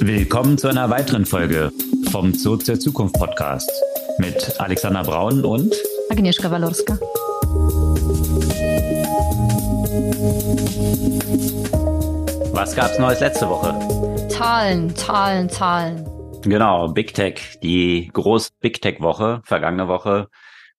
[0.00, 1.72] Willkommen zu einer weiteren Folge
[2.10, 3.70] vom Zoo zur Zukunft Podcast
[4.18, 5.74] mit Alexander Braun und
[6.10, 6.98] Agnieszka Walorska.
[12.52, 14.28] Was gab's Neues letzte Woche?
[14.28, 16.04] Zahlen, Zahlen, Zahlen.
[16.42, 20.28] Genau, Big Tech, die große Big Tech Woche, vergangene Woche.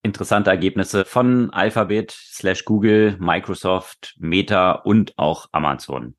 [0.02, 6.14] Interessante Ergebnisse von Alphabet slash Google, Microsoft, Meta und auch Amazon.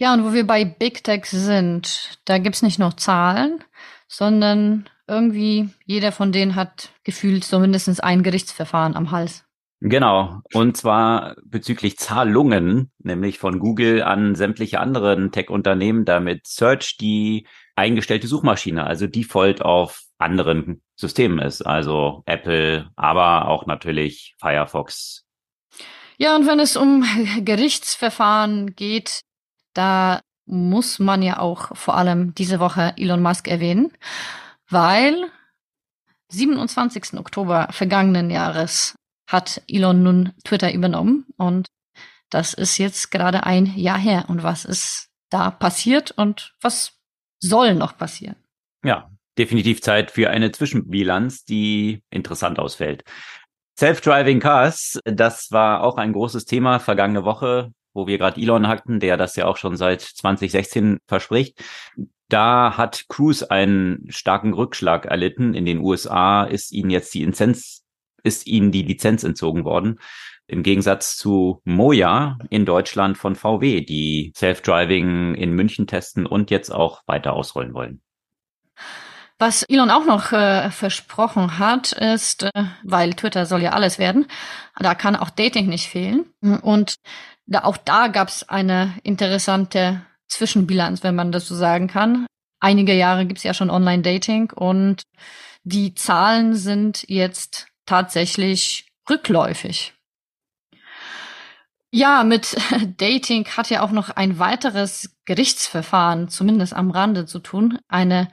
[0.00, 3.64] Ja, und wo wir bei Big Tech sind, da gibt's nicht nur Zahlen,
[4.06, 9.44] sondern irgendwie jeder von denen hat gefühlt so mindestens ein Gerichtsverfahren am Hals.
[9.80, 17.46] Genau, und zwar bezüglich Zahlungen, nämlich von Google an sämtliche anderen Tech-Unternehmen, damit Search die
[17.74, 25.24] eingestellte Suchmaschine, also Default auf anderen Systemen ist, also Apple, aber auch natürlich Firefox.
[26.18, 27.04] Ja, und wenn es um
[27.44, 29.22] Gerichtsverfahren geht,
[29.78, 33.92] da muss man ja auch vor allem diese Woche Elon Musk erwähnen,
[34.68, 35.30] weil
[36.30, 37.14] 27.
[37.14, 38.96] Oktober vergangenen Jahres
[39.28, 41.68] hat Elon nun Twitter übernommen und
[42.30, 44.24] das ist jetzt gerade ein Jahr her.
[44.28, 46.98] Und was ist da passiert und was
[47.40, 48.36] soll noch passieren?
[48.84, 53.04] Ja, definitiv Zeit für eine Zwischenbilanz, die interessant ausfällt.
[53.78, 59.00] Self-Driving Cars, das war auch ein großes Thema vergangene Woche, wo wir gerade Elon hatten,
[59.00, 61.62] der das ja auch schon seit 2016 verspricht.
[62.28, 65.52] Da hat Cruise einen starken Rückschlag erlitten.
[65.52, 67.84] In den USA ist ihnen jetzt die Lizenz
[68.22, 69.98] ist ihnen die Lizenz entzogen worden.
[70.46, 76.70] Im Gegensatz zu Moja in Deutschland von VW, die Self-Driving in München testen und jetzt
[76.70, 78.00] auch weiter ausrollen wollen.
[79.38, 84.26] Was Elon auch noch äh, versprochen hat, ist, äh, weil Twitter soll ja alles werden,
[84.78, 86.26] da kann auch Dating nicht fehlen.
[86.62, 86.96] Und
[87.48, 92.26] da, auch da gab es eine interessante Zwischenbilanz, wenn man das so sagen kann.
[92.60, 95.02] Einige Jahre gibt es ja schon Online-Dating und
[95.64, 99.94] die Zahlen sind jetzt tatsächlich rückläufig.
[101.90, 102.56] Ja, mit
[102.98, 107.78] Dating hat ja auch noch ein weiteres Gerichtsverfahren, zumindest am Rande zu tun.
[107.88, 108.28] Eine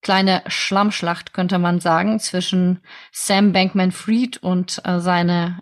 [0.00, 2.80] kleine Schlammschlacht, könnte man sagen, zwischen
[3.12, 5.58] Sam Bankman-Fried und äh, seine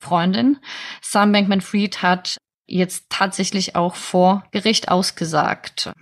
[0.00, 0.58] Ex-Freundin.
[1.02, 5.92] Sam Bankman-Fried hat jetzt tatsächlich auch vor Gericht ausgesagt.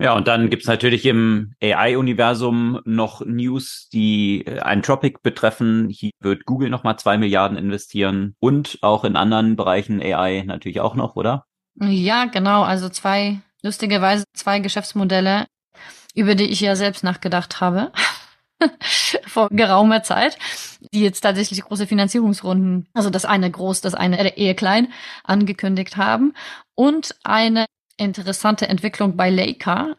[0.00, 5.88] Ja, und dann gibt's natürlich im AI-Universum noch News, die äh, ein Tropic betreffen.
[5.90, 10.96] Hier wird Google nochmal zwei Milliarden investieren und auch in anderen Bereichen AI natürlich auch
[10.96, 11.46] noch, oder?
[11.76, 12.62] Ja, genau.
[12.62, 15.46] Also zwei, lustigerweise zwei Geschäftsmodelle,
[16.16, 17.92] über die ich ja selbst nachgedacht habe.
[19.26, 20.38] vor geraumer Zeit,
[20.92, 24.92] die jetzt tatsächlich große Finanzierungsrunden, also das eine groß, das eine eher klein,
[25.24, 26.34] angekündigt haben
[26.74, 29.96] und eine interessante Entwicklung bei Leica.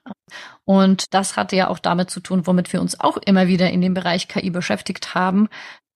[0.66, 3.81] Und das hatte ja auch damit zu tun, womit wir uns auch immer wieder in
[3.81, 5.50] dem Bereich KI beschäftigt haben.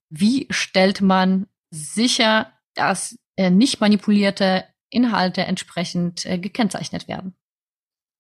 [0.10, 7.36] Wie stellt man sicher, dass äh, nicht manipulierte Inhalte entsprechend äh, gekennzeichnet werden?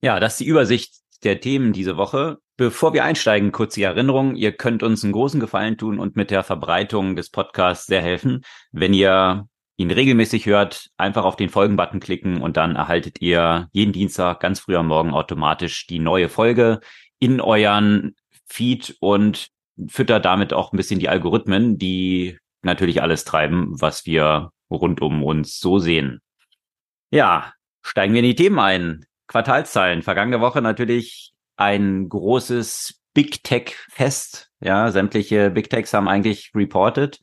[0.01, 2.37] Ja, das ist die Übersicht der Themen diese Woche.
[2.57, 4.35] Bevor wir einsteigen, kurz die Erinnerung.
[4.35, 8.43] Ihr könnt uns einen großen Gefallen tun und mit der Verbreitung des Podcasts sehr helfen,
[8.71, 13.93] wenn ihr ihn regelmäßig hört, einfach auf den Folgen-Button klicken und dann erhaltet ihr jeden
[13.93, 16.79] Dienstag ganz früh am Morgen automatisch die neue Folge
[17.19, 18.15] in euren
[18.47, 19.49] Feed und
[19.87, 25.23] füttert damit auch ein bisschen die Algorithmen, die natürlich alles treiben, was wir rund um
[25.23, 26.21] uns so sehen.
[27.11, 29.05] Ja, steigen wir in die Themen ein.
[29.27, 30.03] Quartalszahlen.
[30.03, 34.49] Vergangene Woche natürlich ein großes Big Tech Fest.
[34.59, 37.19] Ja, sämtliche Big Techs haben eigentlich reported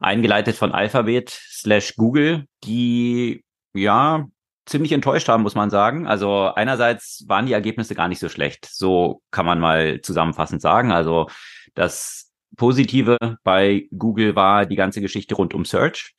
[0.00, 3.44] eingeleitet von Alphabet slash Google, die
[3.74, 4.26] ja
[4.66, 6.06] ziemlich enttäuscht haben, muss man sagen.
[6.06, 8.68] Also einerseits waren die Ergebnisse gar nicht so schlecht.
[8.70, 10.92] So kann man mal zusammenfassend sagen.
[10.92, 11.28] Also
[11.74, 16.14] das Positive bei Google war die ganze Geschichte rund um Search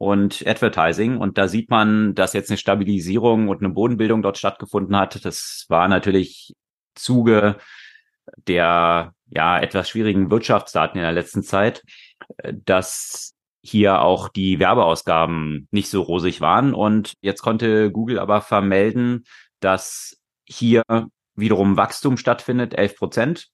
[0.00, 1.18] und Advertising.
[1.18, 5.24] Und da sieht man, dass jetzt eine Stabilisierung und eine Bodenbildung dort stattgefunden hat.
[5.24, 6.54] Das war natürlich
[6.94, 7.56] Zuge
[8.46, 11.82] der ja etwas schwierigen Wirtschaftsdaten in der letzten Zeit
[12.52, 16.74] dass hier auch die Werbeausgaben nicht so rosig waren.
[16.74, 19.24] Und jetzt konnte Google aber vermelden,
[19.60, 20.82] dass hier
[21.34, 23.48] wiederum Wachstum stattfindet, 11 Prozent.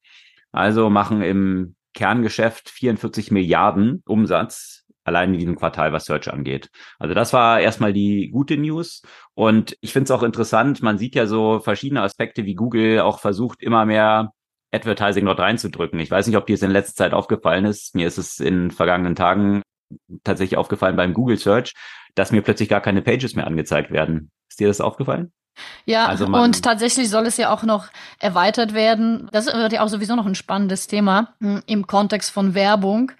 [0.52, 6.70] Also machen im Kerngeschäft 44 Milliarden Umsatz allein in diesem Quartal, was Search angeht.
[6.98, 9.02] Also das war erstmal die gute News.
[9.34, 13.20] Und ich finde es auch interessant, man sieht ja so verschiedene Aspekte, wie Google auch
[13.20, 14.32] versucht, immer mehr
[14.72, 16.00] Advertising dort reinzudrücken.
[16.00, 17.94] Ich weiß nicht, ob dir es in letzter Zeit aufgefallen ist.
[17.94, 19.62] Mir ist es in vergangenen Tagen
[20.24, 21.72] tatsächlich aufgefallen beim Google Search,
[22.14, 24.30] dass mir plötzlich gar keine Pages mehr angezeigt werden.
[24.48, 25.32] Ist dir das aufgefallen?
[25.86, 27.88] Ja, also und tatsächlich soll es ja auch noch
[28.18, 29.28] erweitert werden.
[29.32, 33.12] Das wird ja auch sowieso noch ein spannendes Thema hm, im Kontext von Werbung,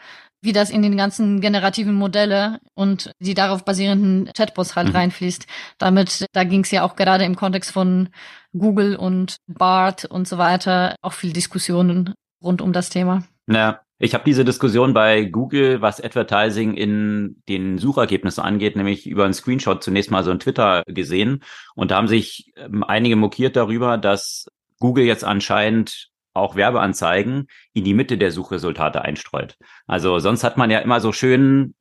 [0.43, 4.97] wie das in den ganzen generativen Modelle und die darauf basierenden Chatbots halt mhm.
[4.97, 5.47] reinfließt.
[5.79, 8.09] Damit, da ging es ja auch gerade im Kontext von
[8.53, 13.25] Google und BART und so weiter auch viel Diskussionen rund um das Thema.
[13.49, 19.25] Ja, ich habe diese Diskussion bei Google, was Advertising in den Suchergebnissen angeht, nämlich über
[19.25, 21.43] einen Screenshot zunächst mal so ein Twitter gesehen.
[21.75, 24.49] Und da haben sich ähm, einige mokiert darüber, dass
[24.81, 29.57] Google jetzt anscheinend auch Werbeanzeigen in die Mitte der Suchresultate einstreut.
[29.87, 31.75] Also sonst hat man ja immer so schön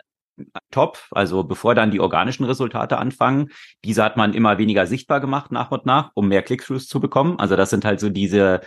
[0.71, 3.49] top, also bevor dann die organischen Resultate anfangen.
[3.83, 7.39] Diese hat man immer weniger sichtbar gemacht nach und nach, um mehr Click-Throughs zu bekommen.
[7.39, 8.61] Also das sind halt so diese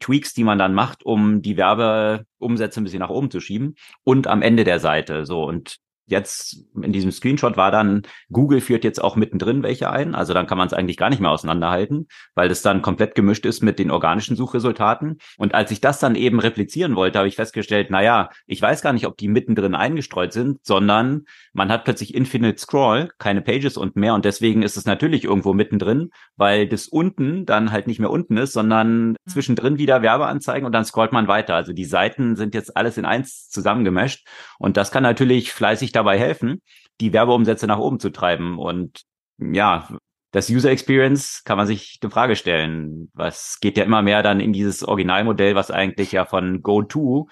[0.00, 4.26] Tweaks, die man dann macht, um die Werbeumsätze ein bisschen nach oben zu schieben und
[4.26, 5.24] am Ende der Seite.
[5.24, 5.78] So und
[6.12, 10.14] jetzt in diesem Screenshot war dann, Google führt jetzt auch mittendrin welche ein.
[10.14, 12.06] Also dann kann man es eigentlich gar nicht mehr auseinanderhalten,
[12.36, 15.18] weil das dann komplett gemischt ist mit den organischen Suchresultaten.
[15.36, 18.82] Und als ich das dann eben replizieren wollte, habe ich festgestellt, na ja, ich weiß
[18.82, 23.76] gar nicht, ob die mittendrin eingestreut sind, sondern man hat plötzlich Infinite Scroll, keine Pages
[23.76, 24.14] und mehr.
[24.14, 28.36] Und deswegen ist es natürlich irgendwo mittendrin, weil das unten dann halt nicht mehr unten
[28.36, 29.16] ist, sondern mhm.
[29.26, 31.54] zwischendrin wieder Werbeanzeigen und dann scrollt man weiter.
[31.54, 34.26] Also die Seiten sind jetzt alles in eins zusammengemescht.
[34.58, 36.60] Und das kann natürlich fleißig dabei helfen,
[37.00, 38.58] die Werbeumsätze nach oben zu treiben.
[38.58, 39.02] Und
[39.38, 39.88] ja,
[40.32, 43.10] das User Experience kann man sich die Frage stellen.
[43.14, 47.28] Was geht ja immer mehr dann in dieses Originalmodell, was eigentlich ja von GoTo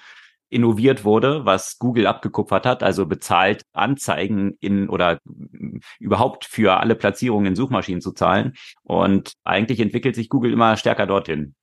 [0.51, 5.19] innoviert wurde, was Google abgekupfert hat, also bezahlt Anzeigen in oder
[5.99, 8.55] überhaupt für alle Platzierungen in Suchmaschinen zu zahlen.
[8.83, 11.55] Und eigentlich entwickelt sich Google immer stärker dorthin.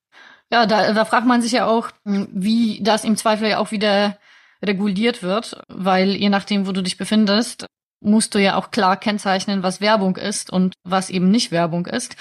[0.49, 4.17] Ja, da, da fragt man sich ja auch, wie das im Zweifel ja auch wieder
[4.63, 7.65] reguliert wird, weil je nachdem, wo du dich befindest,
[7.99, 12.15] musst du ja auch klar kennzeichnen, was Werbung ist und was eben nicht Werbung ist.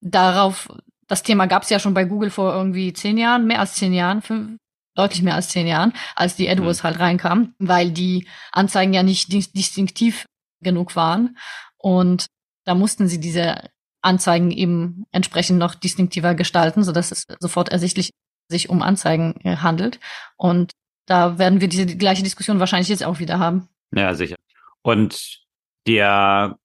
[0.00, 0.68] Darauf,
[1.06, 3.92] das Thema gab es ja schon bei Google vor irgendwie zehn Jahren, mehr als zehn
[3.92, 4.58] Jahren, fünf,
[4.94, 6.84] deutlich mehr als zehn Jahren, als die AdWords mhm.
[6.84, 10.26] halt reinkam, weil die Anzeigen ja nicht distinktiv
[10.62, 11.36] genug waren.
[11.78, 12.26] Und
[12.64, 13.70] da mussten sie diese
[14.02, 18.10] Anzeigen eben entsprechend noch distinktiver gestalten, so dass es sofort ersichtlich
[18.48, 19.98] sich um Anzeigen äh, handelt.
[20.36, 20.72] Und
[21.06, 23.68] da werden wir diese gleiche Diskussion wahrscheinlich jetzt auch wieder haben.
[23.94, 24.36] Ja, sicher.
[24.82, 25.40] Und
[25.86, 26.58] der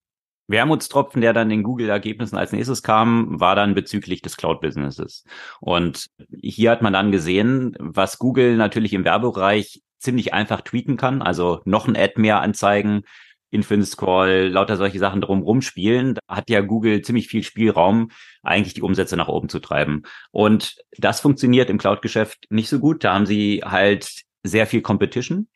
[0.48, 5.24] Wermutstropfen, der dann in Google-Ergebnissen als nächstes kam, war dann bezüglich des Cloud-Businesses.
[5.62, 6.08] Und
[6.42, 11.62] hier hat man dann gesehen, was Google natürlich im Werbebereich ziemlich einfach tweaken kann, also
[11.66, 13.04] noch ein Ad mehr anzeigen,
[13.52, 18.12] Infinite Scroll, lauter solche Sachen drumherum spielen, da hat ja Google ziemlich viel Spielraum,
[18.44, 20.04] eigentlich die Umsätze nach oben zu treiben.
[20.32, 23.04] Und das funktioniert im Cloud-Geschäft nicht so gut.
[23.04, 25.48] Da haben sie halt sehr viel Competition.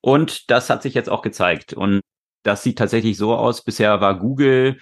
[0.00, 1.72] Und das hat sich jetzt auch gezeigt.
[1.74, 2.00] Und
[2.42, 3.62] das sieht tatsächlich so aus.
[3.62, 4.78] Bisher war Google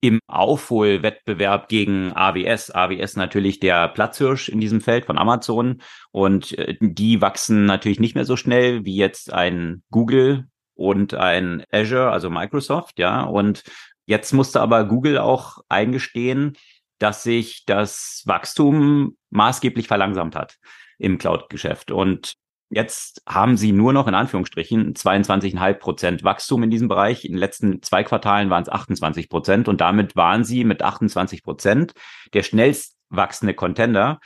[0.00, 2.70] im Aufholwettbewerb gegen AWS.
[2.70, 5.82] AWS natürlich der Platzhirsch in diesem Feld von Amazon.
[6.10, 11.64] Und äh, die wachsen natürlich nicht mehr so schnell wie jetzt ein Google und ein
[11.70, 13.22] Azure, also Microsoft, ja.
[13.22, 13.62] Und
[14.06, 16.56] jetzt musste aber Google auch eingestehen,
[16.98, 20.56] dass sich das Wachstum maßgeblich verlangsamt hat
[20.98, 21.90] im Cloud-Geschäft.
[21.90, 22.34] Und
[22.70, 27.24] Jetzt haben sie nur noch in Anführungsstrichen 22,5 Prozent Wachstum in diesem Bereich.
[27.24, 31.42] In den letzten zwei Quartalen waren es 28 Prozent und damit waren sie mit 28
[31.42, 31.94] Prozent
[32.32, 34.20] der schnellst wachsende Contender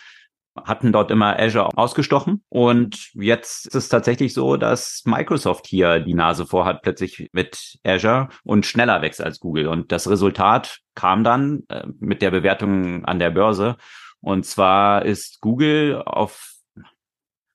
[0.63, 2.45] hatten dort immer Azure ausgestochen.
[2.49, 8.29] Und jetzt ist es tatsächlich so, dass Microsoft hier die Nase vorhat, plötzlich mit Azure
[8.45, 9.67] und schneller wächst als Google.
[9.67, 13.77] Und das Resultat kam dann äh, mit der Bewertung an der Börse.
[14.21, 16.54] Und zwar ist Google auf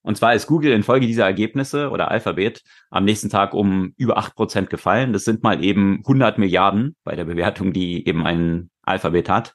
[0.09, 4.33] und zwar ist Google infolge dieser Ergebnisse oder Alphabet am nächsten Tag um über acht
[4.33, 5.13] Prozent gefallen.
[5.13, 9.53] Das sind mal eben 100 Milliarden bei der Bewertung, die eben ein Alphabet hat.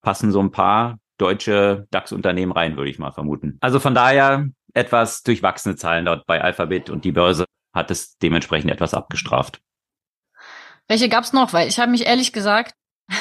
[0.00, 3.58] Passen so ein paar deutsche DAX-Unternehmen rein, würde ich mal vermuten.
[3.60, 8.70] Also von daher etwas durchwachsene Zahlen dort bei Alphabet und die Börse hat es dementsprechend
[8.70, 9.60] etwas abgestraft.
[10.88, 11.52] Welche gab's noch?
[11.52, 12.72] Weil ich habe mich ehrlich gesagt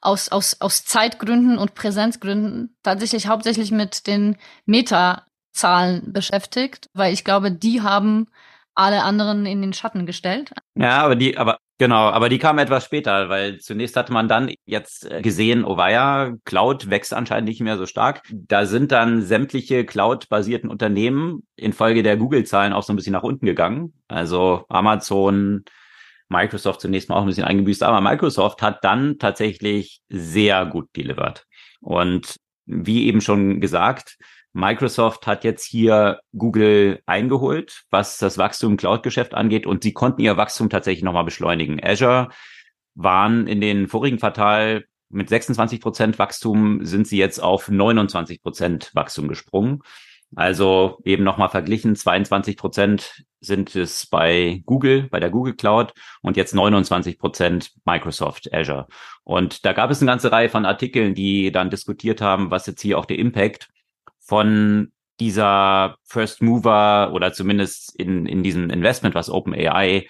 [0.00, 4.36] aus, aus, aus Zeitgründen und Präsenzgründen tatsächlich hauptsächlich mit den
[4.66, 5.25] Meta
[5.56, 8.28] Zahlen beschäftigt, weil ich glaube, die haben
[8.76, 10.52] alle anderen in den Schatten gestellt.
[10.74, 14.52] Ja, aber die, aber genau, aber die kamen etwas später, weil zunächst hatte man dann
[14.66, 18.22] jetzt gesehen, oh weia, Cloud wächst anscheinend nicht mehr so stark.
[18.30, 23.46] Da sind dann sämtliche Cloud-basierten Unternehmen infolge der Google-Zahlen auch so ein bisschen nach unten
[23.46, 23.94] gegangen.
[24.08, 25.64] Also Amazon,
[26.28, 31.46] Microsoft zunächst mal auch ein bisschen eingebüßt, aber Microsoft hat dann tatsächlich sehr gut delivered.
[31.80, 32.36] Und
[32.66, 34.18] wie eben schon gesagt,
[34.56, 40.22] Microsoft hat jetzt hier Google eingeholt, was das Wachstum im Cloud-Geschäft angeht und sie konnten
[40.22, 41.78] ihr Wachstum tatsächlich nochmal beschleunigen.
[41.84, 42.30] Azure
[42.94, 48.90] waren in den vorigen Quartal mit 26 Prozent Wachstum sind sie jetzt auf 29 Prozent
[48.94, 49.82] Wachstum gesprungen.
[50.34, 56.38] Also eben nochmal verglichen, 22 Prozent sind es bei Google, bei der Google Cloud und
[56.38, 58.86] jetzt 29 Prozent Microsoft Azure.
[59.22, 62.80] Und da gab es eine ganze Reihe von Artikeln, die dann diskutiert haben, was jetzt
[62.80, 63.68] hier auch der Impact
[64.26, 70.06] von dieser First Mover oder zumindest in, in diesem Investment, was OpenAI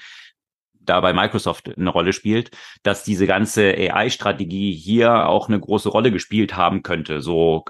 [0.81, 2.51] da bei Microsoft eine Rolle spielt,
[2.83, 7.65] dass diese ganze AI-Strategie hier auch eine große Rolle gespielt haben könnte, so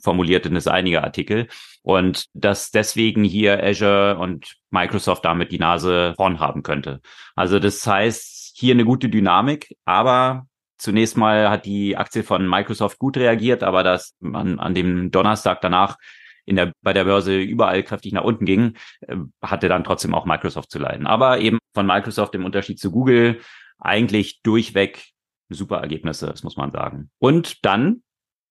[0.00, 1.48] formuliert es einige Artikel.
[1.82, 7.00] Und dass deswegen hier Azure und Microsoft damit die Nase vorn haben könnte.
[7.34, 10.46] Also das heißt, hier eine gute Dynamik, aber
[10.82, 15.60] zunächst mal hat die Aktie von Microsoft gut reagiert, aber das an, an dem Donnerstag
[15.60, 15.96] danach
[16.44, 20.26] in der, bei der Börse überall kräftig nach unten ging, äh, hatte dann trotzdem auch
[20.26, 21.06] Microsoft zu leiden.
[21.06, 23.40] Aber eben von Microsoft im Unterschied zu Google
[23.78, 25.04] eigentlich durchweg
[25.48, 27.10] super Ergebnisse, das muss man sagen.
[27.18, 28.02] Und dann,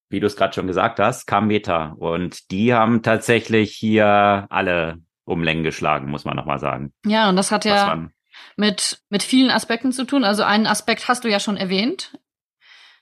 [0.10, 5.00] wie du es gerade schon gesagt hast, kam Meta und die haben tatsächlich hier alle
[5.26, 6.94] um Längen geschlagen, muss man nochmal sagen.
[7.06, 8.10] Ja, und das hat ja
[8.56, 10.24] mit, mit vielen Aspekten zu tun.
[10.24, 12.18] Also einen Aspekt hast du ja schon erwähnt.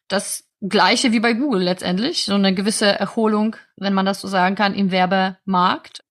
[0.08, 4.56] Das gleiche wie bei Google letztendlich, so eine gewisse Erholung, wenn man das so sagen
[4.56, 6.04] kann, im Werbemarkt.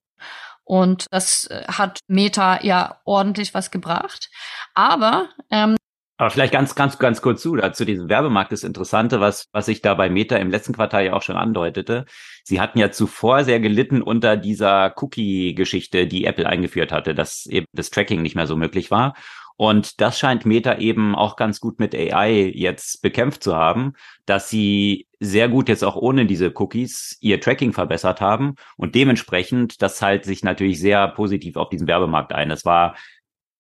[0.65, 4.29] Und das äh, hat Meta ja ordentlich was gebracht.
[4.75, 5.78] Aber ähm,
[6.19, 9.83] aber vielleicht ganz, ganz, ganz kurz zu, zu diesem Werbemarkt das Interessante, was, was ich
[9.83, 12.07] da bei Meta im letzten Quartal ja auch schon andeutete.
[12.43, 17.67] Sie hatten ja zuvor sehr gelitten unter dieser Cookie-Geschichte, die Apple eingeführt hatte, dass eben
[17.73, 19.15] das Tracking nicht mehr so möglich war.
[19.57, 23.93] Und das scheint Meta eben auch ganz gut mit AI jetzt bekämpft zu haben,
[24.27, 29.83] dass sie sehr gut jetzt auch ohne diese Cookies ihr Tracking verbessert haben und dementsprechend,
[29.83, 32.51] das zahlt sich natürlich sehr positiv auf diesen Werbemarkt ein.
[32.51, 32.97] Es war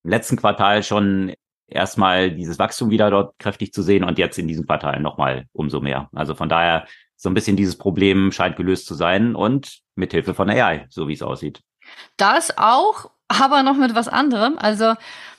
[0.04, 1.34] im letzten Quartal schon
[1.68, 5.80] erstmal dieses Wachstum wieder dort kräftig zu sehen und jetzt in diesem Quartal nochmal umso
[5.80, 6.08] mehr.
[6.14, 10.34] Also von daher so ein bisschen dieses Problem scheint gelöst zu sein und mit Hilfe
[10.34, 11.60] von AI, so wie es aussieht.
[12.16, 14.56] Das auch, aber noch mit was anderem.
[14.58, 14.94] Also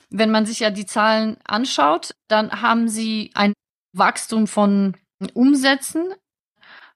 [0.10, 3.54] wenn man sich ja die Zahlen anschaut, dann haben sie ein
[3.94, 4.98] Wachstum von
[5.34, 6.14] Umsätzen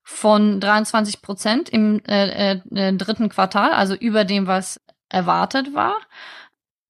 [0.04, 5.96] von 23 Prozent im äh, äh, dritten Quartal, also über dem, was erwartet war.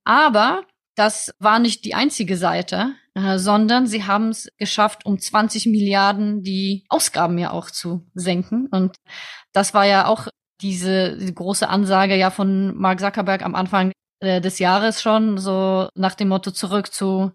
[0.04, 0.64] Aber
[0.96, 6.44] das war nicht die einzige Seite, äh, sondern sie haben es geschafft, um 20 Milliarden
[6.44, 8.68] die Ausgaben ja auch zu senken.
[8.72, 8.98] Und
[9.52, 10.28] das war ja auch
[10.62, 15.90] diese, die große Ansage ja von Mark Zuckerberg am Anfang äh, des Jahres schon, so
[15.96, 17.32] nach dem Motto zurück zu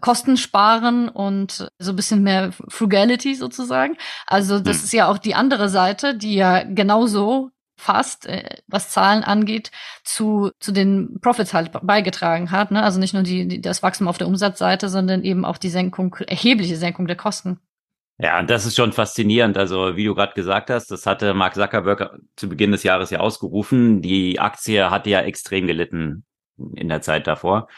[0.00, 3.96] Kosten sparen und so ein bisschen mehr Frugality sozusagen.
[4.26, 4.84] Also das hm.
[4.84, 7.50] ist ja auch die andere Seite, die ja genauso
[7.82, 9.70] fast, äh, was Zahlen angeht,
[10.04, 12.70] zu, zu den Profits halt beigetragen hat.
[12.70, 12.82] Ne?
[12.82, 16.14] Also nicht nur die, die, das Wachstum auf der Umsatzseite, sondern eben auch die Senkung,
[16.26, 17.58] erhebliche Senkung der Kosten.
[18.18, 19.58] Ja, das ist schon faszinierend.
[19.58, 23.18] Also, wie du gerade gesagt hast, das hatte Mark Zuckerberg zu Beginn des Jahres ja
[23.18, 24.00] ausgerufen.
[24.00, 26.24] Die Aktie hatte ja extrem gelitten
[26.76, 27.68] in der Zeit davor.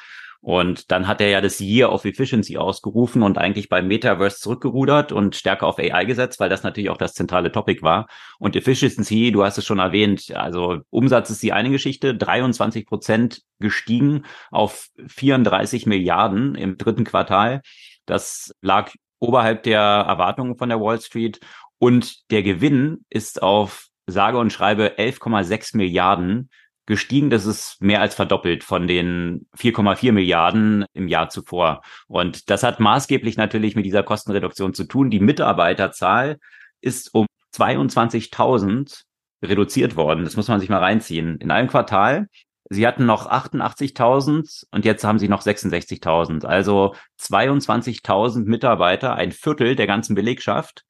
[0.44, 5.10] Und dann hat er ja das Year of Efficiency ausgerufen und eigentlich beim Metaverse zurückgerudert
[5.10, 8.08] und stärker auf AI gesetzt, weil das natürlich auch das zentrale Topic war.
[8.38, 13.40] Und Efficiency, du hast es schon erwähnt, also Umsatz ist die eine Geschichte, 23 Prozent
[13.58, 17.62] gestiegen auf 34 Milliarden im dritten Quartal.
[18.04, 21.40] Das lag oberhalb der Erwartungen von der Wall Street
[21.78, 26.50] und der Gewinn ist auf sage und schreibe 11,6 Milliarden
[26.86, 27.30] gestiegen.
[27.30, 31.82] Das ist mehr als verdoppelt von den 4,4 Milliarden im Jahr zuvor.
[32.06, 35.10] Und das hat maßgeblich natürlich mit dieser Kostenreduktion zu tun.
[35.10, 36.38] Die Mitarbeiterzahl
[36.80, 39.02] ist um 22.000
[39.42, 40.24] reduziert worden.
[40.24, 41.36] Das muss man sich mal reinziehen.
[41.38, 42.28] In einem Quartal
[42.70, 46.46] Sie hatten noch 88.000 und jetzt haben sie noch 66.000.
[46.46, 50.84] Also 22.000 Mitarbeiter, ein Viertel der ganzen Belegschaft,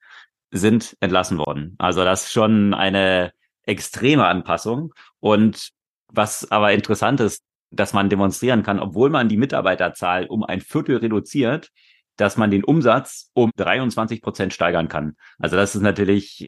[0.51, 1.75] sind entlassen worden.
[1.77, 3.33] Also das ist schon eine
[3.63, 4.93] extreme Anpassung.
[5.19, 5.71] Und
[6.15, 10.97] was aber interessant ist, dass man demonstrieren kann, obwohl man die Mitarbeiterzahl um ein Viertel
[10.97, 11.71] reduziert,
[12.17, 15.15] dass man den Umsatz um 23 Prozent steigern kann.
[15.39, 16.47] Also das ist natürlich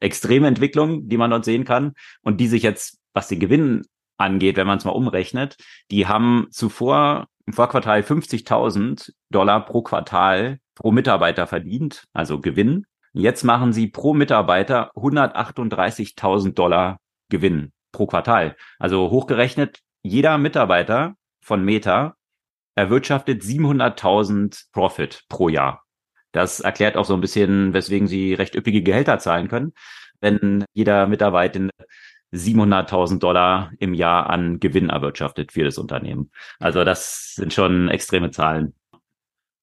[0.00, 3.82] extreme Entwicklung, die man dort sehen kann und die sich jetzt, was den Gewinn
[4.16, 5.56] angeht, wenn man es mal umrechnet,
[5.90, 12.86] die haben zuvor im Vorquartal 50.000 Dollar pro Quartal pro Mitarbeiter verdient, also Gewinn.
[13.12, 18.56] Jetzt machen sie pro Mitarbeiter 138.000 Dollar Gewinn pro Quartal.
[18.78, 22.14] Also hochgerechnet, jeder Mitarbeiter von Meta
[22.76, 25.82] erwirtschaftet 700.000 Profit pro Jahr.
[26.30, 29.72] Das erklärt auch so ein bisschen, weswegen sie recht üppige Gehälter zahlen können.
[30.20, 31.70] Wenn jeder Mitarbeiter
[32.32, 36.30] 700.000 Dollar im Jahr an Gewinn erwirtschaftet für das Unternehmen.
[36.60, 38.74] Also das sind schon extreme Zahlen.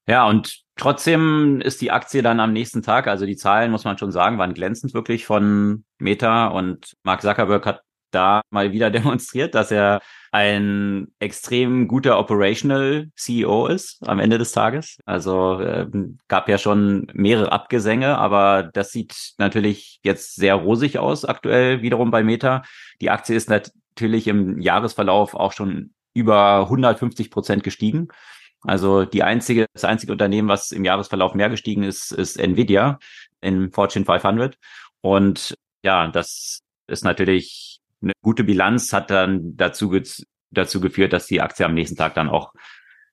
[0.08, 3.98] Ja, und Trotzdem ist die Aktie dann am nächsten Tag, also die Zahlen, muss man
[3.98, 7.82] schon sagen, waren glänzend wirklich von Meta und Mark Zuckerberg hat
[8.12, 14.52] da mal wieder demonstriert, dass er ein extrem guter Operational CEO ist am Ende des
[14.52, 14.98] Tages.
[15.06, 15.88] Also äh,
[16.28, 22.12] gab ja schon mehrere Abgesänge, aber das sieht natürlich jetzt sehr rosig aus aktuell wiederum
[22.12, 22.64] bei Meta.
[23.02, 28.10] Die Aktie ist natürlich im Jahresverlauf auch schon über 150 Prozent gestiegen.
[28.62, 33.00] Also die einzige, das einzige Unternehmen, was im Jahresverlauf mehr gestiegen ist, ist Nvidia
[33.42, 34.58] in Fortune 500.
[35.02, 39.92] Und ja, das ist natürlich eine gute Bilanz, hat dann dazu,
[40.52, 42.54] dazu geführt, dass die Aktie am nächsten Tag dann auch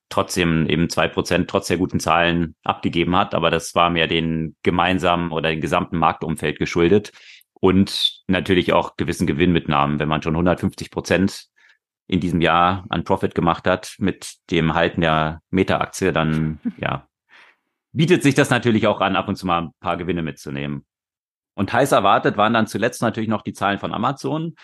[0.08, 3.34] trotzdem eben zwei Prozent trotz der guten Zahlen abgegeben hat.
[3.34, 7.12] Aber das war mehr den gemeinsamen oder den gesamten Marktumfeld geschuldet
[7.54, 9.98] und natürlich auch gewissen Gewinnmitnahmen.
[9.98, 11.46] Wenn man schon 150 Prozent
[12.08, 17.08] in diesem Jahr an Profit gemacht hat mit dem Halten der Meta-Aktie, dann ja,
[17.92, 20.84] bietet sich das natürlich auch an, ab und zu mal ein paar Gewinne mitzunehmen.
[21.54, 24.54] Und heiß erwartet waren dann zuletzt natürlich noch die Zahlen von Amazon.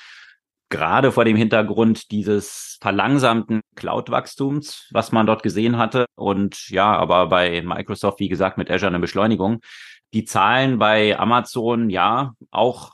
[0.70, 6.06] Gerade vor dem Hintergrund dieses verlangsamten Cloud-Wachstums, was man dort gesehen hatte.
[6.14, 9.60] Und ja, aber bei Microsoft, wie gesagt, mit Azure eine Beschleunigung.
[10.12, 12.92] Die Zahlen bei Amazon, ja, auch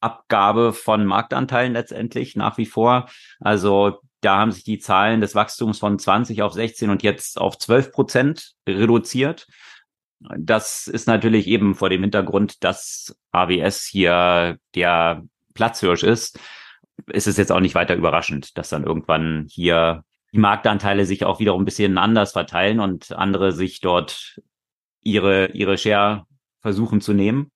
[0.00, 3.08] Abgabe von Marktanteilen letztendlich nach wie vor.
[3.40, 7.58] Also da haben sich die Zahlen des Wachstums von 20 auf 16 und jetzt auf
[7.58, 9.46] 12 Prozent reduziert.
[10.20, 16.38] Das ist natürlich eben vor dem Hintergrund, dass AWS hier der Platzhirsch ist.
[17.06, 21.40] Ist es jetzt auch nicht weiter überraschend, dass dann irgendwann hier die Marktanteile sich auch
[21.40, 24.40] wiederum ein bisschen anders verteilen und andere sich dort
[25.02, 26.26] ihre, ihre Share
[26.60, 27.50] versuchen zu nehmen.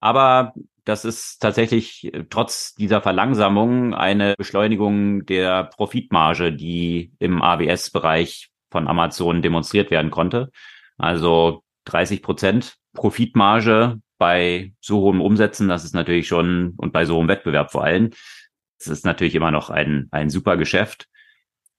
[0.00, 0.52] Aber
[0.84, 8.88] das ist tatsächlich äh, trotz dieser Verlangsamung eine Beschleunigung der Profitmarge, die im AWS-Bereich von
[8.88, 10.50] Amazon demonstriert werden konnte.
[10.98, 17.16] Also 30 Prozent Profitmarge bei so hohen Umsätzen, das ist natürlich schon, und bei so
[17.16, 18.10] hohem Wettbewerb vor allem,
[18.80, 21.06] das ist natürlich immer noch ein, ein super Geschäft.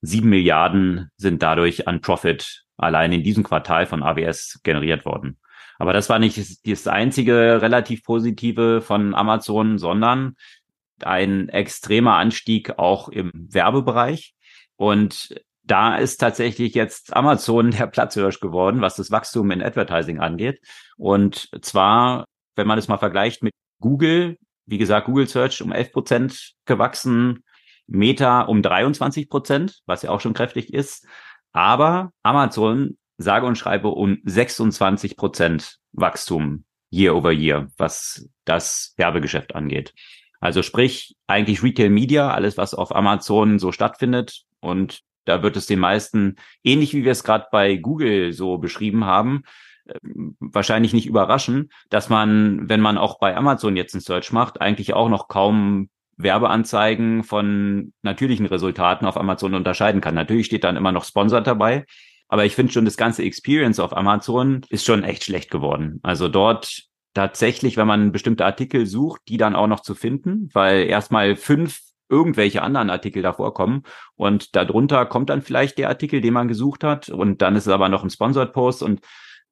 [0.01, 5.39] Sieben Milliarden sind dadurch an Profit allein in diesem Quartal von AWS generiert worden.
[5.77, 10.35] Aber das war nicht das einzige relativ positive von Amazon, sondern
[11.01, 14.35] ein extremer Anstieg auch im Werbebereich.
[14.75, 20.61] Und da ist tatsächlich jetzt Amazon der Platzhirsch geworden, was das Wachstum in Advertising angeht.
[20.97, 24.37] Und zwar, wenn man es mal vergleicht mit Google,
[24.71, 27.43] wie gesagt, Google Search um 11 Prozent gewachsen,
[27.87, 31.05] Meta um 23 Prozent, was ja auch schon kräftig ist.
[31.51, 39.55] Aber Amazon sage und schreibe um 26 Prozent Wachstum year over year, was das Werbegeschäft
[39.55, 39.93] angeht.
[40.39, 45.67] Also sprich eigentlich Retail Media, alles was auf Amazon so stattfindet und da wird es
[45.67, 49.43] den meisten ähnlich wie wir es gerade bei Google so beschrieben haben,
[50.39, 54.93] wahrscheinlich nicht überraschen, dass man, wenn man auch bei Amazon jetzt einen Search macht, eigentlich
[54.93, 60.15] auch noch kaum Werbeanzeigen von natürlichen Resultaten auf Amazon unterscheiden kann.
[60.15, 61.85] Natürlich steht dann immer noch Sponsored dabei,
[62.27, 65.99] aber ich finde schon, das ganze Experience auf Amazon ist schon echt schlecht geworden.
[66.03, 70.85] Also dort tatsächlich, wenn man bestimmte Artikel sucht, die dann auch noch zu finden, weil
[70.85, 73.83] erstmal fünf irgendwelche anderen Artikel davor kommen
[74.15, 77.73] und darunter kommt dann vielleicht der Artikel, den man gesucht hat und dann ist es
[77.73, 79.01] aber noch ein Sponsored Post und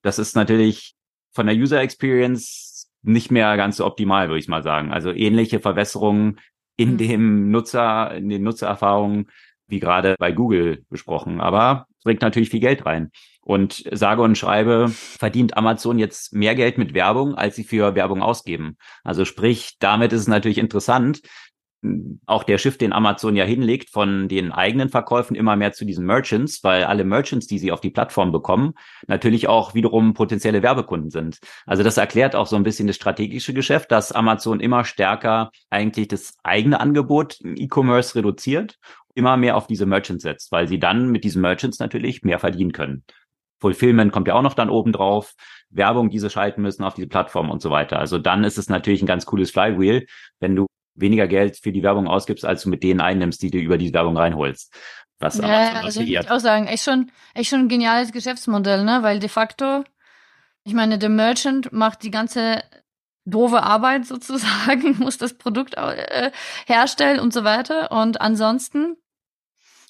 [0.01, 0.95] das ist natürlich
[1.31, 4.91] von der User Experience nicht mehr ganz so optimal, würde ich mal sagen.
[4.91, 6.39] Also ähnliche Verwässerungen
[6.75, 6.97] in mhm.
[6.97, 9.29] dem Nutzer, in den Nutzererfahrungen
[9.69, 11.39] wie gerade bei Google besprochen.
[11.39, 13.11] Aber bringt natürlich viel Geld rein.
[13.41, 18.21] Und sage und schreibe, verdient Amazon jetzt mehr Geld mit Werbung, als sie für Werbung
[18.21, 18.77] ausgeben.
[19.03, 21.21] Also sprich, damit ist es natürlich interessant,
[22.25, 26.05] auch der Shift, den Amazon ja hinlegt, von den eigenen Verkäufen immer mehr zu diesen
[26.05, 28.73] Merchants, weil alle Merchants, die sie auf die Plattform bekommen,
[29.07, 31.39] natürlich auch wiederum potenzielle Werbekunden sind.
[31.65, 36.09] Also das erklärt auch so ein bisschen das strategische Geschäft, dass Amazon immer stärker eigentlich
[36.09, 38.77] das eigene Angebot im E-Commerce reduziert
[39.15, 42.71] immer mehr auf diese Merchants setzt, weil sie dann mit diesen Merchants natürlich mehr verdienen
[42.71, 43.03] können.
[43.59, 45.33] Fulfillment kommt ja auch noch dann oben drauf,
[45.69, 47.99] Werbung, die sie schalten müssen auf diese Plattform und so weiter.
[47.99, 50.05] Also dann ist es natürlich ein ganz cooles Flywheel,
[50.39, 50.65] wenn du
[50.99, 53.93] weniger Geld für die Werbung ausgibst, als du mit denen einnimmst, die du über die
[53.93, 54.73] Werbung reinholst.
[55.19, 58.99] Was ja, also ich würde auch sagen, echt schon, echt schon ein geniales Geschäftsmodell, ne?
[59.03, 59.83] Weil de facto,
[60.63, 62.63] ich meine, der Merchant macht die ganze
[63.25, 66.31] doofe Arbeit sozusagen, muss das Produkt äh,
[66.65, 67.91] herstellen und so weiter.
[67.91, 68.95] Und ansonsten,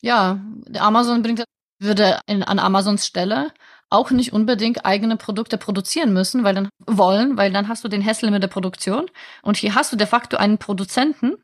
[0.01, 0.39] ja,
[0.77, 1.43] Amazon bringt,
[1.79, 3.53] würde in, an Amazons Stelle
[3.89, 8.01] auch nicht unbedingt eigene Produkte produzieren müssen, weil dann wollen, weil dann hast du den
[8.01, 9.09] Hessel mit der Produktion
[9.41, 11.37] und hier hast du de facto einen Produzenten,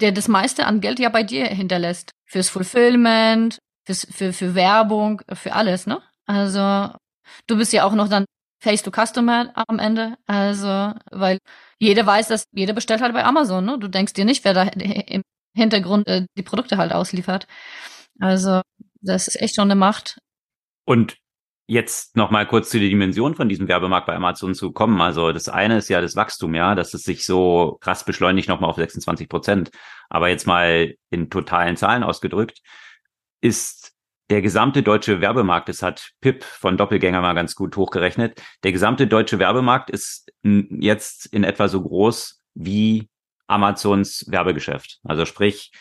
[0.00, 2.10] der das meiste an Geld ja bei dir hinterlässt.
[2.26, 6.02] Fürs Fulfillment, fürs, für, für Werbung, für alles, ne?
[6.26, 6.94] Also
[7.46, 8.26] du bist ja auch noch dann
[8.60, 10.16] Face to Customer am Ende.
[10.26, 11.38] Also, weil
[11.78, 13.78] jeder weiß, dass jeder bestellt halt bei Amazon, ne?
[13.78, 15.22] Du denkst dir nicht, wer da im
[15.54, 17.46] Hintergrund äh, die Produkte halt ausliefert.
[18.20, 18.62] Also,
[19.00, 20.18] das ist echt schon eine Macht.
[20.84, 21.16] Und
[21.68, 25.00] jetzt noch mal kurz zu der Dimension von diesem Werbemarkt bei Amazon zu kommen.
[25.02, 28.70] Also das eine ist ja das Wachstum, ja, dass es sich so krass beschleunigt nochmal
[28.70, 29.70] auf 26 Prozent.
[30.08, 32.62] Aber jetzt mal in totalen Zahlen ausgedrückt,
[33.42, 33.92] ist
[34.30, 39.06] der gesamte deutsche Werbemarkt, das hat Pip von Doppelgänger mal ganz gut hochgerechnet, der gesamte
[39.06, 43.08] deutsche Werbemarkt ist jetzt in etwa so groß wie
[43.46, 45.00] Amazons Werbegeschäft.
[45.04, 45.72] Also sprich,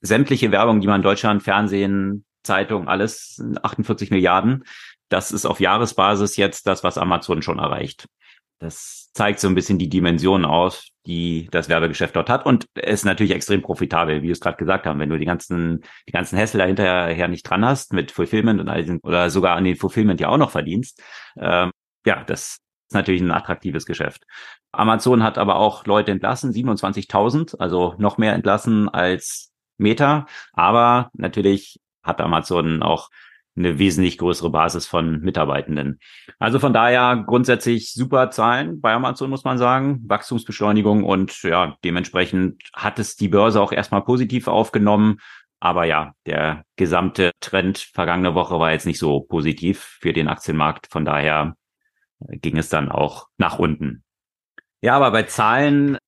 [0.00, 4.64] sämtliche Werbung, die man in Deutschland, Fernsehen, Zeitung, alles 48 Milliarden,
[5.08, 8.06] das ist auf Jahresbasis jetzt das, was Amazon schon erreicht.
[8.60, 13.04] Das zeigt so ein bisschen die Dimension aus, die das Werbegeschäft dort hat und ist
[13.04, 14.98] natürlich extrem profitabel, wie wir es gerade gesagt haben.
[14.98, 18.82] Wenn du die ganzen, die ganzen Hässler hinterher nicht dran hast mit Fulfillment und all
[18.82, 21.02] diesen, oder sogar an den Fulfillment ja auch noch verdienst,
[21.38, 21.70] ähm,
[22.04, 24.24] ja, das ist natürlich ein attraktives Geschäft.
[24.72, 30.26] Amazon hat aber auch Leute entlassen, 27.000, also noch mehr entlassen als Meta.
[30.52, 33.08] Aber natürlich hat Amazon auch
[33.58, 35.98] eine wesentlich größere Basis von Mitarbeitenden.
[36.38, 40.00] Also von daher grundsätzlich super Zahlen bei Amazon, muss man sagen.
[40.06, 45.18] Wachstumsbeschleunigung und ja, dementsprechend hat es die Börse auch erstmal positiv aufgenommen.
[45.60, 50.86] Aber ja, der gesamte Trend vergangene Woche war jetzt nicht so positiv für den Aktienmarkt.
[50.90, 51.56] Von daher
[52.20, 54.04] ging es dann auch nach unten.
[54.80, 55.98] Ja, aber bei Zahlen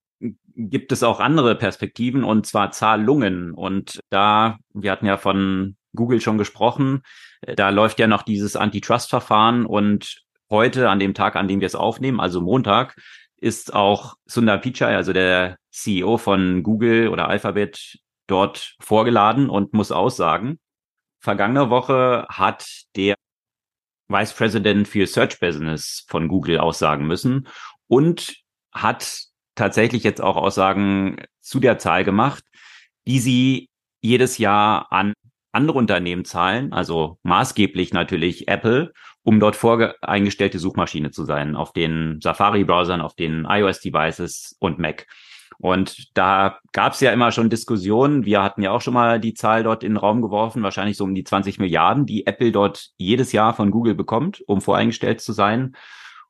[0.54, 3.52] gibt es auch andere Perspektiven und zwar Zahlungen.
[3.52, 7.02] Und da, wir hatten ja von Google schon gesprochen.
[7.42, 11.74] Da läuft ja noch dieses Antitrust-Verfahren und heute, an dem Tag, an dem wir es
[11.74, 12.96] aufnehmen, also Montag,
[13.36, 19.92] ist auch Sundar Pichai, also der CEO von Google oder Alphabet, dort vorgeladen und muss
[19.92, 20.58] aussagen.
[21.20, 23.16] Vergangene Woche hat der
[24.08, 27.48] Vice President für Search Business von Google aussagen müssen
[27.86, 28.36] und
[28.72, 29.24] hat
[29.54, 32.44] tatsächlich jetzt auch Aussagen zu der Zahl gemacht,
[33.06, 33.68] die sie
[34.00, 35.12] jedes Jahr an
[35.52, 42.20] andere Unternehmen zahlen, also maßgeblich natürlich Apple, um dort voreingestellte Suchmaschine zu sein, auf den
[42.22, 45.06] Safari-Browsern, auf den iOS-Devices und Mac.
[45.58, 48.24] Und da gab es ja immer schon Diskussionen.
[48.24, 51.04] Wir hatten ja auch schon mal die Zahl dort in den Raum geworfen, wahrscheinlich so
[51.04, 55.32] um die 20 Milliarden, die Apple dort jedes Jahr von Google bekommt, um voreingestellt zu
[55.32, 55.76] sein.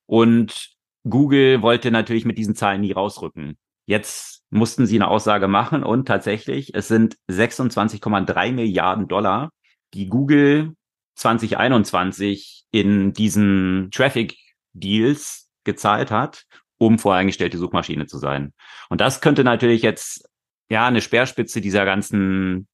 [0.06, 0.70] Und
[1.08, 3.56] Google wollte natürlich mit diesen Zahlen nie rausrücken.
[3.86, 9.50] Jetzt mussten sie eine Aussage machen und tatsächlich, es sind 26,3 Milliarden Dollar,
[9.94, 10.74] die Google
[11.14, 14.36] 2021 in diesen Traffic
[14.72, 16.44] Deals gezahlt hat,
[16.78, 18.52] um voreingestellte Suchmaschine zu sein.
[18.88, 20.28] Und das könnte natürlich jetzt
[20.68, 22.66] ja eine Speerspitze dieser ganzen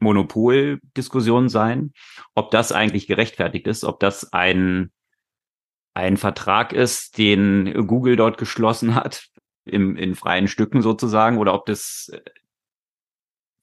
[0.00, 1.92] Monopoldiskussion sein,
[2.34, 4.90] ob das eigentlich gerechtfertigt ist, ob das ein
[5.94, 9.26] ein Vertrag ist, den Google dort geschlossen hat,
[9.64, 12.20] im, in freien Stücken sozusagen oder ob das äh,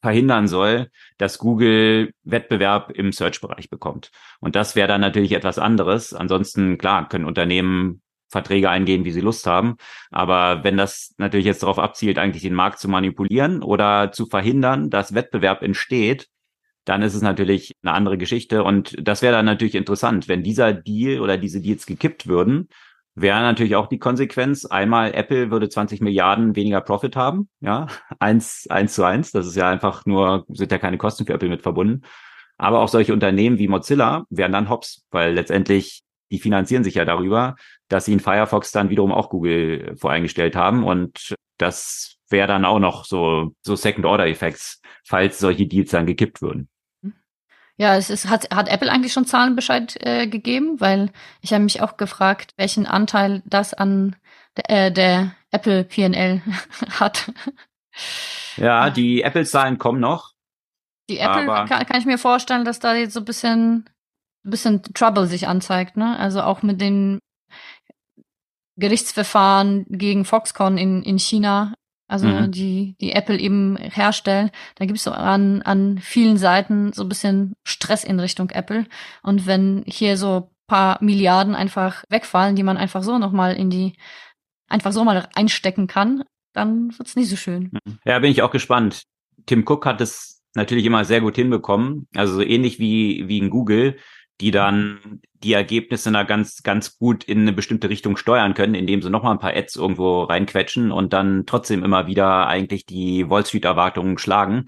[0.01, 4.11] verhindern soll, dass Google Wettbewerb im Search-Bereich bekommt.
[4.39, 6.13] Und das wäre dann natürlich etwas anderes.
[6.13, 9.77] Ansonsten, klar, können Unternehmen Verträge eingehen, wie sie Lust haben.
[10.11, 14.89] Aber wenn das natürlich jetzt darauf abzielt, eigentlich den Markt zu manipulieren oder zu verhindern,
[14.89, 16.29] dass Wettbewerb entsteht,
[16.85, 18.63] dann ist es natürlich eine andere Geschichte.
[18.63, 22.69] Und das wäre dann natürlich interessant, wenn dieser Deal oder diese Deals gekippt würden
[23.21, 24.65] wäre natürlich auch die Konsequenz.
[24.65, 27.87] Einmal Apple würde 20 Milliarden weniger Profit haben, ja,
[28.19, 29.31] eins, eins zu eins.
[29.31, 32.01] Das ist ja einfach nur, sind ja keine Kosten für Apple mit verbunden.
[32.57, 37.05] Aber auch solche Unternehmen wie Mozilla wären dann hops, weil letztendlich die finanzieren sich ja
[37.05, 37.55] darüber,
[37.87, 42.79] dass sie in Firefox dann wiederum auch Google voreingestellt haben und das wäre dann auch
[42.79, 46.69] noch so, so Second-Order-Effects, falls solche Deals dann gekippt würden.
[47.79, 50.81] Ja, es ist, hat, hat Apple eigentlich schon Zahlenbescheid äh, gegeben?
[50.81, 51.11] Weil
[51.41, 54.17] ich habe mich auch gefragt, welchen Anteil das an
[54.57, 56.41] der, äh, der Apple PL
[56.99, 57.31] hat.
[58.57, 60.33] Ja, die Apple-Zahlen kommen noch.
[61.09, 63.89] Die Apple kann, kann ich mir vorstellen, dass da jetzt so ein bisschen,
[64.45, 66.19] ein bisschen Trouble sich anzeigt, ne?
[66.19, 67.19] Also auch mit den
[68.75, 71.73] Gerichtsverfahren gegen Foxconn in, in China
[72.09, 72.51] also mhm.
[72.51, 74.49] die, die Apple eben herstellen.
[74.75, 78.85] Da gibt es so an, an vielen Seiten so ein bisschen Stress in Richtung Apple.
[79.21, 83.93] Und wenn hier so paar Milliarden einfach wegfallen, die man einfach so nochmal in die,
[84.67, 87.71] einfach so mal einstecken kann, dann wird's nicht so schön.
[87.71, 87.99] Mhm.
[88.05, 89.03] Ja, bin ich auch gespannt.
[89.45, 92.07] Tim Cook hat es natürlich immer sehr gut hinbekommen.
[92.15, 93.97] Also so ähnlich wie, wie in Google
[94.41, 99.01] die dann die Ergebnisse da ganz, ganz gut in eine bestimmte Richtung steuern können, indem
[99.01, 103.45] sie nochmal ein paar Ads irgendwo reinquetschen und dann trotzdem immer wieder eigentlich die Wall
[103.45, 104.65] Street Erwartungen schlagen.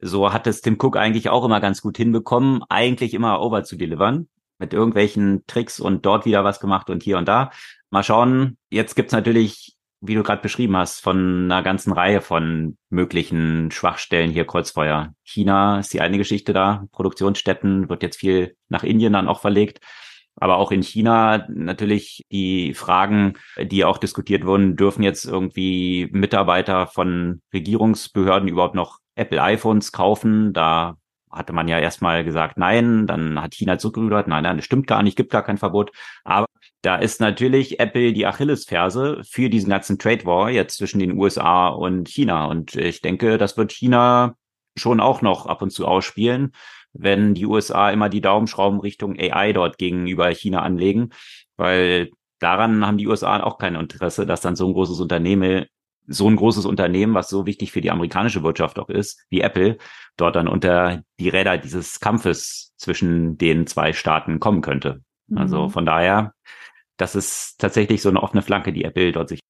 [0.00, 3.76] So hat es Tim Cook eigentlich auch immer ganz gut hinbekommen, eigentlich immer over zu
[3.76, 4.28] delivern.
[4.62, 7.50] mit irgendwelchen Tricks und dort wieder was gemacht und hier und da.
[7.90, 8.56] Mal schauen.
[8.70, 14.32] Jetzt gibt's natürlich, wie du gerade beschrieben hast, von einer ganzen Reihe von möglichen Schwachstellen
[14.32, 15.14] hier Kreuzfeuer.
[15.22, 16.84] China ist die eine Geschichte da.
[16.90, 19.80] Produktionsstätten wird jetzt viel nach Indien dann auch verlegt.
[20.36, 26.86] Aber auch in China natürlich die Fragen, die auch diskutiert wurden, dürfen jetzt irgendwie Mitarbeiter
[26.86, 30.52] von Regierungsbehörden überhaupt noch Apple iPhones kaufen?
[30.52, 30.96] Da
[31.32, 35.02] hatte man ja erstmal gesagt, nein, dann hat China zurückgerudert, nein, nein, das stimmt gar
[35.02, 35.90] nicht, gibt gar kein Verbot.
[36.24, 36.46] Aber
[36.82, 41.68] da ist natürlich Apple die Achillesferse für diesen ganzen Trade War jetzt zwischen den USA
[41.68, 42.46] und China.
[42.46, 44.34] Und ich denke, das wird China
[44.76, 46.52] schon auch noch ab und zu ausspielen,
[46.92, 51.10] wenn die USA immer die Daumenschrauben Richtung AI dort gegenüber China anlegen,
[51.56, 55.66] weil daran haben die USA auch kein Interesse, dass dann so ein großes Unternehmen
[56.06, 59.78] so ein großes Unternehmen, was so wichtig für die amerikanische Wirtschaft auch ist, wie Apple,
[60.16, 65.02] dort dann unter die Räder dieses Kampfes zwischen den zwei Staaten kommen könnte.
[65.30, 65.38] Also mhm.
[65.38, 66.34] Also von daher,
[66.96, 69.40] das ist tatsächlich so eine offene Flanke, die Apple dort sich.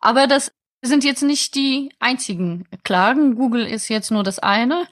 [0.00, 3.34] Aber das sind jetzt nicht die einzigen Klagen.
[3.34, 4.86] Google ist jetzt nur das eine.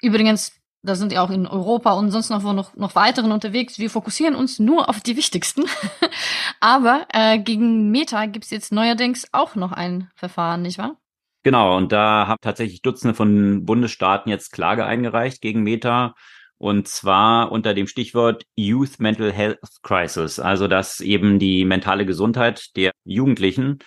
[0.00, 3.78] Übrigens, da sind ja auch in Europa und sonst noch wo noch, noch weiteren unterwegs.
[3.78, 5.64] Wir fokussieren uns nur auf die wichtigsten.
[6.60, 10.96] Aber äh, gegen Meta gibt's jetzt neuerdings auch noch ein Verfahren, nicht wahr?
[11.44, 16.14] Genau, und da haben tatsächlich Dutzende von Bundesstaaten jetzt Klage eingereicht gegen Meta.
[16.58, 20.38] Und zwar unter dem Stichwort Youth Mental Health Crisis.
[20.38, 23.80] Also, dass eben die mentale Gesundheit der Jugendlichen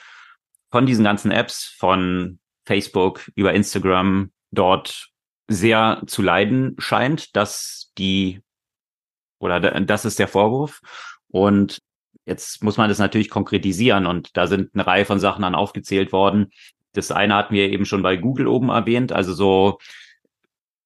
[0.71, 5.09] von diesen ganzen Apps, von Facebook über Instagram dort
[5.47, 8.41] sehr zu leiden scheint, dass die,
[9.39, 10.81] oder das ist der Vorwurf.
[11.27, 11.79] Und
[12.25, 16.11] jetzt muss man das natürlich konkretisieren und da sind eine Reihe von Sachen dann aufgezählt
[16.11, 16.51] worden,
[16.93, 19.79] das eine hatten wir eben schon bei Google oben erwähnt, also so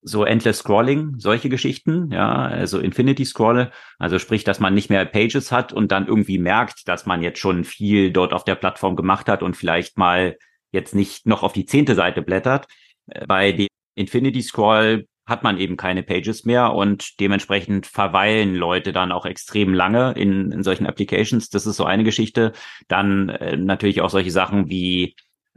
[0.02, 5.04] so endless Scrolling, solche Geschichten, ja, also Infinity Scroll, also sprich, dass man nicht mehr
[5.04, 8.96] Pages hat und dann irgendwie merkt, dass man jetzt schon viel dort auf der Plattform
[8.96, 10.38] gemacht hat und vielleicht mal
[10.72, 12.68] jetzt nicht noch auf die zehnte Seite blättert.
[13.08, 13.68] Äh, bei dem
[14.00, 19.74] Infinity Scroll hat man eben keine Pages mehr und dementsprechend verweilen Leute dann auch extrem
[19.74, 21.50] lange in, in solchen Applications.
[21.50, 22.54] Das ist so eine Geschichte.
[22.88, 25.16] Dann äh, natürlich auch solche Sachen wie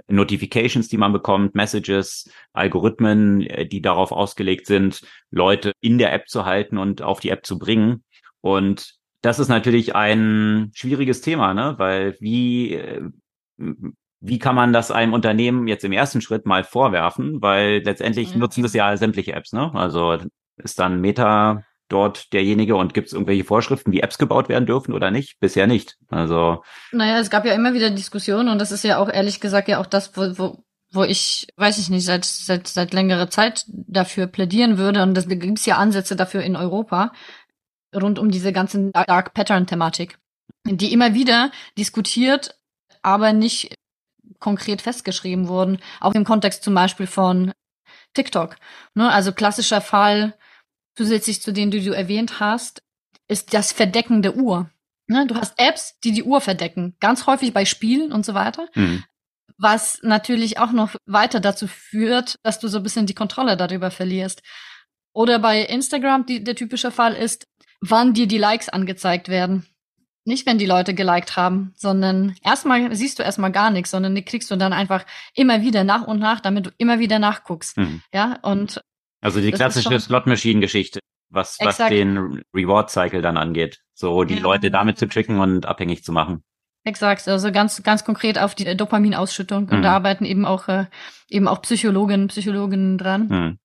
[0.08, 6.28] Notifications, die man bekommt, Messages, Algorithmen, äh, die darauf ausgelegt sind, Leute in der App
[6.28, 8.04] zu halten und auf die App zu bringen.
[8.40, 11.76] Und das ist natürlich ein schwieriges Thema, ne?
[11.78, 13.02] Weil wie, äh,
[14.22, 17.42] wie kann man das einem Unternehmen jetzt im ersten Schritt mal vorwerfen?
[17.42, 18.38] Weil letztendlich ja.
[18.38, 19.72] nutzen das ja sämtliche Apps, ne?
[19.74, 20.16] Also
[20.56, 24.94] ist dann Meta dort derjenige und gibt es irgendwelche Vorschriften, wie Apps gebaut werden dürfen
[24.94, 25.40] oder nicht?
[25.40, 25.96] Bisher nicht.
[26.08, 26.62] Also.
[26.92, 29.80] Naja, es gab ja immer wieder Diskussionen und das ist ja auch ehrlich gesagt ja
[29.80, 34.28] auch das, wo, wo, wo ich, weiß ich nicht, seit, seit, seit längerer Zeit dafür
[34.28, 37.12] plädieren würde und das gibt es ja Ansätze dafür in Europa
[37.94, 40.18] rund um diese ganzen Dark Pattern Thematik,
[40.64, 42.56] die immer wieder diskutiert,
[43.02, 43.74] aber nicht
[44.42, 47.52] konkret festgeschrieben wurden, auch im Kontext zum Beispiel von
[48.12, 48.56] TikTok.
[48.94, 49.10] Ne?
[49.10, 50.34] Also klassischer Fall,
[50.96, 52.82] zusätzlich zu denen, die du erwähnt hast,
[53.28, 54.70] ist das Verdecken der Uhr.
[55.06, 55.26] Ne?
[55.26, 58.68] Du hast Apps, die die Uhr verdecken, ganz häufig bei Spielen und so weiter.
[58.74, 59.04] Mhm.
[59.58, 63.90] Was natürlich auch noch weiter dazu führt, dass du so ein bisschen die Kontrolle darüber
[63.90, 64.42] verlierst.
[65.14, 67.46] Oder bei Instagram, die, der typische Fall ist,
[67.80, 69.66] wann dir die Likes angezeigt werden.
[70.24, 74.24] Nicht, wenn die Leute geliked haben, sondern erstmal siehst du erstmal gar nichts, sondern die
[74.24, 75.04] kriegst du dann einfach
[75.34, 77.76] immer wieder nach und nach, damit du immer wieder nachguckst.
[77.76, 78.02] Mhm.
[78.12, 78.80] Ja, und
[79.20, 83.80] also die klassische Slot-Machine-Geschichte, was, was den Reward-Cycle dann angeht.
[83.94, 84.42] So die ja.
[84.42, 86.42] Leute damit zu tricken und abhängig zu machen.
[86.84, 89.70] Exakt, also ganz ganz konkret auf die Dopaminausschüttung mhm.
[89.70, 90.86] und da arbeiten eben auch äh,
[91.28, 93.28] eben auch Psychologen, Psychologen dran.
[93.28, 93.58] Mhm.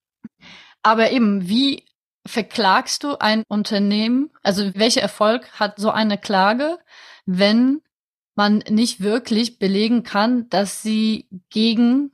[0.84, 1.84] Aber eben, wie
[2.28, 4.32] verklagst du ein Unternehmen?
[4.44, 6.78] Also welcher Erfolg hat so eine Klage,
[7.26, 7.82] wenn
[8.36, 12.12] man nicht wirklich belegen kann, dass sie gegen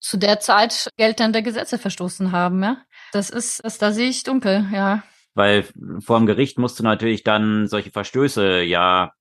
[0.00, 2.78] zu der Zeit geltende Gesetze verstoßen haben, ja.
[3.12, 5.02] Das ist, das, da sehe ich dunkel, ja.
[5.34, 5.64] Weil
[6.00, 9.12] vor dem Gericht musst du natürlich dann solche Verstöße ja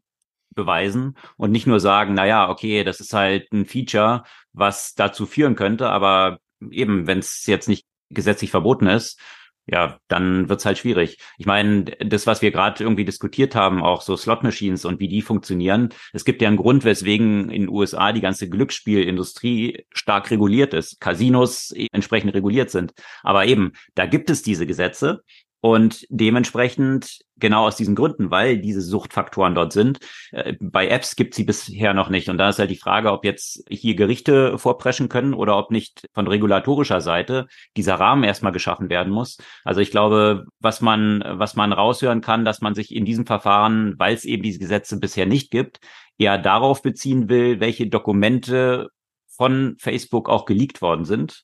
[0.54, 5.26] beweisen und nicht nur sagen, na ja, okay, das ist halt ein Feature, was dazu
[5.26, 9.20] führen könnte, aber eben, wenn es jetzt nicht gesetzlich verboten ist,
[9.68, 11.18] ja, dann wird's halt schwierig.
[11.38, 15.22] Ich meine, das, was wir gerade irgendwie diskutiert haben, auch so Slot-Machines und wie die
[15.22, 20.74] funktionieren, es gibt ja einen Grund, weswegen in den USA die ganze Glücksspielindustrie stark reguliert
[20.74, 22.94] ist, Casinos entsprechend reguliert sind.
[23.24, 25.24] Aber eben, da gibt es diese Gesetze
[25.62, 29.98] Und dementsprechend, genau aus diesen Gründen, weil diese Suchtfaktoren dort sind,
[30.32, 32.30] äh, bei Apps gibt sie bisher noch nicht.
[32.30, 36.08] Und da ist halt die Frage, ob jetzt hier Gerichte vorpreschen können oder ob nicht
[36.14, 39.38] von regulatorischer Seite dieser Rahmen erstmal geschaffen werden muss.
[39.64, 43.96] Also ich glaube, was man, was man raushören kann, dass man sich in diesem Verfahren,
[43.98, 45.80] weil es eben diese Gesetze bisher nicht gibt,
[46.18, 48.90] eher darauf beziehen will, welche Dokumente
[49.28, 51.44] von Facebook auch geleakt worden sind,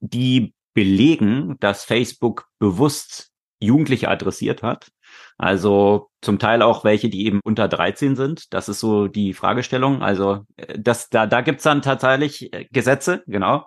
[0.00, 3.30] die belegen, dass Facebook bewusst
[3.64, 4.88] Jugendliche adressiert hat.
[5.36, 8.52] Also zum Teil auch welche, die eben unter 13 sind.
[8.54, 10.02] Das ist so die Fragestellung.
[10.02, 13.66] Also äh, das, da, da gibt's dann tatsächlich äh, Gesetze, genau.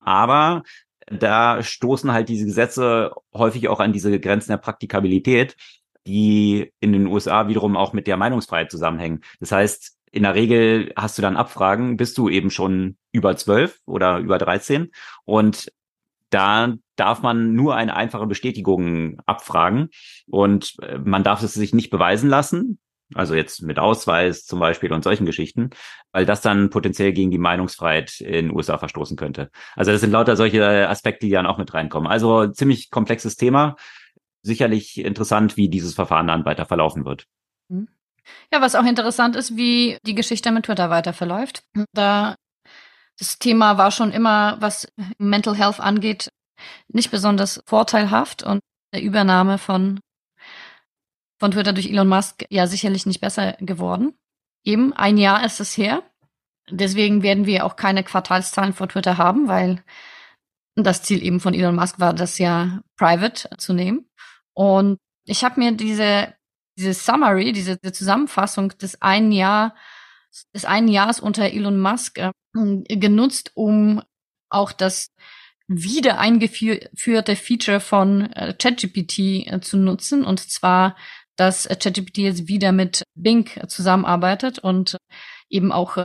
[0.00, 0.62] Aber
[1.06, 5.56] da stoßen halt diese Gesetze häufig auch an diese Grenzen der Praktikabilität,
[6.06, 9.22] die in den USA wiederum auch mit der Meinungsfreiheit zusammenhängen.
[9.40, 13.80] Das heißt, in der Regel hast du dann Abfragen, bist du eben schon über zwölf
[13.86, 14.90] oder über 13
[15.24, 15.72] und
[16.30, 19.88] da darf man nur eine einfache Bestätigung abfragen
[20.26, 22.78] und äh, man darf es sich nicht beweisen lassen.
[23.14, 25.70] Also jetzt mit Ausweis zum Beispiel und solchen Geschichten,
[26.12, 29.50] weil das dann potenziell gegen die Meinungsfreiheit in den USA verstoßen könnte.
[29.76, 32.10] Also das sind lauter solche Aspekte, die dann auch mit reinkommen.
[32.10, 33.76] Also ziemlich komplexes Thema.
[34.42, 37.24] Sicherlich interessant, wie dieses Verfahren dann weiter verlaufen wird.
[37.68, 37.88] Mhm.
[38.52, 41.62] Ja, was auch interessant ist, wie die Geschichte mit Twitter weiter verläuft.
[41.94, 42.34] Da
[43.18, 44.86] das Thema war schon immer, was
[45.18, 46.30] Mental Health angeht,
[46.88, 48.60] nicht besonders vorteilhaft und
[48.92, 50.00] der Übernahme von,
[51.38, 54.16] von Twitter durch Elon Musk ja sicherlich nicht besser geworden.
[54.64, 56.02] Eben ein Jahr ist es her.
[56.70, 59.82] Deswegen werden wir auch keine Quartalszahlen vor Twitter haben, weil
[60.74, 64.08] das Ziel eben von Elon Musk war, das ja private zu nehmen.
[64.54, 66.34] Und ich habe mir diese,
[66.76, 69.74] diese Summary, diese, diese Zusammenfassung des einen Jahr
[70.54, 74.02] des einen Jahres unter Elon Musk äh, genutzt, um
[74.50, 75.10] auch das
[75.68, 80.24] wieder eingeführte Feature von äh, ChatGPT äh, zu nutzen.
[80.24, 80.96] Und zwar,
[81.36, 84.96] dass äh, ChatGPT jetzt wieder mit Bing zusammenarbeitet und
[85.50, 86.02] eben auch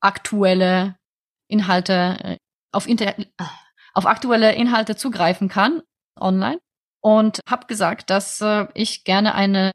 [0.00, 0.96] aktuelle
[1.48, 2.38] Inhalte
[2.72, 3.14] auf, Inter
[3.94, 5.82] auf aktuelle Inhalte zugreifen kann
[6.20, 6.58] online.
[7.00, 8.42] Und habe gesagt, dass
[8.74, 9.70] ich gerne eine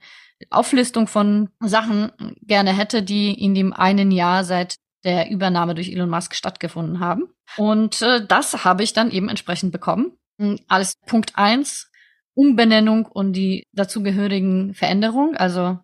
[0.49, 6.09] Auflistung von Sachen gerne hätte, die in dem einen Jahr seit der Übernahme durch Elon
[6.09, 7.29] Musk stattgefunden haben.
[7.57, 10.17] Und äh, das habe ich dann eben entsprechend bekommen.
[10.39, 11.89] Hm, alles Punkt eins
[12.33, 15.35] Umbenennung und die dazugehörigen Veränderungen.
[15.35, 15.79] Also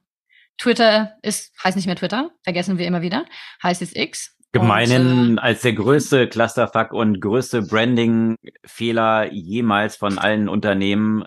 [0.58, 3.25] Twitter ist, heißt nicht mehr Twitter, vergessen wir immer wieder,
[3.62, 4.36] heißt jetzt X.
[4.53, 11.25] Gemeinen und, äh, als der größte Clusterfuck und größte Branding-Fehler jemals von allen Unternehmen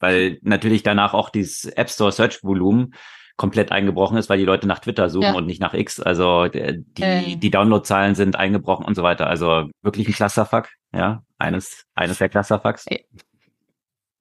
[0.00, 2.94] weil natürlich danach auch dieses App Store Search Volumen
[3.38, 5.34] komplett eingebrochen ist, weil die Leute nach Twitter suchen ja.
[5.34, 6.00] und nicht nach X.
[6.00, 7.36] Also äh, die, äh.
[7.36, 9.28] die Downloadzahlen sind eingebrochen und so weiter.
[9.28, 12.84] Also wirklich ein Clusterfuck, ja, eines, eines der Clusterfucks.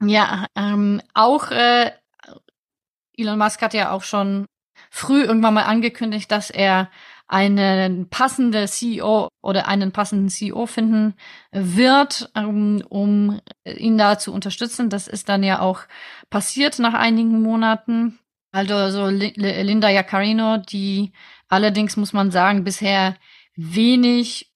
[0.01, 1.91] Ja, ähm, auch äh,
[3.17, 4.45] Elon Musk hat ja auch schon
[4.91, 6.89] früh irgendwann mal angekündigt, dass er
[7.27, 11.15] einen passende CEO oder einen passenden CEO finden
[11.51, 14.89] wird, um, um ihn da zu unterstützen.
[14.91, 15.81] Das ist dann ja auch
[16.29, 18.19] passiert nach einigen Monaten.
[18.51, 21.11] Also so Linda Jaccarino, die
[21.47, 23.15] allerdings muss man sagen, bisher
[23.55, 24.51] wenig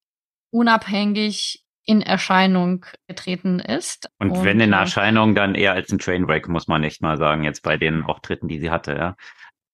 [0.50, 4.10] unabhängig in Erscheinung getreten ist.
[4.20, 7.18] Und, und wenn in äh, Erscheinung, dann eher als ein Trainwreck, muss man echt mal
[7.18, 9.16] sagen, jetzt bei den Auftritten, die sie hatte, ja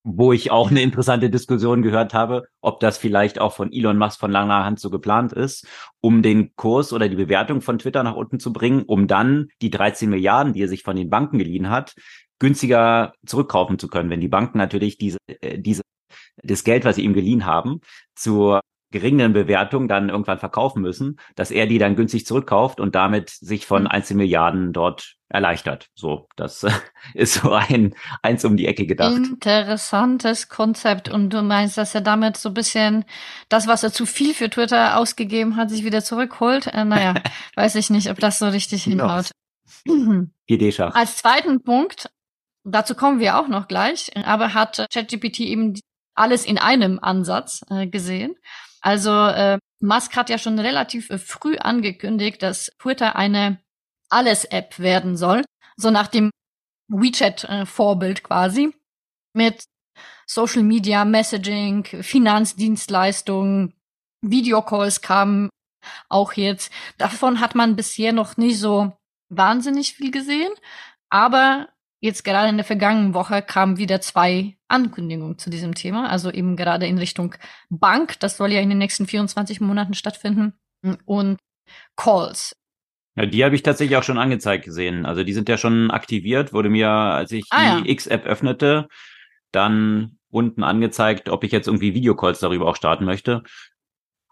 [0.09, 4.21] wo ich auch eine interessante Diskussion gehört habe, ob das vielleicht auch von Elon Musk
[4.21, 5.67] von langer Hand so geplant ist,
[5.99, 9.69] um den Kurs oder die Bewertung von Twitter nach unten zu bringen, um dann die
[9.69, 11.93] 13 Milliarden, die er sich von den Banken geliehen hat,
[12.39, 15.81] günstiger zurückkaufen zu können, wenn die Banken natürlich diese, äh, diese
[16.43, 17.81] das Geld, was sie ihm geliehen haben,
[18.15, 23.29] zur geringeren Bewertung dann irgendwann verkaufen müssen, dass er die dann günstig zurückkauft und damit
[23.29, 23.87] sich von hm.
[23.87, 25.89] einzelnen Milliarden dort erleichtert.
[25.93, 26.65] So, das
[27.13, 29.17] ist so ein eins um die Ecke gedacht.
[29.17, 31.09] Interessantes Konzept.
[31.09, 33.03] Und du meinst, dass er damit so ein bisschen
[33.49, 36.67] das, was er zu viel für Twitter ausgegeben hat, sich wieder zurückholt?
[36.67, 37.15] Äh, naja,
[37.55, 39.31] weiß ich nicht, ob das so richtig hinhaut.
[40.45, 40.95] Idee-Schach.
[40.95, 42.09] Als zweiten Punkt,
[42.67, 45.79] dazu kommen wir auch noch gleich, aber hat ChatGPT eben
[46.15, 48.35] alles in einem Ansatz äh, gesehen.
[48.81, 53.59] Also äh, Musk hat ja schon relativ äh, früh angekündigt, dass Twitter eine
[54.09, 55.43] Alles-App werden soll,
[55.75, 56.31] so nach dem
[56.89, 58.73] WeChat-Vorbild äh, quasi,
[59.33, 59.65] mit
[60.25, 63.73] Social Media, Messaging, Finanzdienstleistungen,
[64.21, 65.49] Videocalls kamen
[66.09, 66.71] auch jetzt.
[66.97, 68.93] Davon hat man bisher noch nicht so
[69.29, 70.51] wahnsinnig viel gesehen,
[71.09, 71.69] aber
[71.99, 76.55] jetzt gerade in der vergangenen Woche kamen wieder zwei Ankündigungen zu diesem Thema, also eben
[76.55, 77.35] gerade in Richtung
[77.69, 80.53] Bank, das soll ja in den nächsten 24 Monaten stattfinden,
[81.05, 81.37] und
[81.95, 82.55] Calls.
[83.15, 85.05] Ja, die habe ich tatsächlich auch schon angezeigt gesehen.
[85.05, 88.87] Also die sind ja schon aktiviert, wurde mir, als ich Ah, die X-App öffnete,
[89.51, 93.43] dann unten angezeigt, ob ich jetzt irgendwie Videocalls darüber auch starten möchte.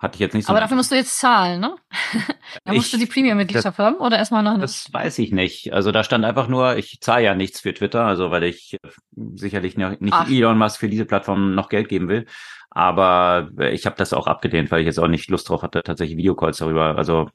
[0.06, 0.52] Hatte ich jetzt nicht so.
[0.52, 1.76] Aber dafür musst du jetzt zahlen, ne?
[2.64, 4.64] da musst Ich- du die Premium-Mitgliedschaft haben oder erstmal noch nicht?
[4.64, 5.74] Das weiß ich nicht.
[5.74, 8.90] Also da stand einfach nur, ich zahle ja nichts für Twitter, also weil ich äh,
[9.34, 10.30] sicherlich nicht Ach.
[10.30, 12.26] Elon Musk für diese Plattform noch Geld geben will.
[12.70, 15.82] Aber äh, ich habe das auch abgelehnt, weil ich jetzt auch nicht Lust drauf hatte,
[15.82, 16.98] tatsächlich Videocalls darüber.
[16.98, 17.30] Also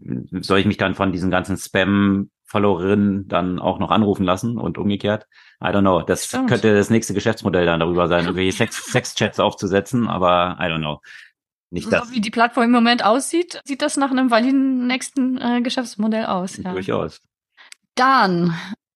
[0.00, 4.78] äh, soll ich mich dann von diesen ganzen Spam-Followerinnen dann auch noch anrufen lassen und
[4.78, 5.26] umgekehrt?
[5.62, 6.02] I don't know.
[6.02, 6.48] Das Stimmt.
[6.48, 11.00] könnte das nächste Geschäftsmodell dann darüber sein, irgendwelche Sex- Sex-Chats aufzusetzen, aber I don't know.
[11.70, 12.08] Nicht das.
[12.08, 16.26] So wie die Plattform im Moment aussieht, sieht das nach einem validen nächsten äh, Geschäftsmodell
[16.26, 16.56] aus.
[16.56, 16.72] Ja.
[16.72, 17.20] Durchaus.
[17.94, 18.54] Dann,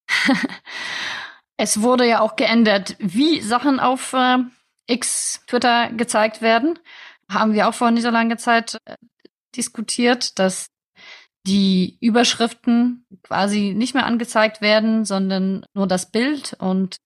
[1.56, 4.38] es wurde ja auch geändert, wie Sachen auf äh,
[4.86, 6.78] X Twitter gezeigt werden.
[7.30, 8.96] Haben wir auch vor nicht so langer Zeit äh,
[9.54, 10.70] diskutiert, dass
[11.46, 16.96] die Überschriften quasi nicht mehr angezeigt werden, sondern nur das Bild und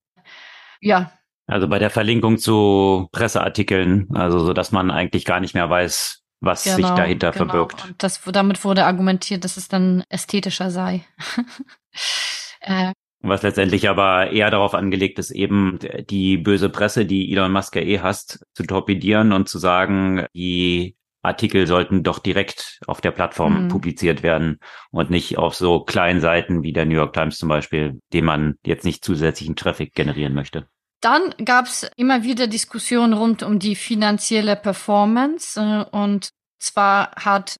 [0.80, 1.12] ja,
[1.48, 6.22] Also bei der Verlinkung zu Presseartikeln, also so, dass man eigentlich gar nicht mehr weiß,
[6.40, 7.46] was sich dahinter genau.
[7.46, 7.84] verbirgt.
[7.86, 11.04] Und das, damit wurde argumentiert, dass es dann ästhetischer sei.
[12.60, 12.92] äh,
[13.22, 15.78] Was letztendlich aber eher darauf angelegt ist, eben
[16.10, 20.96] die böse Presse, die Elon Musk ja eh hasst, zu torpedieren und zu sagen, die
[21.22, 23.68] Artikel sollten doch direkt auf der Plattform Mhm.
[23.68, 24.58] publiziert werden
[24.90, 28.56] und nicht auf so kleinen Seiten wie der New York Times zum Beispiel, dem man
[28.64, 30.68] jetzt nicht zusätzlichen Traffic generieren möchte.
[31.00, 35.60] Dann gab es immer wieder Diskussionen rund um die finanzielle Performance.
[35.60, 37.56] äh, Und zwar hat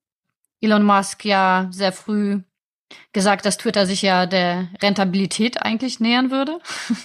[0.61, 2.41] Elon Musk ja sehr früh
[3.13, 6.59] gesagt, dass Twitter sich ja der Rentabilität eigentlich nähern würde.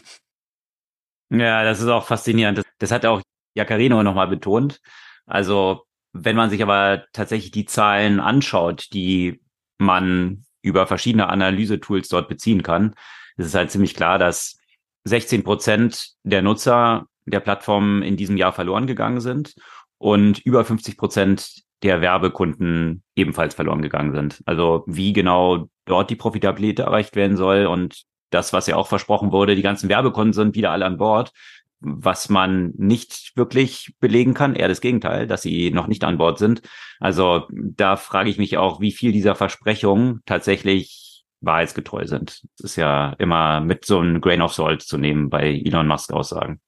[1.29, 2.59] Ja, das ist auch faszinierend.
[2.59, 3.23] Das, das hat auch
[3.55, 4.79] Jacarino nochmal betont.
[5.25, 9.41] Also, wenn man sich aber tatsächlich die Zahlen anschaut, die
[9.79, 12.93] man über verschiedene Analysetools dort beziehen kann,
[13.37, 14.57] ist es halt ziemlich klar, dass
[15.05, 19.55] 16 Prozent der Nutzer der Plattform in diesem Jahr verloren gegangen sind
[19.97, 24.41] und über 50 Prozent der Werbekunden ebenfalls verloren gegangen sind.
[24.45, 29.31] Also wie genau dort die Profitabilität erreicht werden soll und das, was ja auch versprochen
[29.31, 31.31] wurde, die ganzen Werbekunden sind wieder alle an Bord,
[31.79, 36.39] was man nicht wirklich belegen kann, eher das Gegenteil, dass sie noch nicht an Bord
[36.39, 36.61] sind.
[36.99, 41.12] Also da frage ich mich auch, wie viel dieser Versprechungen tatsächlich
[41.43, 42.41] wahrheitsgetreu sind.
[42.57, 46.11] Das ist ja immer mit so einem Grain of Salt zu nehmen bei Elon Musk
[46.11, 46.59] Aussagen.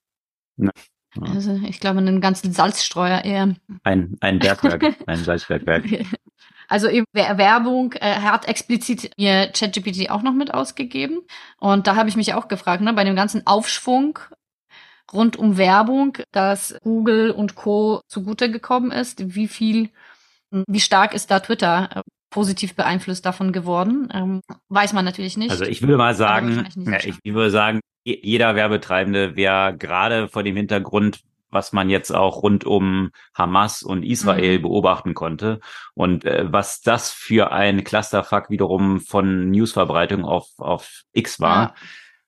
[0.58, 0.72] Ja.
[1.22, 3.56] Also ich glaube, einen ganzen Salzstreuer eher.
[3.84, 5.86] Ein, ein Bergwerk, ein Salzbergwerk.
[6.68, 11.22] Also Werbung äh, hat explizit mir ChatGPT auch noch mit ausgegeben.
[11.58, 14.20] Und da habe ich mich auch gefragt, ne, bei dem ganzen Aufschwung
[15.14, 18.02] rund um Werbung, dass Google und Co.
[18.08, 19.90] zugute gekommen ist, wie viel,
[20.68, 22.04] wie stark ist da Twitter
[22.36, 24.10] positiv beeinflusst davon geworden?
[24.14, 25.50] Ähm, weiß man natürlich nicht.
[25.52, 30.28] Also ich würde mal sagen, so ja, ich würde sagen, je- jeder Werbetreibende wäre gerade
[30.28, 34.64] vor dem Hintergrund, was man jetzt auch rund um Hamas und Israel Mhm.
[34.64, 35.62] beobachten konnte
[35.94, 41.62] und äh, was das für ein Clusterfuck wiederum von Newsverbreitung auf, auf X war.
[41.70, 41.76] Ja.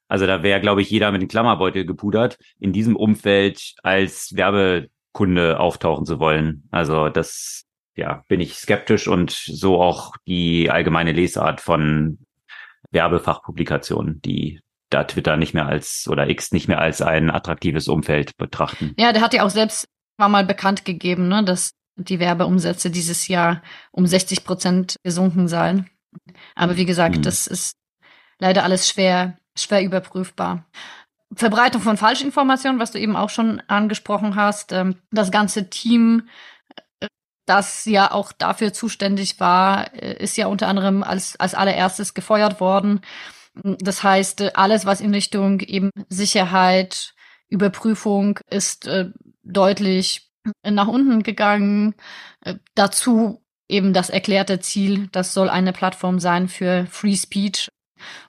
[0.07, 5.59] Also da wäre, glaube ich, jeder mit dem Klammerbeutel gepudert, in diesem Umfeld als Werbekunde
[5.59, 6.63] auftauchen zu wollen.
[6.71, 7.65] Also das,
[7.97, 12.19] ja, bin ich skeptisch und so auch die allgemeine Lesart von
[12.91, 18.37] Werbefachpublikationen, die da Twitter nicht mehr als oder X nicht mehr als ein attraktives Umfeld
[18.37, 18.93] betrachten.
[18.97, 19.87] Ja, der hat ja auch selbst
[20.17, 25.89] war mal bekannt gegeben, ne, dass die Werbeumsätze dieses Jahr um 60 Prozent gesunken seien.
[26.55, 27.21] Aber wie gesagt, Mhm.
[27.23, 27.75] das ist
[28.39, 30.65] leider alles schwer, schwer überprüfbar.
[31.33, 34.71] Verbreitung von Falschinformationen, was du eben auch schon angesprochen hast.
[34.71, 36.29] Ähm, das ganze Team,
[37.47, 42.59] das ja auch dafür zuständig war, äh, ist ja unter anderem als, als allererstes gefeuert
[42.59, 43.01] worden.
[43.63, 47.15] Das heißt, äh, alles, was in Richtung eben Sicherheit,
[47.49, 49.09] Überprüfung ist äh,
[49.43, 50.29] deutlich
[50.63, 51.93] nach unten gegangen.
[52.73, 57.67] Dazu eben das erklärte Ziel, das soll eine Plattform sein für Free Speech.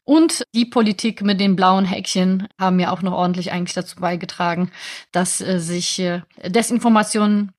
[0.03, 4.73] Und die Politik mit den blauen Häkchen haben ja auch noch ordentlich eigentlich dazu beigetragen,
[5.12, 6.03] dass sich
[6.45, 7.53] Desinformation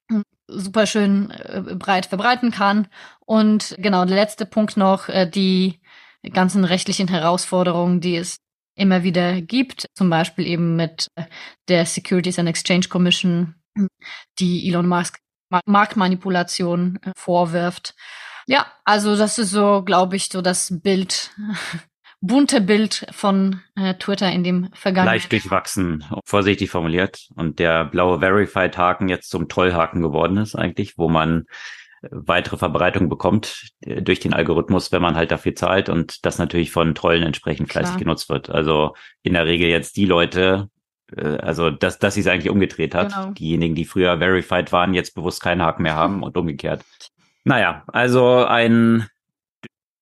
[0.50, 2.88] super schön äh, breit verbreiten kann.
[3.26, 5.80] Und genau, der letzte Punkt noch, äh, die
[6.34, 8.38] ganzen rechtlichen Herausforderungen, die es
[8.76, 11.24] immer wieder gibt, zum Beispiel eben mit äh,
[11.68, 13.56] der Securities and Exchange Commission,
[14.40, 15.20] die Elon Musk
[15.50, 17.94] Ma- Marktmanipulation äh, vorwirft.
[18.48, 21.32] Ja, also das ist so, glaube ich, so das Bild,
[22.22, 27.30] bunte Bild von äh, Twitter in dem vergangenen Leicht durchwachsen, vorsichtig formuliert.
[27.36, 31.46] Und der blaue Verified-Haken jetzt zum Trollhaken geworden ist eigentlich, wo man
[32.02, 36.72] weitere Verbreitung bekommt äh, durch den Algorithmus, wenn man halt dafür zahlt und das natürlich
[36.72, 38.00] von Trollen entsprechend fleißig Klar.
[38.00, 38.50] genutzt wird.
[38.50, 40.70] Also in der Regel jetzt die Leute,
[41.16, 43.14] äh, also dass, dass sie es eigentlich umgedreht hat.
[43.14, 43.32] Genau.
[43.32, 46.84] Diejenigen, die früher verified waren, jetzt bewusst keinen Haken mehr haben und umgekehrt.
[47.44, 49.08] Naja, also ein,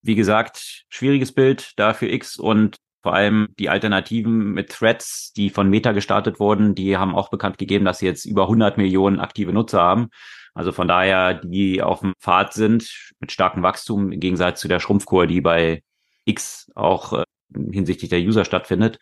[0.08, 5.50] wie gesagt, schwieriges Bild da für X und vor allem die Alternativen mit Threads, die
[5.50, 9.20] von Meta gestartet wurden, die haben auch bekannt gegeben, dass sie jetzt über 100 Millionen
[9.20, 10.10] aktive Nutzer haben.
[10.54, 14.80] Also von daher, die auf dem Pfad sind mit starkem Wachstum im Gegensatz zu der
[14.80, 15.84] Schrumpfkur, die bei
[16.26, 17.24] X auch äh,
[17.72, 18.98] hinsichtlich der User stattfindet.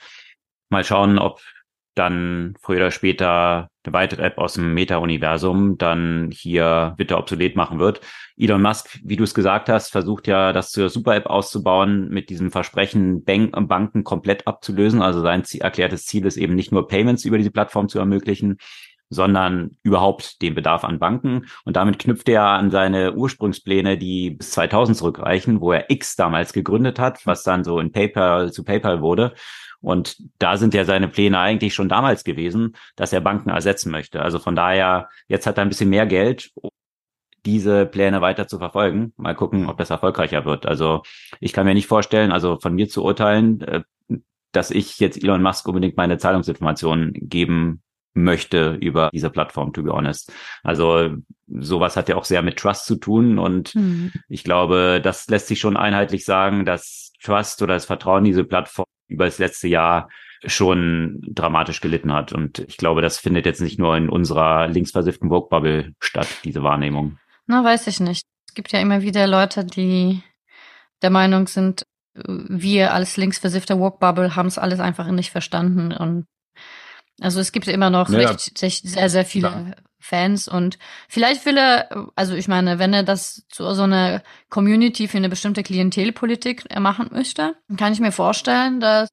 [0.70, 1.42] Mal schauen, ob
[1.96, 7.80] dann früher oder später eine weitere App aus dem Meta-Universum dann hier bitte obsolet machen
[7.80, 8.02] wird.
[8.38, 12.52] Elon Musk, wie du es gesagt hast, versucht ja, das zur Super-App auszubauen, mit diesem
[12.52, 15.02] Versprechen, Banken komplett abzulösen.
[15.02, 18.58] Also sein erklärtes Ziel ist eben nicht nur Payments über diese Plattform zu ermöglichen,
[19.10, 21.46] sondern überhaupt den Bedarf an Banken.
[21.64, 26.54] Und damit knüpft er an seine Ursprungspläne, die bis 2000 zurückreichen, wo er X damals
[26.54, 29.34] gegründet hat, was dann so in PayPal zu PayPal wurde.
[29.86, 34.20] Und da sind ja seine Pläne eigentlich schon damals gewesen, dass er Banken ersetzen möchte.
[34.20, 36.72] Also von daher, jetzt hat er ein bisschen mehr Geld, um
[37.46, 39.14] diese Pläne weiter zu verfolgen.
[39.16, 40.66] Mal gucken, ob das erfolgreicher wird.
[40.66, 41.04] Also
[41.40, 43.84] ich kann mir nicht vorstellen, also von mir zu urteilen, äh,
[44.52, 47.84] dass ich jetzt Elon Musk unbedingt meine Zahlungsinformationen geben
[48.16, 50.34] möchte über diese Plattform, to be honest.
[50.64, 51.12] Also
[51.46, 54.14] sowas hat ja auch sehr mit Trust zu tun und mhm.
[54.30, 58.46] ich glaube, das lässt sich schon einheitlich sagen, dass Trust oder das Vertrauen in diese
[58.46, 60.10] Plattform über das letzte Jahr
[60.46, 62.34] schon dramatisch gelitten hat.
[62.34, 67.18] Und ich glaube, das findet jetzt nicht nur in unserer linksversifften Vogue-Bubble statt, diese Wahrnehmung.
[67.48, 68.26] Na, weiß ich nicht.
[68.48, 70.22] Es gibt ja immer wieder Leute, die
[71.02, 71.86] der Meinung sind,
[72.16, 75.92] wir als linksversiffte Woke-Bubble haben es alles einfach nicht verstanden.
[75.92, 76.26] Und
[77.20, 79.76] also es gibt immer noch ja, recht, sehr, sehr viele klar.
[80.06, 80.78] Fans und
[81.10, 85.30] vielleicht will er, also ich meine, wenn er das zu so einer Community für eine
[85.30, 89.10] bestimmte Klientelpolitik machen möchte, kann ich mir vorstellen, dass,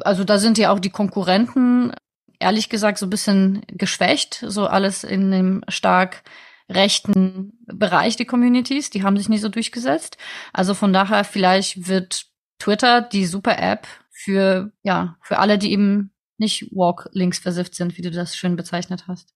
[0.00, 1.92] also da sind ja auch die Konkurrenten,
[2.40, 6.22] ehrlich gesagt, so ein bisschen geschwächt, so alles in dem stark
[6.68, 10.16] rechten Bereich, die Communities, die haben sich nicht so durchgesetzt.
[10.52, 12.26] Also von daher, vielleicht wird
[12.58, 17.96] Twitter die super App für, ja, für alle, die eben nicht walk links versifft sind,
[17.96, 19.32] wie du das schön bezeichnet hast.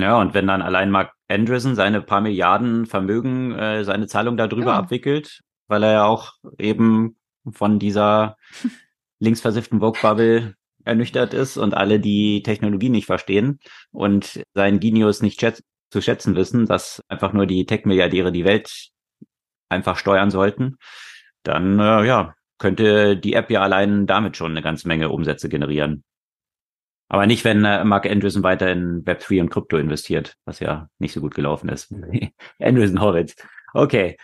[0.00, 4.72] Ja, und wenn dann allein Mark Andreessen seine paar Milliarden Vermögen, äh, seine Zahlung darüber
[4.72, 4.78] ja.
[4.78, 7.16] abwickelt, weil er ja auch eben
[7.50, 8.36] von dieser
[9.20, 13.60] linksversifften Vogue-Bubble ernüchtert ist und alle die Technologie nicht verstehen
[13.92, 18.90] und sein Genius nicht schätz zu schätzen wissen, dass einfach nur die Tech-Milliardäre die Welt
[19.68, 20.76] einfach steuern sollten,
[21.42, 26.04] dann äh, ja, könnte die App ja allein damit schon eine ganze Menge Umsätze generieren.
[27.12, 31.12] Aber nicht, wenn äh, Mark Andreessen weiter in Web3 und Krypto investiert, was ja nicht
[31.12, 31.92] so gut gelaufen ist.
[32.60, 33.34] Andreessen Horowitz.
[33.74, 34.16] Okay.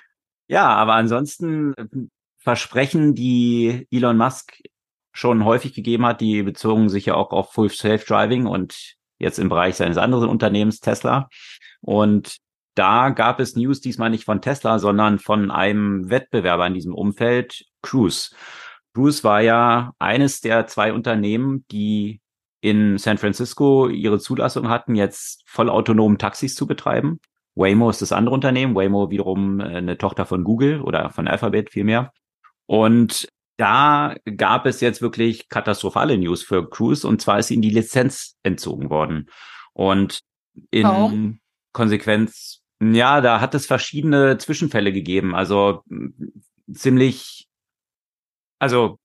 [0.46, 1.84] Ja, aber ansonsten äh,
[2.38, 4.62] Versprechen, die Elon Musk
[5.12, 9.48] schon häufig gegeben hat, die bezogen sich ja auch auf Full Self-Driving und jetzt im
[9.48, 11.28] Bereich seines anderen Unternehmens Tesla.
[11.80, 12.36] Und
[12.76, 17.64] da gab es News diesmal nicht von Tesla, sondern von einem Wettbewerber in diesem Umfeld,
[17.82, 18.30] Cruise.
[18.94, 22.20] Cruise war ja eines der zwei Unternehmen, die
[22.60, 27.20] in San Francisco ihre Zulassung hatten, jetzt vollautonom Taxis zu betreiben.
[27.54, 31.70] Waymo ist das andere Unternehmen, Waymo wiederum äh, eine Tochter von Google oder von Alphabet
[31.70, 32.12] vielmehr.
[32.66, 37.70] Und da gab es jetzt wirklich katastrophale News für Cruise und zwar ist ihnen die
[37.70, 39.30] Lizenz entzogen worden.
[39.72, 40.20] Und
[40.70, 41.40] in Warum?
[41.72, 45.34] Konsequenz, ja, da hat es verschiedene Zwischenfälle gegeben.
[45.34, 45.82] Also
[46.72, 47.48] ziemlich,
[48.58, 48.98] also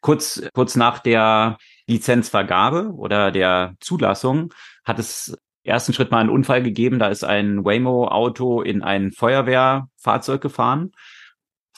[0.00, 4.52] kurz, kurz nach der Lizenzvergabe oder der Zulassung
[4.84, 6.98] hat es ersten Schritt mal einen Unfall gegeben.
[6.98, 10.92] Da ist ein Waymo-Auto in ein Feuerwehrfahrzeug gefahren.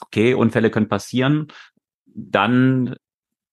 [0.01, 1.47] Okay, Unfälle können passieren.
[2.05, 2.95] Dann,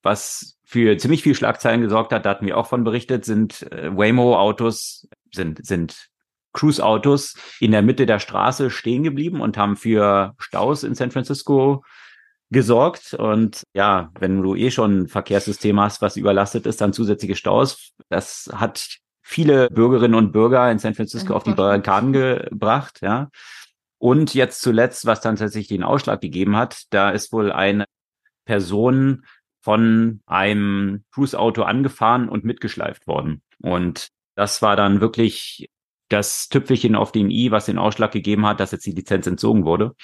[0.03, 3.91] was für ziemlich viel Schlagzeilen gesorgt hat, da hatten wir auch von berichtet, sind äh,
[3.97, 6.09] Waymo-Autos, sind, sind
[6.53, 11.85] Cruise-Autos in der Mitte der Straße stehen geblieben und haben für Staus in San Francisco
[12.51, 13.15] gesorgt.
[13.15, 17.93] Und ja, wenn du eh schon ein Verkehrssystem hast, was überlastet ist, dann zusätzliche Staus.
[18.09, 23.29] Das hat viele Bürgerinnen und Bürger in San Francisco auf die Barrikaden gebracht, ja.
[23.99, 27.87] Und jetzt zuletzt, was dann tatsächlich den Ausschlag gegeben hat, da ist wohl eine
[28.45, 29.25] Person
[29.63, 33.43] von einem Cruise-Auto angefahren und mitgeschleift worden.
[33.61, 35.71] Und das war dann wirklich
[36.09, 39.65] das Tüpfelchen auf den i, was den Ausschlag gegeben hat, dass jetzt die Lizenz entzogen
[39.65, 39.97] wurde.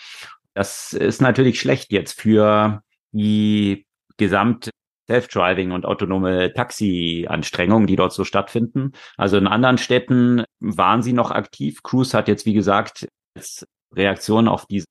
[0.54, 2.82] Das ist natürlich schlecht jetzt für
[3.12, 3.86] die
[4.16, 4.70] gesamte
[5.08, 8.92] Self-Driving und autonome Taxi-Anstrengungen, die dort so stattfinden.
[9.16, 11.82] Also in anderen Städten waren sie noch aktiv.
[11.82, 14.86] Cruise hat jetzt, wie gesagt, als Reaktion auf diese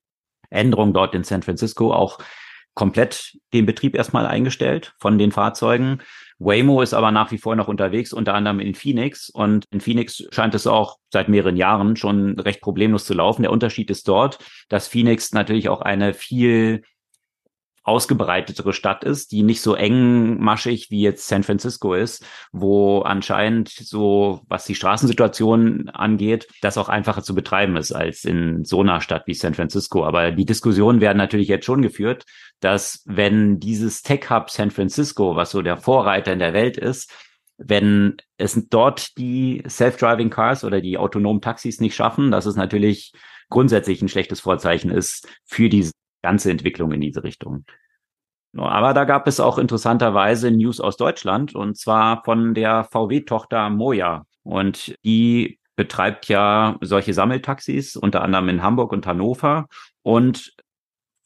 [0.50, 2.20] Änderung dort in San Francisco auch
[2.74, 6.02] komplett den Betrieb erstmal eingestellt von den Fahrzeugen.
[6.44, 9.30] Waymo ist aber nach wie vor noch unterwegs, unter anderem in Phoenix.
[9.30, 13.44] Und in Phoenix scheint es auch seit mehreren Jahren schon recht problemlos zu laufen.
[13.44, 16.82] Der Unterschied ist dort, dass Phoenix natürlich auch eine viel
[17.84, 24.42] ausgebreitetere Stadt ist, die nicht so engmaschig wie jetzt San Francisco ist, wo anscheinend so,
[24.48, 29.24] was die Straßensituation angeht, das auch einfacher zu betreiben ist als in so einer Stadt
[29.26, 30.06] wie San Francisco.
[30.06, 32.26] Aber die Diskussionen werden natürlich jetzt schon geführt,
[32.60, 37.12] dass wenn dieses Tech Hub San Francisco, was so der Vorreiter in der Welt ist,
[37.58, 43.14] wenn es dort die Self-Driving Cars oder die autonomen Taxis nicht schaffen, dass es natürlich
[43.50, 45.92] grundsätzlich ein schlechtes Vorzeichen ist für diese
[46.22, 47.66] ganze Entwicklung in diese Richtung.
[48.58, 54.26] Aber da gab es auch interessanterweise News aus Deutschland und zwar von der VW-Tochter Moja.
[54.44, 59.68] Und die betreibt ja solche Sammeltaxis, unter anderem in Hamburg und Hannover
[60.04, 60.54] und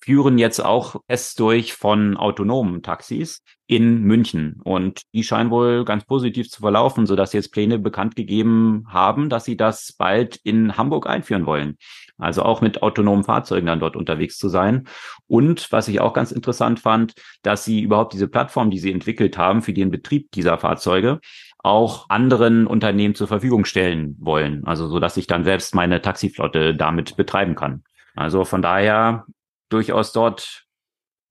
[0.05, 4.61] führen jetzt auch Tests durch von autonomen Taxis in München.
[4.63, 9.29] Und die scheinen wohl ganz positiv zu verlaufen, sodass sie jetzt Pläne bekannt gegeben haben,
[9.29, 11.77] dass sie das bald in Hamburg einführen wollen.
[12.17, 14.87] Also auch mit autonomen Fahrzeugen dann dort unterwegs zu sein.
[15.27, 19.37] Und was ich auch ganz interessant fand, dass sie überhaupt diese Plattform, die sie entwickelt
[19.37, 21.19] haben für den Betrieb dieser Fahrzeuge,
[21.57, 24.65] auch anderen Unternehmen zur Verfügung stellen wollen.
[24.65, 27.83] Also so, dass ich dann selbst meine Taxiflotte damit betreiben kann.
[28.15, 29.25] Also von daher
[29.69, 30.65] durchaus dort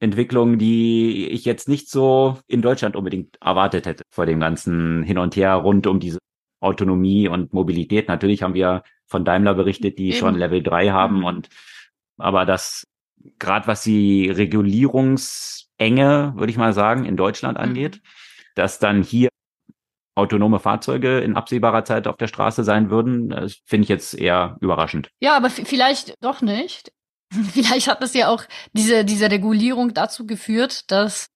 [0.01, 5.19] Entwicklungen, die ich jetzt nicht so in Deutschland unbedingt erwartet hätte vor dem ganzen Hin
[5.19, 6.19] und Her rund um diese
[6.65, 8.09] Autonomie und Mobilität.
[8.09, 10.19] Natürlich haben wir von Daimler berichtet, die Eben.
[10.19, 11.25] schon Level 3 haben mhm.
[11.25, 11.49] und
[12.17, 12.87] aber das
[13.39, 17.65] gerade was die Regulierungsenge, würde ich mal sagen, in Deutschland mhm.
[17.65, 18.01] angeht,
[18.55, 19.29] dass dann hier
[20.15, 24.57] autonome Fahrzeuge in absehbarer Zeit auf der Straße sein würden, das finde ich jetzt eher
[24.61, 25.11] überraschend.
[25.21, 26.93] Ja, aber vielleicht doch nicht.
[27.53, 28.45] Vielleicht hat es ja auch
[28.75, 31.31] diese, diese Regulierung dazu geführt, dass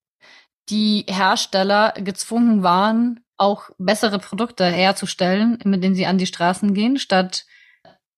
[0.69, 6.97] die Hersteller gezwungen waren, auch bessere Produkte herzustellen, mit denen sie an die Straßen gehen,
[6.97, 7.45] statt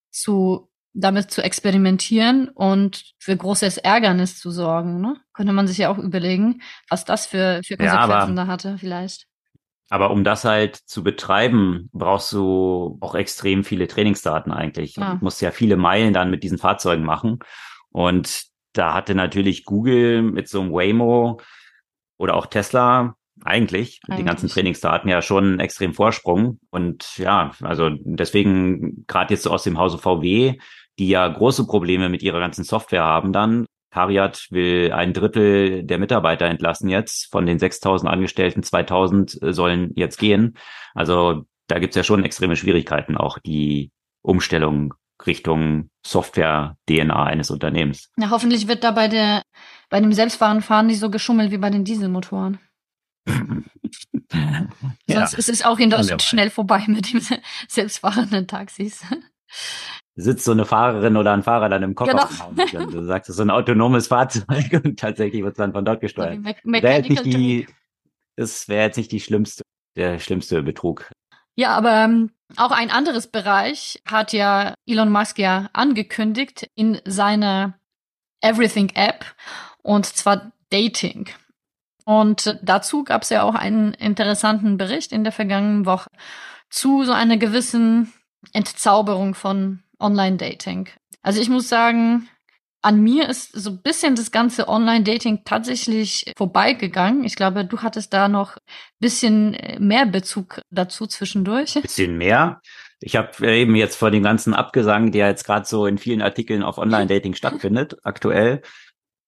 [0.09, 4.99] zu damit zu experimentieren und für großes Ärgernis zu sorgen.
[4.99, 5.15] Ne?
[5.33, 9.27] Könnte man sich ja auch überlegen, was das für, für Konsequenzen ja, da hatte, vielleicht.
[9.89, 14.95] Aber um das halt zu betreiben, brauchst du auch extrem viele Trainingsdaten eigentlich.
[14.95, 15.15] Ja.
[15.15, 17.39] Du musst ja viele Meilen dann mit diesen Fahrzeugen machen.
[17.89, 21.41] Und da hatte natürlich Google mit so einem Waymo
[22.17, 24.17] oder auch Tesla eigentlich, eigentlich.
[24.17, 26.59] die ganzen Trainingsdaten ja schon extrem Vorsprung.
[26.69, 30.57] Und ja, also deswegen gerade jetzt aus dem Hause VW,
[30.99, 33.65] die ja große Probleme mit ihrer ganzen Software haben dann.
[33.91, 37.29] Cariat will ein Drittel der Mitarbeiter entlassen jetzt.
[37.31, 40.57] Von den 6000 Angestellten 2000 sollen jetzt gehen.
[40.93, 44.93] Also da gibt's ja schon extreme Schwierigkeiten, auch die Umstellung
[45.25, 48.09] Richtung Software-DNA eines Unternehmens.
[48.15, 49.43] Na, hoffentlich wird da bei der,
[49.89, 52.59] bei dem selbstfahrenden Fahren nicht so geschummelt wie bei den Dieselmotoren.
[53.27, 54.67] Ja,
[55.07, 57.21] Sonst ist es auch in Deutschland schnell vorbei mit dem
[57.67, 59.03] selbstfahrenden Taxis.
[60.15, 62.55] Sitzt so eine Fahrerin oder ein Fahrer dann im Kofferraum.
[62.55, 62.85] Genau.
[62.85, 66.43] Du sagst, es ist ein autonomes Fahrzeug und tatsächlich wird es dann von dort gesteuert.
[66.63, 67.67] Wäre jetzt nicht die,
[68.35, 69.63] das wäre jetzt nicht die schlimmste,
[69.95, 71.09] der schlimmste Betrug.
[71.55, 77.77] Ja, aber ähm, auch ein anderes Bereich hat ja Elon Musk ja angekündigt in seiner
[78.41, 79.25] Everything App
[79.83, 81.29] und zwar Dating.
[82.05, 86.09] Und dazu gab es ja auch einen interessanten Bericht in der vergangenen Woche
[86.69, 88.13] zu so einer gewissen
[88.53, 90.89] Entzauberung von Online-Dating.
[91.21, 92.27] Also ich muss sagen,
[92.81, 97.23] an mir ist so ein bisschen das ganze Online-Dating tatsächlich vorbeigegangen.
[97.23, 98.61] Ich glaube, du hattest da noch ein
[98.99, 101.75] bisschen äh, mehr Bezug dazu zwischendurch.
[101.81, 102.61] Bisschen mehr.
[102.99, 106.63] Ich habe eben jetzt vor dem ganzen Abgesang, der jetzt gerade so in vielen Artikeln
[106.63, 108.61] auf Online-Dating stattfindet, aktuell,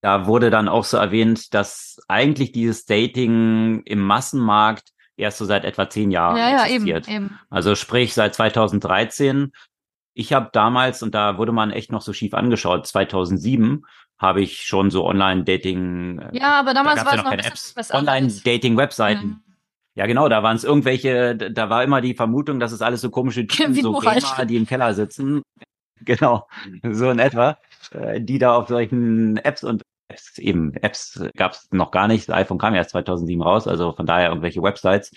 [0.03, 5.63] da wurde dann auch so erwähnt, dass eigentlich dieses Dating im Massenmarkt erst so seit
[5.63, 7.07] etwa zehn Jahren ja, existiert.
[7.07, 7.39] Ja, eben, eben.
[7.49, 9.51] Also sprich seit 2013
[10.13, 13.85] ich habe damals, und da wurde man echt noch so schief angeschaut, 2007
[14.19, 16.19] habe ich schon so Online-Dating.
[16.19, 17.75] Äh, ja, aber damals da war es noch keine Apps.
[17.91, 19.27] Online-Dating-Webseiten.
[19.27, 19.43] Mhm.
[19.95, 23.09] Ja, genau, da waren es irgendwelche, da war immer die Vermutung, dass es alles so
[23.09, 25.41] komische Typen, so Gamer, die im Keller sitzen.
[26.05, 26.49] Genau,
[26.91, 27.57] so in etwa,
[27.91, 29.83] äh, die da auf solchen Apps und
[30.13, 32.29] Apps, eben Apps gab es noch gar nicht.
[32.29, 35.11] Das iPhone kam erst 2007 raus, also von daher irgendwelche Websites.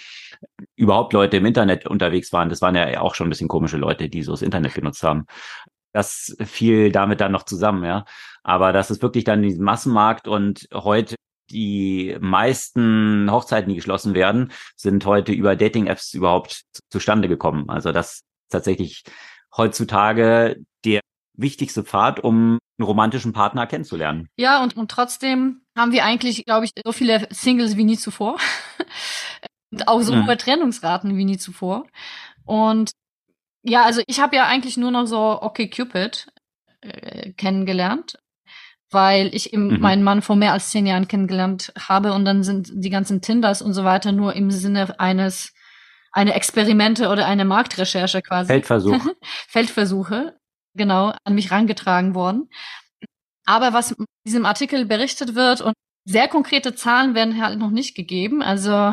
[0.75, 4.09] Überhaupt Leute im Internet unterwegs waren, das waren ja auch schon ein bisschen komische Leute,
[4.09, 5.27] die so das Internet genutzt haben.
[5.93, 8.05] Das fiel damit dann noch zusammen, ja.
[8.43, 11.17] Aber das ist wirklich dann diesen Massenmarkt und heute
[11.51, 17.71] die meisten Hochzeiten, die geschlossen werden, sind heute über Dating-Apps überhaupt zustande gekommen.
[17.71, 19.05] Also das tatsächlich
[19.57, 21.01] heutzutage der
[21.37, 24.29] wichtigste Pfad, um einen romantischen Partner kennenzulernen.
[24.37, 28.39] Ja, und, und trotzdem haben wir eigentlich, glaube ich, so viele Singles wie nie zuvor.
[29.71, 30.27] und auch so mhm.
[30.27, 31.87] hohe Trennungsraten wie nie zuvor.
[32.45, 32.93] Und
[33.63, 36.27] ja, also ich habe ja eigentlich nur noch so Okay Cupid
[36.81, 38.19] äh, kennengelernt,
[38.91, 39.81] weil ich eben mhm.
[39.81, 43.63] meinen Mann vor mehr als zehn Jahren kennengelernt habe und dann sind die ganzen Tinders
[43.63, 45.53] und so weiter nur im Sinne eines
[46.13, 48.47] eine Experimente oder eine Marktrecherche quasi.
[48.47, 49.05] Feldversuch.
[49.49, 50.39] Feldversuche,
[50.77, 52.49] genau, an mich rangetragen worden.
[53.45, 55.75] Aber was in diesem Artikel berichtet wird und
[56.05, 58.43] sehr konkrete Zahlen werden halt noch nicht gegeben.
[58.43, 58.93] Also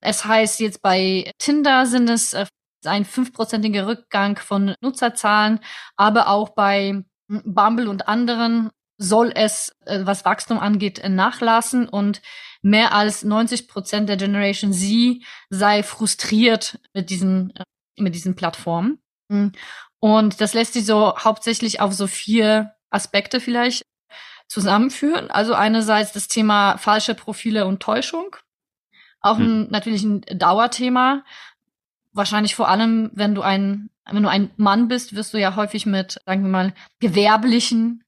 [0.00, 2.46] es heißt jetzt bei Tinder sind es äh,
[2.84, 5.60] ein fünfprozentiger Rückgang von Nutzerzahlen,
[5.96, 12.22] aber auch bei Bumble und anderen soll es, äh, was Wachstum angeht, äh, nachlassen und
[12.62, 17.52] mehr als 90 Prozent der Generation Z sei frustriert mit diesen,
[17.96, 18.98] mit diesen Plattformen.
[20.02, 23.86] Und das lässt sich so hauptsächlich auf so vier Aspekte vielleicht
[24.48, 25.30] zusammenführen.
[25.30, 28.34] Also einerseits das Thema falsche Profile und Täuschung.
[29.20, 29.68] Auch ein, hm.
[29.70, 31.22] natürlich ein Dauerthema.
[32.12, 35.86] Wahrscheinlich vor allem, wenn du ein, wenn du ein Mann bist, wirst du ja häufig
[35.86, 38.02] mit, sagen wir mal, gewerblichen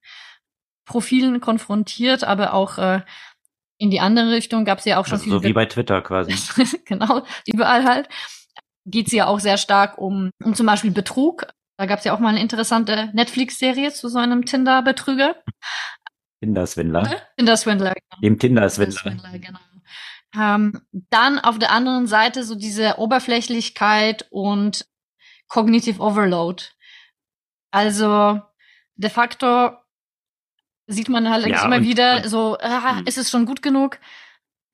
[0.87, 3.03] Profilen konfrontiert, aber auch äh,
[3.79, 6.35] in die andere Richtung gab es ja auch schon also So wie bei Twitter quasi.
[6.87, 8.09] genau, überall halt.
[8.85, 11.47] Geht es ja auch sehr stark um, um zum Beispiel Betrug.
[11.77, 15.37] Da gab es ja auch mal eine interessante Netflix-Serie zu so einem Tinder-Betrüger.
[16.41, 17.23] Tinder-Swindler.
[17.37, 18.21] Tinder-Swindler, genau.
[18.23, 19.11] Dem Tinder-Swindler.
[19.11, 19.59] Tinder genau.
[20.37, 24.87] Ähm, dann auf der anderen Seite so diese Oberflächlichkeit und
[25.49, 26.65] Cognitive Overload.
[27.71, 28.41] Also
[28.97, 29.73] de facto
[30.87, 33.99] sieht man halt ja, immer und, wieder so, ah, ist es schon gut genug?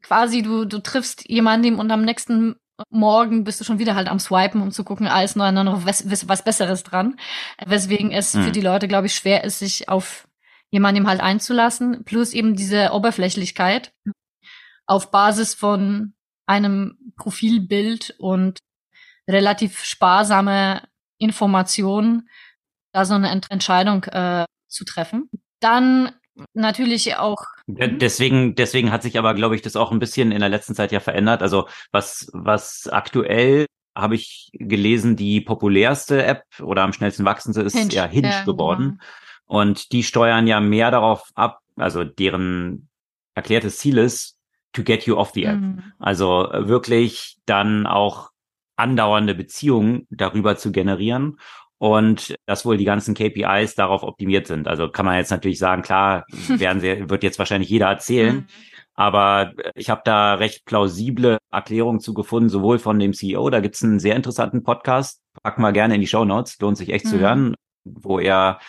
[0.03, 2.57] Quasi, du, du triffst jemanden und am nächsten
[2.89, 6.29] Morgen bist du schon wieder halt am Swipen, um zu gucken, alles noch, noch was,
[6.29, 7.19] was Besseres dran.
[7.65, 8.45] Weswegen es mhm.
[8.45, 10.29] für die Leute, glaube ich, schwer ist, sich auf
[10.71, 12.05] jemanden halt einzulassen.
[12.05, 13.93] Plus eben diese Oberflächlichkeit
[14.87, 16.15] auf Basis von
[16.47, 18.59] einem Profilbild und
[19.29, 20.83] relativ sparsame
[21.19, 22.29] Informationen,
[22.93, 25.31] da so eine Entscheidung äh, zu treffen.
[25.61, 26.13] Dann
[26.55, 27.45] natürlich auch.
[27.67, 27.99] Mhm.
[27.99, 30.93] Deswegen, deswegen hat sich aber, glaube ich, das auch ein bisschen in der letzten Zeit
[30.93, 31.43] ja verändert.
[31.43, 33.67] Also was, was aktuell
[33.97, 37.93] habe ich gelesen, die populärste App oder am schnellsten wachsende ist Hinge.
[37.93, 38.99] ja Hinge ja, geworden.
[38.99, 39.61] Genau.
[39.61, 42.89] Und die steuern ja mehr darauf ab, also deren
[43.35, 44.37] erklärtes Ziel ist,
[44.73, 45.59] to get you off the app.
[45.59, 45.93] Mhm.
[45.99, 48.31] Also wirklich dann auch
[48.77, 51.39] andauernde Beziehungen darüber zu generieren
[51.81, 54.69] und dass wohl die ganzen KPIs darauf optimiert sind.
[54.69, 58.37] Also kann man jetzt natürlich sagen, klar, werden sie, wird jetzt wahrscheinlich jeder erzählen.
[58.37, 58.47] Mhm.
[58.95, 63.83] Aber ich habe da recht plausible Erklärungen zu gefunden, sowohl von dem CEO, da gibt's
[63.83, 67.09] einen sehr interessanten Podcast, packen wir gerne in die Show Notes, lohnt sich echt mhm.
[67.09, 67.55] zu hören,
[67.85, 68.61] wo er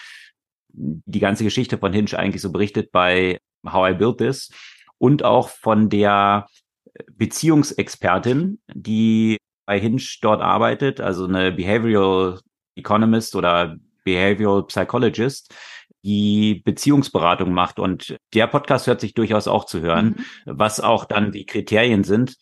[0.69, 3.39] die ganze Geschichte von Hinge eigentlich so berichtet bei
[3.69, 4.51] How I Built This
[4.97, 6.47] und auch von der
[7.11, 12.39] Beziehungsexpertin, die bei Hinge dort arbeitet, also eine Behavioral
[12.75, 15.53] Economist oder Behavioral Psychologist,
[16.03, 17.79] die Beziehungsberatung macht.
[17.79, 20.15] Und der Podcast hört sich durchaus auch zu hören,
[20.45, 20.53] mhm.
[20.57, 22.35] was auch dann die Kriterien sind,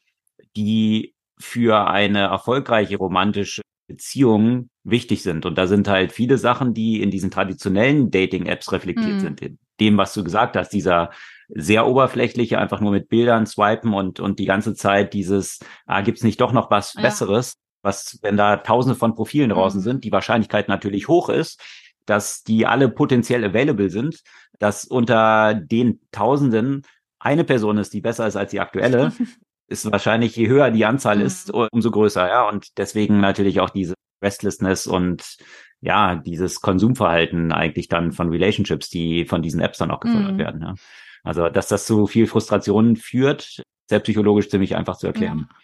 [0.56, 5.46] die für eine erfolgreiche romantische Beziehung wichtig sind.
[5.46, 9.20] Und da sind halt viele Sachen, die in diesen traditionellen Dating-Apps reflektiert mhm.
[9.20, 9.42] sind.
[9.42, 11.12] In dem, was du gesagt hast, dieser
[11.50, 16.24] sehr oberflächliche, einfach nur mit Bildern swipen und, und die ganze Zeit dieses, ah, gibt's
[16.24, 17.02] nicht doch noch was ja.
[17.02, 17.56] Besseres?
[17.82, 19.84] Was, wenn da tausende von Profilen draußen mhm.
[19.84, 21.62] sind, die Wahrscheinlichkeit natürlich hoch ist,
[22.06, 24.22] dass die alle potenziell available sind,
[24.58, 26.84] dass unter den Tausenden
[27.20, 29.12] eine Person ist, die besser ist als die aktuelle,
[29.68, 31.26] ist wahrscheinlich, je höher die Anzahl mhm.
[31.26, 32.48] ist, umso größer, ja.
[32.48, 35.38] Und deswegen natürlich auch diese Restlessness und
[35.82, 40.38] ja, dieses Konsumverhalten eigentlich dann von Relationships, die von diesen Apps dann auch gefördert mhm.
[40.38, 40.62] werden.
[40.62, 40.76] Ja.
[41.24, 45.48] Also, dass das zu viel Frustration führt, sehr psychologisch ziemlich einfach zu erklären.
[45.50, 45.56] Ja.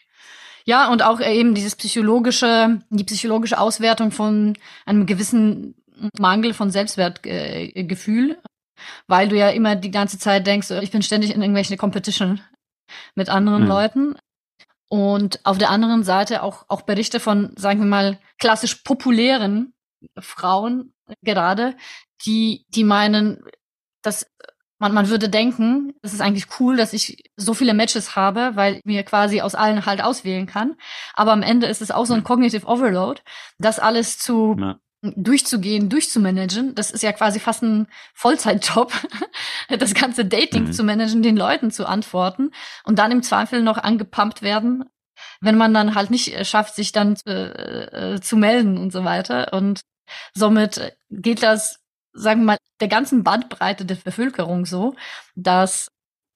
[0.65, 5.75] Ja, und auch eben dieses psychologische, die psychologische Auswertung von einem gewissen
[6.17, 8.35] Mangel von Selbstwertgefühl, äh,
[9.07, 12.41] weil du ja immer die ganze Zeit denkst, ich bin ständig in irgendwelche Competition
[13.13, 13.69] mit anderen mhm.
[13.69, 14.15] Leuten.
[14.87, 19.73] Und auf der anderen Seite auch, auch Berichte von, sagen wir mal, klassisch populären
[20.19, 21.75] Frauen gerade,
[22.25, 23.43] die, die meinen,
[24.01, 24.27] dass
[24.79, 28.75] man, man würde denken, es ist eigentlich cool, dass ich so viele Matches habe, weil
[28.75, 30.75] ich mir quasi aus allen halt auswählen kann.
[31.13, 33.21] Aber am Ende ist es auch so ein Cognitive Overload,
[33.57, 34.77] das alles zu ja.
[35.01, 36.75] durchzugehen, durchzumanagen.
[36.75, 38.91] Das ist ja quasi fast ein Vollzeitjob,
[39.79, 40.73] das ganze Dating mhm.
[40.73, 42.51] zu managen, den Leuten zu antworten
[42.83, 44.83] und dann im Zweifel noch angepumpt werden,
[45.39, 49.53] wenn man dann halt nicht schafft, sich dann äh, äh, zu melden und so weiter.
[49.53, 49.81] Und
[50.33, 51.84] somit geht das
[52.15, 54.95] sagen wir mal, der ganzen Bandbreite der Bevölkerung so,
[55.35, 55.91] dass,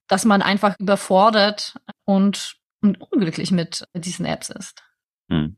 [0.08, 4.84] dass man einfach überfordert und, und unglücklich mit diesen Apps ist.
[5.30, 5.58] Hm.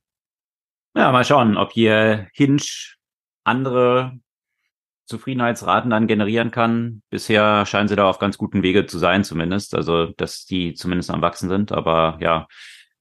[0.96, 2.62] Ja, mal schauen, ob hier Hinge
[3.44, 4.20] andere
[5.06, 7.02] Zufriedenheitsraten dann generieren kann.
[7.10, 9.76] Bisher scheinen sie da auf ganz guten Wege zu sein, zumindest.
[9.76, 11.72] Also, dass die zumindest am Wachsen sind.
[11.72, 12.48] Aber ja,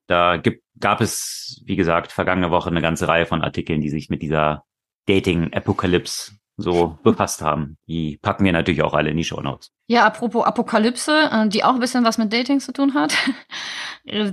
[0.06, 4.08] da gibt, gab es, wie gesagt, vergangene Woche eine ganze Reihe von Artikeln, die sich
[4.08, 4.64] mit dieser
[5.06, 7.76] Dating-Apokalypse so befasst haben.
[7.86, 9.72] Die packen wir natürlich auch alle in die Show Notes.
[9.86, 13.14] Ja, apropos Apokalypse, äh, die auch ein bisschen was mit Dating zu tun hat.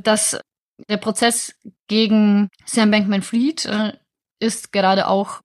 [0.01, 0.39] Das,
[0.87, 1.53] der Prozess
[1.87, 3.93] gegen Sam Bankman-Fried äh,
[4.39, 5.41] ist gerade auch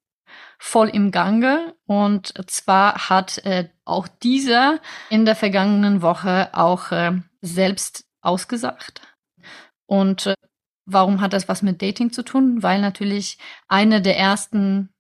[0.61, 1.75] voll im Gange.
[1.87, 4.79] Und zwar hat äh, auch dieser
[5.11, 6.93] in der vergangenen Woche auch
[7.41, 9.03] selbst ausgesagt.
[9.87, 10.35] Und
[10.87, 12.63] warum hat das was mit Dating zu tun?
[12.63, 14.93] Weil natürlich eine der ersten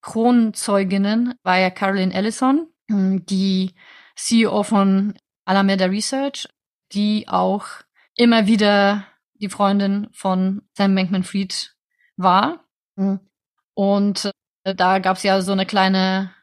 [0.00, 3.74] Kronzeuginnen war ja Caroline Ellison, hm, die
[4.16, 6.48] CEO von Alameda Research,
[6.92, 7.66] die auch
[8.14, 11.74] immer wieder die Freundin von Sam Bankman-Fried
[12.16, 12.64] war.
[12.96, 13.20] Hm.
[13.74, 14.30] Und
[14.64, 16.34] äh, da gab es ja so eine kleine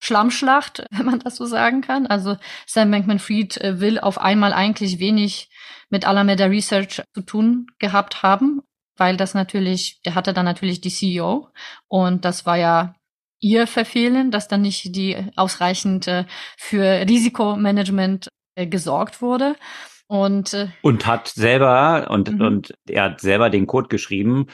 [0.00, 2.06] Schlammschlacht, wenn man das so sagen kann.
[2.06, 2.36] Also
[2.66, 5.48] Sam Bankman-Fried äh, will auf einmal eigentlich wenig
[5.88, 8.62] mit Alameda Research zu tun gehabt haben,
[8.96, 11.48] weil das natürlich, der hatte dann natürlich die CEO
[11.88, 12.94] und das war ja
[13.40, 16.24] ihr Verfehlen, dass dann nicht die ausreichend äh,
[16.56, 19.56] für Risikomanagement gesorgt wurde.
[20.06, 22.40] Und, und hat selber, und, mhm.
[22.40, 24.46] und er hat selber den Code geschrieben,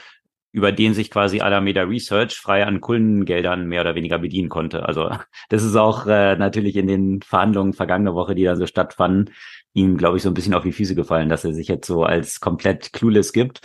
[0.53, 4.85] über den sich quasi Alameda Research frei an Kundengeldern mehr oder weniger bedienen konnte.
[4.85, 5.11] Also
[5.49, 9.33] das ist auch äh, natürlich in den Verhandlungen vergangene Woche, die da so stattfanden,
[9.73, 12.03] ihm, glaube ich, so ein bisschen auf die Füße gefallen, dass er sich jetzt so
[12.03, 13.61] als komplett clueless gibt.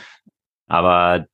[0.66, 1.26] Aber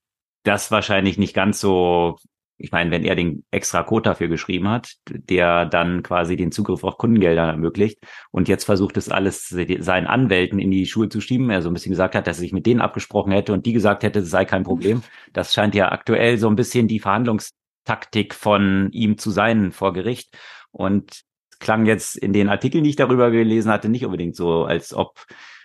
[0.44, 2.18] das wahrscheinlich nicht ganz so
[2.62, 6.84] ich meine, wenn er den extra Code dafür geschrieben hat, der dann quasi den Zugriff
[6.84, 7.98] auf Kundengelder ermöglicht
[8.30, 11.74] und jetzt versucht es alles seinen Anwälten in die Schuhe zu schieben, er so ein
[11.74, 14.30] bisschen gesagt hat, dass er sich mit denen abgesprochen hätte und die gesagt hätte, es
[14.30, 15.02] sei kein Problem.
[15.32, 20.36] Das scheint ja aktuell so ein bisschen die Verhandlungstaktik von ihm zu sein vor Gericht
[20.70, 21.22] und
[21.58, 25.24] klang jetzt in den Artikeln, die ich darüber gelesen hatte, nicht unbedingt so, als ob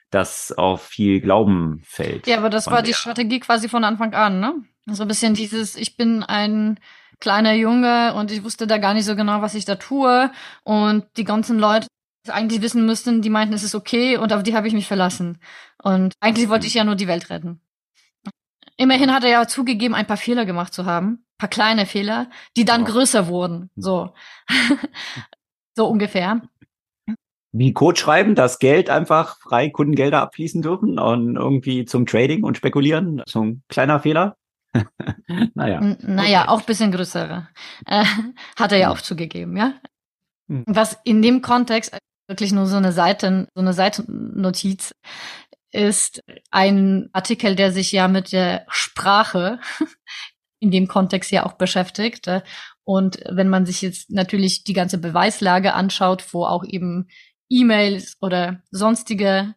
[0.10, 2.28] das auf viel Glauben fällt.
[2.28, 4.56] Ja, aber das war die Strategie quasi von Anfang an, ne?
[4.86, 6.80] So ein bisschen dieses, ich bin ein
[7.20, 10.32] kleiner Junge und ich wusste da gar nicht so genau, was ich da tue.
[10.64, 11.88] Und die ganzen Leute
[12.30, 15.40] eigentlich wissen müssten, die meinten, es ist okay und auf die habe ich mich verlassen.
[15.82, 17.62] Und eigentlich wollte ich ja nur die Welt retten.
[18.78, 21.08] Immerhin hat er ja zugegeben, ein paar Fehler gemacht zu haben.
[21.08, 22.86] Ein paar kleine Fehler, die dann oh.
[22.86, 23.70] größer wurden.
[23.76, 24.14] So.
[25.76, 26.42] so ungefähr.
[27.52, 32.58] Wie Code schreiben, dass Geld einfach frei Kundengelder abfließen dürfen und irgendwie zum Trading und
[32.58, 33.22] Spekulieren.
[33.26, 34.36] So ein kleiner Fehler.
[35.56, 35.80] naja.
[35.80, 36.50] N naja, okay.
[36.50, 37.48] auch bisschen größere.
[37.86, 38.06] Äh,
[38.58, 39.74] hat er ja auch zugegeben, ja.
[40.50, 40.64] Hm.
[40.68, 44.94] Was in dem Kontext wirklich nur so eine Seiten, so eine Seitennotiz
[45.72, 49.60] ist ein Artikel, der sich ja mit der Sprache
[50.60, 52.30] in dem Kontext ja auch beschäftigt.
[52.84, 57.08] Und wenn man sich jetzt natürlich die ganze Beweislage anschaut, wo auch eben
[57.50, 59.56] E-Mails oder sonstige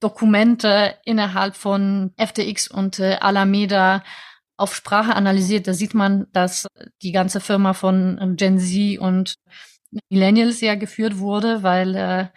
[0.00, 4.02] Dokumente innerhalb von FTX und äh, Alameda
[4.56, 6.66] auf Sprache analysiert, da sieht man, dass
[7.02, 9.34] die ganze Firma von ähm, Gen Z und
[10.10, 12.28] Millennials ja geführt wurde, weil äh,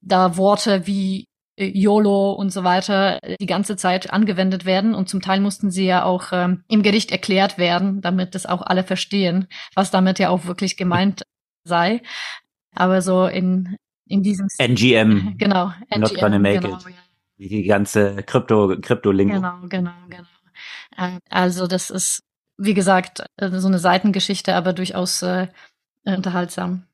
[0.00, 1.26] da Worte wie
[1.56, 5.70] äh, YOLO und so weiter äh, die ganze Zeit angewendet werden und zum Teil mussten
[5.70, 10.18] sie ja auch ähm, im Gericht erklärt werden, damit das auch alle verstehen, was damit
[10.18, 11.22] ja auch wirklich gemeint
[11.64, 12.02] sei.
[12.74, 13.76] Aber so in
[14.06, 16.84] in diesem NGM genau NGM, not gonna make genau, it.
[16.84, 17.48] ja.
[17.48, 20.26] die ganze Krypto Krypto Lingo genau genau genau.
[20.96, 22.22] Äh, also das ist,
[22.58, 25.48] wie gesagt, äh, so eine Seitengeschichte, aber durchaus äh,
[26.04, 26.86] unterhaltsam.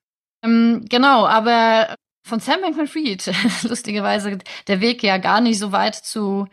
[0.43, 1.95] Ähm, genau, aber
[2.25, 3.33] von Sam Bankman-Fried,
[3.69, 6.47] lustigerweise, der Weg ja gar nicht so weit zu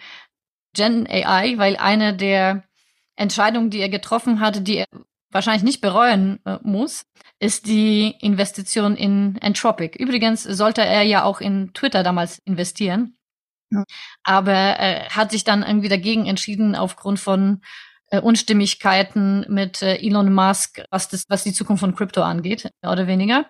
[0.73, 2.63] Gen AI, weil eine der
[3.15, 4.87] Entscheidungen, die er getroffen hatte, die er
[5.31, 7.05] wahrscheinlich nicht bereuen äh, muss,
[7.39, 9.97] ist die Investition in Entropic.
[9.97, 13.15] Übrigens sollte er ja auch in Twitter damals investieren.
[14.23, 17.61] Aber er äh, hat sich dann irgendwie dagegen entschieden aufgrund von
[18.07, 22.91] äh, Unstimmigkeiten mit äh, Elon Musk, was das, was die Zukunft von Krypto angeht, mehr
[22.91, 23.45] oder weniger.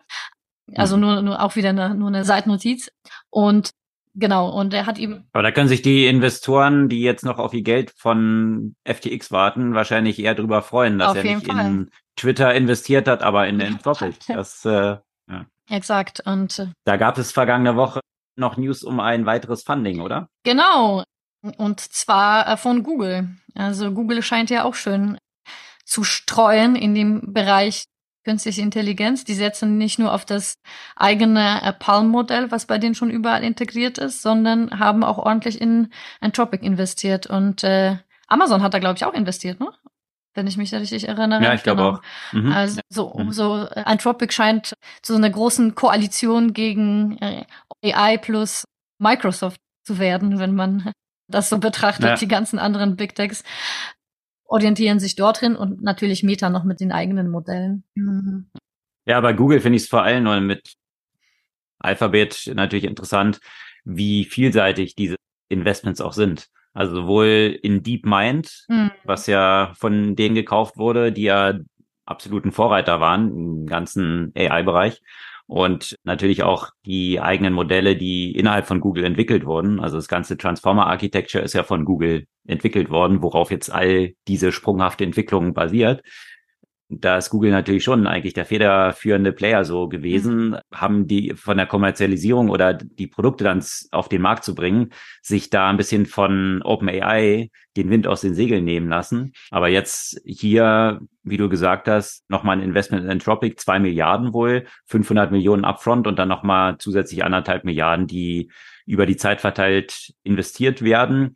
[0.75, 1.01] Also mhm.
[1.01, 2.91] nur, nur auch wieder eine, nur eine Seitennotiz.
[3.29, 3.71] Und
[4.19, 5.25] genau, und er hat ihm.
[5.33, 9.73] Aber da können sich die Investoren, die jetzt noch auf ihr Geld von FTX warten,
[9.73, 11.65] wahrscheinlich eher drüber freuen, dass er nicht Fall.
[11.65, 14.15] in Twitter investiert hat, aber in Entropic.
[14.27, 14.97] Das, äh,
[15.29, 15.45] ja.
[15.69, 16.21] Exakt.
[16.25, 18.01] Und äh, da gab es vergangene Woche
[18.35, 20.29] noch News um ein weiteres Funding, oder?
[20.43, 21.03] Genau.
[21.57, 23.29] Und zwar äh, von Google.
[23.55, 25.17] Also Google scheint ja auch schön
[25.85, 27.85] zu streuen in dem Bereich
[28.29, 29.23] künstliche Intelligenz.
[29.23, 30.59] Die setzen nicht nur auf das
[30.95, 35.91] eigene äh, Palm-Modell, was bei denen schon überall integriert ist, sondern haben auch ordentlich in
[36.21, 37.25] Anthropic investiert.
[37.25, 39.71] Und äh, Amazon hat da, glaube ich, auch investiert, ne?
[40.35, 41.43] Wenn ich mich richtig erinnere.
[41.43, 41.95] Ja, ich glaube genau.
[41.95, 42.01] auch.
[42.33, 42.51] Mhm.
[42.51, 43.31] Also so, mhm.
[43.31, 47.45] so äh, Anthropic scheint zu so einer großen Koalition gegen äh,
[47.81, 48.65] AI plus
[48.99, 50.91] Microsoft zu werden, wenn man
[51.27, 52.15] das so betrachtet, ja.
[52.15, 53.43] die ganzen anderen Big Techs
[54.49, 57.83] orientieren sich dorthin und natürlich Meta noch mit den eigenen Modellen.
[57.95, 58.49] Mhm.
[59.05, 60.73] Ja, bei Google finde ich es vor allem und mit
[61.79, 63.39] Alphabet natürlich interessant,
[63.85, 65.15] wie vielseitig diese
[65.49, 66.49] Investments auch sind.
[66.73, 68.91] Also sowohl in DeepMind, mhm.
[69.03, 71.53] was ja von denen gekauft wurde, die ja
[72.05, 75.01] absoluten Vorreiter waren im ganzen AI-Bereich,
[75.49, 79.79] und natürlich auch die eigenen Modelle, die innerhalb von Google entwickelt wurden.
[79.79, 84.51] Also das ganze Transformer Architecture ist ja von Google entwickelt worden, worauf jetzt all diese
[84.51, 86.03] sprunghafte Entwicklung basiert
[86.89, 90.57] da ist Google natürlich schon eigentlich der federführende Player so gewesen, mhm.
[90.73, 94.89] haben die von der Kommerzialisierung oder die Produkte dann auf den Markt zu bringen,
[95.21, 99.33] sich da ein bisschen von OpenAI den Wind aus den Segeln nehmen lassen.
[99.51, 104.65] Aber jetzt hier, wie du gesagt hast, nochmal ein Investment in Entropic, zwei Milliarden wohl,
[104.87, 108.49] 500 Millionen upfront und dann nochmal zusätzlich anderthalb Milliarden, die
[108.87, 111.35] über die Zeit verteilt investiert werden.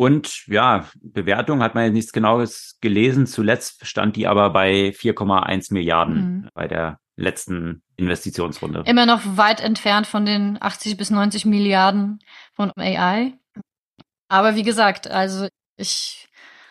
[0.00, 3.26] Und ja, Bewertung hat man jetzt nichts Genaues gelesen.
[3.26, 6.48] Zuletzt stand die aber bei 4,1 Milliarden mhm.
[6.54, 8.84] bei der letzten Investitionsrunde.
[8.86, 12.20] Immer noch weit entfernt von den 80 bis 90 Milliarden
[12.54, 13.34] von AI.
[14.28, 16.30] Aber wie gesagt, also ich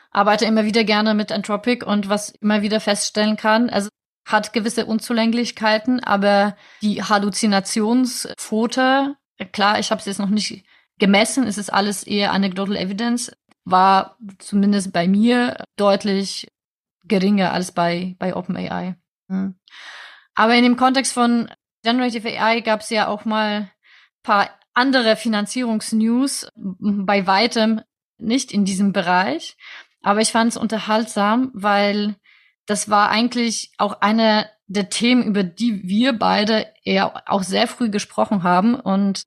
[0.09, 3.89] arbeite immer wieder gerne mit Anthropic und was immer wieder feststellen kann, also
[4.25, 9.17] hat gewisse Unzulänglichkeiten, aber die Halluzinationsquote,
[9.51, 10.65] klar, ich habe es jetzt noch nicht
[10.99, 13.31] gemessen ist es alles eher anecdotal evidence,
[13.65, 16.51] war zumindest bei mir deutlich
[17.05, 18.95] geringer als bei, bei OpenAI.
[19.27, 19.55] Mhm.
[20.35, 21.49] Aber in dem Kontext von
[21.83, 23.71] Generative AI gab es ja auch mal
[24.23, 27.81] paar andere Finanzierungsnews, bei weitem
[28.17, 29.57] nicht in diesem Bereich.
[30.01, 32.15] Aber ich fand es unterhaltsam, weil
[32.65, 37.89] das war eigentlich auch eine der Themen, über die wir beide eher auch sehr früh
[37.89, 39.23] gesprochen haben und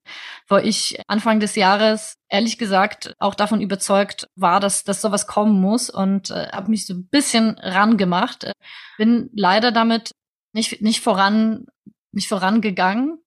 [0.49, 5.61] wo ich Anfang des Jahres ehrlich gesagt auch davon überzeugt war, dass, dass sowas kommen
[5.61, 8.53] muss und äh, habe mich so ein bisschen rangemacht.
[8.99, 10.13] Bin leider damit
[10.53, 11.67] nicht, nicht voran,
[12.13, 13.19] nicht vorangegangen.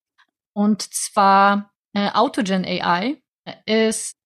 [0.54, 3.20] Und zwar äh, Autogen AI
[3.66, 4.16] ist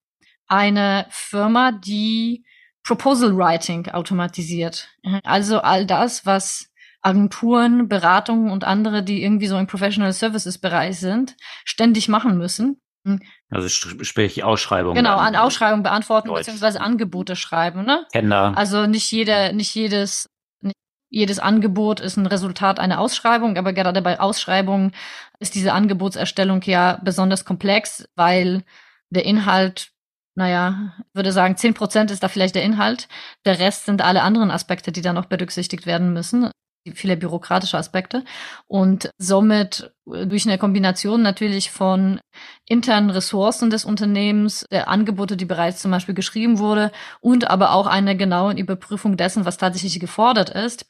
[0.46, 2.44] eine Firma, die
[2.84, 4.88] Proposal Writing automatisiert.
[5.24, 6.69] Also all das, was
[7.02, 12.80] Agenturen, Beratungen und andere, die irgendwie so im Professional Services Bereich sind, ständig machen müssen.
[13.06, 13.20] Hm.
[13.48, 14.96] Also sprich Ausschreibungen.
[14.96, 16.40] Genau, an Ausschreibungen beantworten Deutsch.
[16.40, 18.06] beziehungsweise Angebote schreiben, ne?
[18.12, 18.56] Tender.
[18.56, 20.28] Also nicht jeder, nicht jedes,
[20.60, 20.76] nicht
[21.08, 24.92] jedes Angebot ist ein Resultat einer Ausschreibung, aber gerade bei Ausschreibungen
[25.38, 28.64] ist diese Angebotserstellung ja besonders komplex, weil
[29.08, 29.92] der Inhalt
[30.36, 33.08] naja, würde sagen, zehn Prozent ist da vielleicht der Inhalt.
[33.44, 36.50] Der Rest sind alle anderen Aspekte, die da noch berücksichtigt werden müssen
[36.94, 38.24] viele bürokratische Aspekte.
[38.66, 42.20] Und somit äh, durch eine Kombination natürlich von
[42.66, 47.86] internen Ressourcen des Unternehmens, der Angebote, die bereits zum Beispiel geschrieben wurde und aber auch
[47.86, 50.86] einer genauen Überprüfung dessen, was tatsächlich gefordert ist,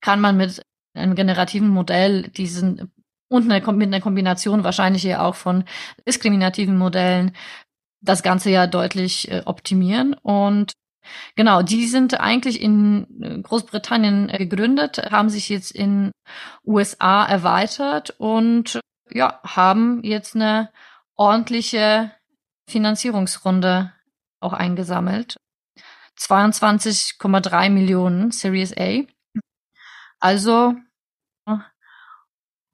[0.00, 0.62] kann man mit
[0.94, 2.92] einem generativen Modell diesen
[3.30, 5.64] und mit einer Kombination wahrscheinlich ja auch von
[6.06, 7.32] diskriminativen Modellen
[8.00, 10.14] das Ganze ja deutlich äh, optimieren.
[10.14, 10.72] Und
[11.36, 16.10] Genau, die sind eigentlich in äh, Großbritannien äh, gegründet, haben sich jetzt in
[16.64, 18.80] USA erweitert und
[19.10, 20.70] ja, haben jetzt eine
[21.16, 22.12] ordentliche
[22.68, 23.92] Finanzierungsrunde
[24.40, 25.36] auch eingesammelt.
[26.18, 29.02] 22,3 Millionen Series A.
[30.20, 30.74] Also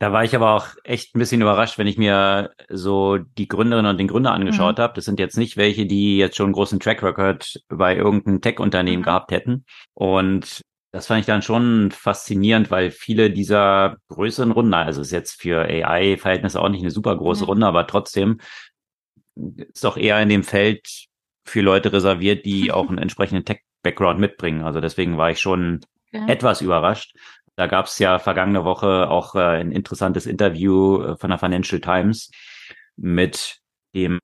[0.04, 3.86] da war ich aber auch echt ein bisschen überrascht, wenn ich mir so die Gründerin
[3.86, 4.82] und den Gründer angeschaut mhm.
[4.82, 4.92] habe.
[4.92, 8.98] Das sind jetzt nicht welche, die jetzt schon einen großen Track Record bei irgendeinem Tech-Unternehmen
[8.98, 9.04] mhm.
[9.04, 9.64] gehabt hätten.
[9.94, 10.60] Und
[10.92, 15.62] das fand ich dann schon faszinierend, weil viele dieser größeren Runden, also ist jetzt für
[15.62, 17.48] AI-Verhältnisse auch nicht eine super große mhm.
[17.48, 18.40] Runde, aber trotzdem
[19.34, 20.86] ist doch eher in dem Feld
[21.46, 24.64] für Leute reserviert, die auch einen entsprechenden Tech-Background mitbringen.
[24.64, 25.80] Also deswegen war ich schon
[26.12, 26.26] ja.
[26.26, 27.16] etwas überrascht.
[27.56, 31.80] Da gab es ja vergangene Woche auch äh, ein interessantes Interview äh, von der Financial
[31.80, 32.30] Times
[32.96, 33.60] mit
[33.94, 34.18] dem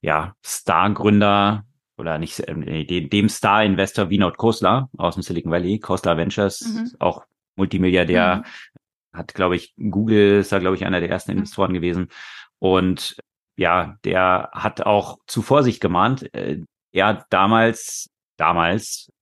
[0.00, 1.64] ja, Star-Gründer
[1.96, 6.90] oder nicht äh, dem, dem Star-Investor Vinod Khosla aus dem Silicon Valley, Khosla Ventures, mhm.
[6.98, 7.24] auch
[7.56, 9.18] Multimilliardär, mhm.
[9.18, 11.38] hat, glaube ich, Google ist da, glaube ich, einer der ersten mhm.
[11.38, 12.08] Investoren gewesen.
[12.58, 13.16] Und
[13.56, 16.34] ja, der hat auch zu Vorsicht gemahnt.
[16.34, 16.62] Äh,
[16.92, 19.12] er hat damals, damals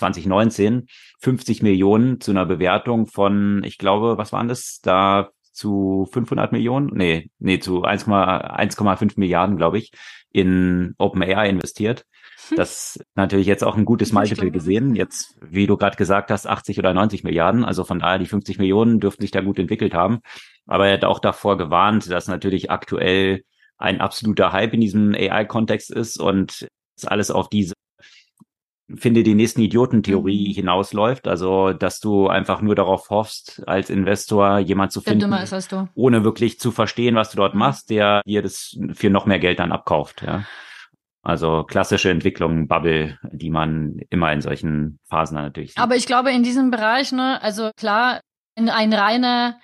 [0.00, 0.86] 2019
[1.20, 4.80] 50 Millionen zu einer Bewertung von, ich glaube, was waren das?
[4.82, 6.90] Da zu 500 Millionen?
[6.92, 9.92] Nee, nee, zu 1,5 Milliarden, glaube ich,
[10.32, 12.04] in OpenAI investiert.
[12.48, 12.56] Hm.
[12.56, 14.94] Das natürlich jetzt auch ein gutes Multiple gesehen.
[14.94, 17.64] Jetzt, wie du gerade gesagt hast, 80 oder 90 Milliarden.
[17.64, 20.20] Also von daher die 50 Millionen dürften sich da gut entwickelt haben.
[20.66, 23.42] Aber er hat auch davor gewarnt, dass natürlich aktuell
[23.76, 27.74] ein absoluter Hype in diesem AI-Kontext ist und es alles auf diese
[28.96, 30.54] finde die nächsten Idioten-Theorie mhm.
[30.54, 31.28] hinausläuft.
[31.28, 35.32] Also, dass du einfach nur darauf hoffst, als Investor jemand zu finden,
[35.94, 37.60] ohne wirklich zu verstehen, was du dort mhm.
[37.60, 40.22] machst, der dir das für noch mehr Geld dann abkauft.
[40.22, 40.44] Ja.
[41.22, 45.78] Also klassische Entwicklung, Bubble, die man immer in solchen Phasen natürlich sieht.
[45.78, 48.20] Aber ich glaube, in diesem Bereich, ne, also klar,
[48.56, 49.58] in ein reiner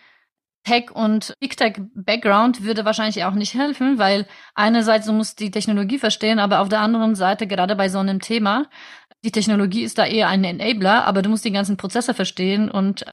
[0.67, 5.99] Tech- und Big Tech-Background würde wahrscheinlich auch nicht helfen, weil einerseits du musst die Technologie
[5.99, 8.67] verstehen, aber auf der anderen Seite, gerade bei so einem Thema,
[9.27, 13.05] die Technologie ist da eher ein Enabler, aber du musst die ganzen Prozesse verstehen und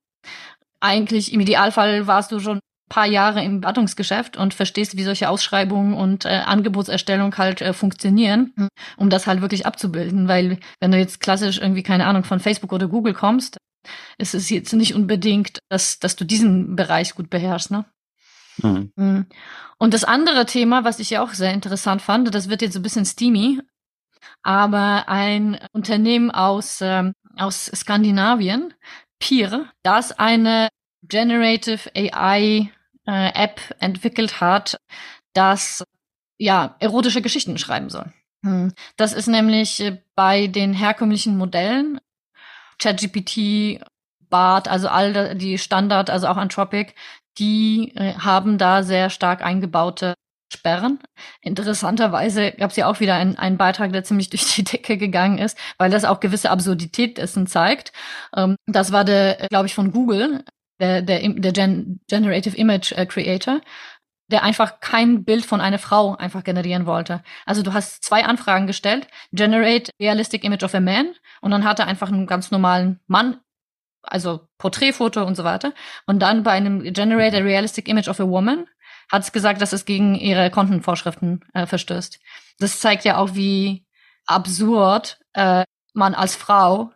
[0.79, 5.95] eigentlich im Idealfall warst du schon paar Jahre im Beratungsgeschäft und verstehst, wie solche Ausschreibungen
[5.95, 8.53] und äh, Angebotserstellung halt äh, funktionieren,
[8.97, 10.27] um das halt wirklich abzubilden.
[10.27, 13.57] Weil wenn du jetzt klassisch irgendwie, keine Ahnung, von Facebook oder Google kommst,
[14.19, 17.85] ist es jetzt nicht unbedingt, dass, dass du diesen Bereich gut beherrschst, ne?
[18.61, 18.91] Mhm.
[18.95, 19.25] mhm.
[19.79, 22.79] Und das andere Thema, was ich ja auch sehr interessant fand, das wird jetzt so
[22.79, 23.59] ein bisschen steamy,
[24.43, 28.73] aber ein Unternehmen aus, ähm, aus Skandinavien,
[29.19, 30.69] Peer, das eine
[31.07, 32.69] Generative AI
[33.07, 34.77] äh, App entwickelt hat,
[35.33, 35.83] das
[36.37, 38.13] ja erotische Geschichten schreiben soll.
[38.43, 38.73] Hm.
[38.97, 41.99] Das ist nämlich äh, bei den herkömmlichen Modellen
[42.79, 43.81] ChatGPT,
[44.29, 46.93] BART, also all die Standard, also auch Anthropic,
[47.37, 50.15] die äh, haben da sehr stark eingebaute
[50.53, 50.99] Sperren.
[51.41, 55.37] Interessanterweise gab es ja auch wieder einen, einen Beitrag, der ziemlich durch die Decke gegangen
[55.37, 57.91] ist, weil das auch gewisse Absurdität dessen zeigt.
[58.35, 60.45] Ähm, das war der, glaube ich, von Google,
[60.79, 63.61] der, der, der Gen Generative Image äh, Creator,
[64.31, 67.23] der einfach kein Bild von einer Frau einfach generieren wollte.
[67.45, 71.79] Also du hast zwei Anfragen gestellt, generate realistic image of a man und dann hat
[71.79, 73.39] er einfach einen ganz normalen Mann,
[74.01, 75.73] also Porträtfoto und so weiter.
[76.05, 78.67] Und dann bei einem generate a realistic image of a woman
[79.11, 82.19] hat es gesagt, dass es gegen ihre Kontenvorschriften äh, verstößt.
[82.59, 83.85] Das zeigt ja auch, wie
[84.25, 86.91] absurd äh, man als Frau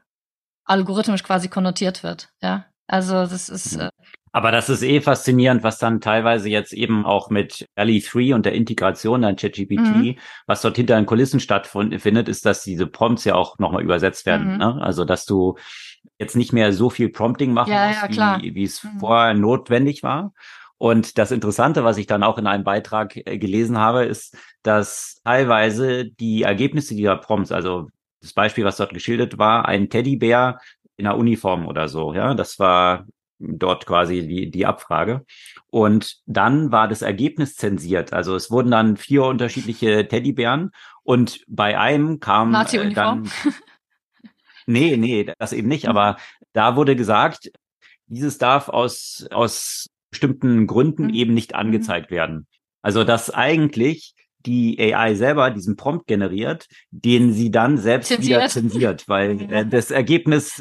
[0.65, 2.29] algorithmisch quasi konnotiert wird.
[2.41, 3.77] Ja, also das ist.
[3.77, 3.89] Äh,
[4.33, 8.45] aber das ist eh faszinierend, was dann teilweise jetzt eben auch mit Rally 3 und
[8.45, 10.15] der Integration an ChatGPT, mhm.
[10.45, 14.53] was dort hinter den Kulissen stattfindet, ist, dass diese Prompts ja auch nochmal übersetzt werden.
[14.53, 14.57] Mhm.
[14.57, 14.81] Ne?
[14.81, 15.55] Also dass du
[16.19, 18.99] jetzt nicht mehr so viel Prompting machen ja, musst, ja, wie, wie es mhm.
[18.99, 20.33] vorher notwendig war.
[20.77, 25.19] Und das Interessante, was ich dann auch in einem Beitrag äh, gelesen habe, ist, dass
[25.23, 27.89] teilweise die Ergebnisse dieser Prompts, also
[28.21, 30.59] das Beispiel, was dort geschildert war, ein Teddybär
[30.97, 32.13] in einer Uniform oder so.
[32.13, 33.05] Ja, das war
[33.39, 35.25] dort quasi die, die Abfrage.
[35.67, 38.13] Und dann war das Ergebnis zensiert.
[38.13, 40.71] Also es wurden dann vier unterschiedliche Teddybären
[41.03, 43.29] und bei einem kam äh, dann.
[44.65, 45.87] nee, nee, das eben nicht.
[45.87, 46.17] Aber
[46.53, 47.51] da wurde gesagt,
[48.07, 49.87] dieses darf aus, aus
[50.17, 51.13] bestimmten Gründen mhm.
[51.13, 51.59] eben nicht mhm.
[51.59, 52.47] angezeigt werden.
[52.81, 54.15] Also dass eigentlich
[54.45, 58.39] die AI selber diesen Prompt generiert, den sie dann selbst zensiert.
[58.39, 60.59] wieder zensiert, weil äh, das Ergebnis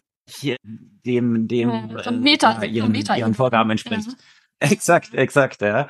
[1.05, 4.09] dem, dem ja, Meta, äh, ihren, Meta ihren Vorgaben entspricht.
[4.09, 4.15] Ja.
[4.59, 5.89] Exakt, exakt, ja.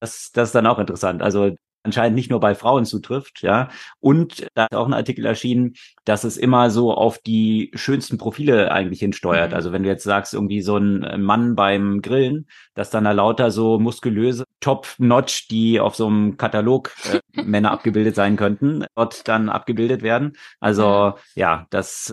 [0.00, 1.22] Das, das ist dann auch interessant.
[1.22, 3.68] Also anscheinend nicht nur bei Frauen zutrifft, ja.
[4.00, 5.74] Und da ist auch ein Artikel erschienen,
[6.04, 9.50] dass es immer so auf die schönsten Profile eigentlich hinsteuert.
[9.50, 9.56] Mhm.
[9.56, 13.50] Also wenn du jetzt sagst, irgendwie so ein Mann beim Grillen, dass dann da lauter
[13.50, 19.48] so muskulöse Top-Notch, die auf so einem Katalog äh, Männer abgebildet sein könnten, dort dann
[19.48, 20.36] abgebildet werden.
[20.60, 22.12] Also ja, das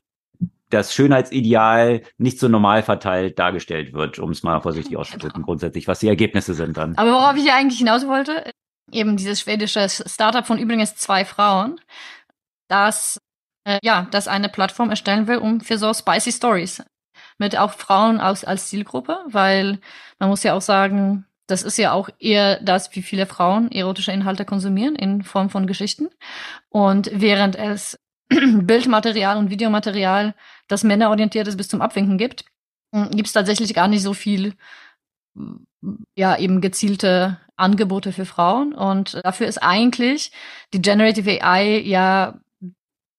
[0.69, 5.99] das Schönheitsideal nicht so normal verteilt dargestellt wird, um es mal vorsichtig auszudrücken, grundsätzlich, was
[5.99, 6.95] die Ergebnisse sind dann.
[6.95, 8.51] Aber worauf ich eigentlich hinaus wollte,
[8.91, 11.79] eben dieses schwedische Startup von übrigens zwei Frauen,
[12.67, 13.19] das
[13.67, 16.83] äh, ja, das eine Plattform erstellen will, um für so spicy Stories
[17.37, 19.79] mit auch Frauen aus, als Zielgruppe, weil
[20.19, 24.11] man muss ja auch sagen, das ist ja auch eher das, wie viele Frauen erotische
[24.11, 26.09] Inhalte konsumieren in Form von Geschichten.
[26.69, 27.99] Und während es
[28.29, 30.33] Bildmaterial und Videomaterial,
[30.67, 32.45] das männerorientiert ist, bis zum Abwinken gibt,
[33.11, 34.55] gibt es tatsächlich gar nicht so viel,
[36.15, 38.73] ja, eben gezielte Angebote für Frauen.
[38.73, 40.31] Und dafür ist eigentlich
[40.73, 42.39] die Generative AI ja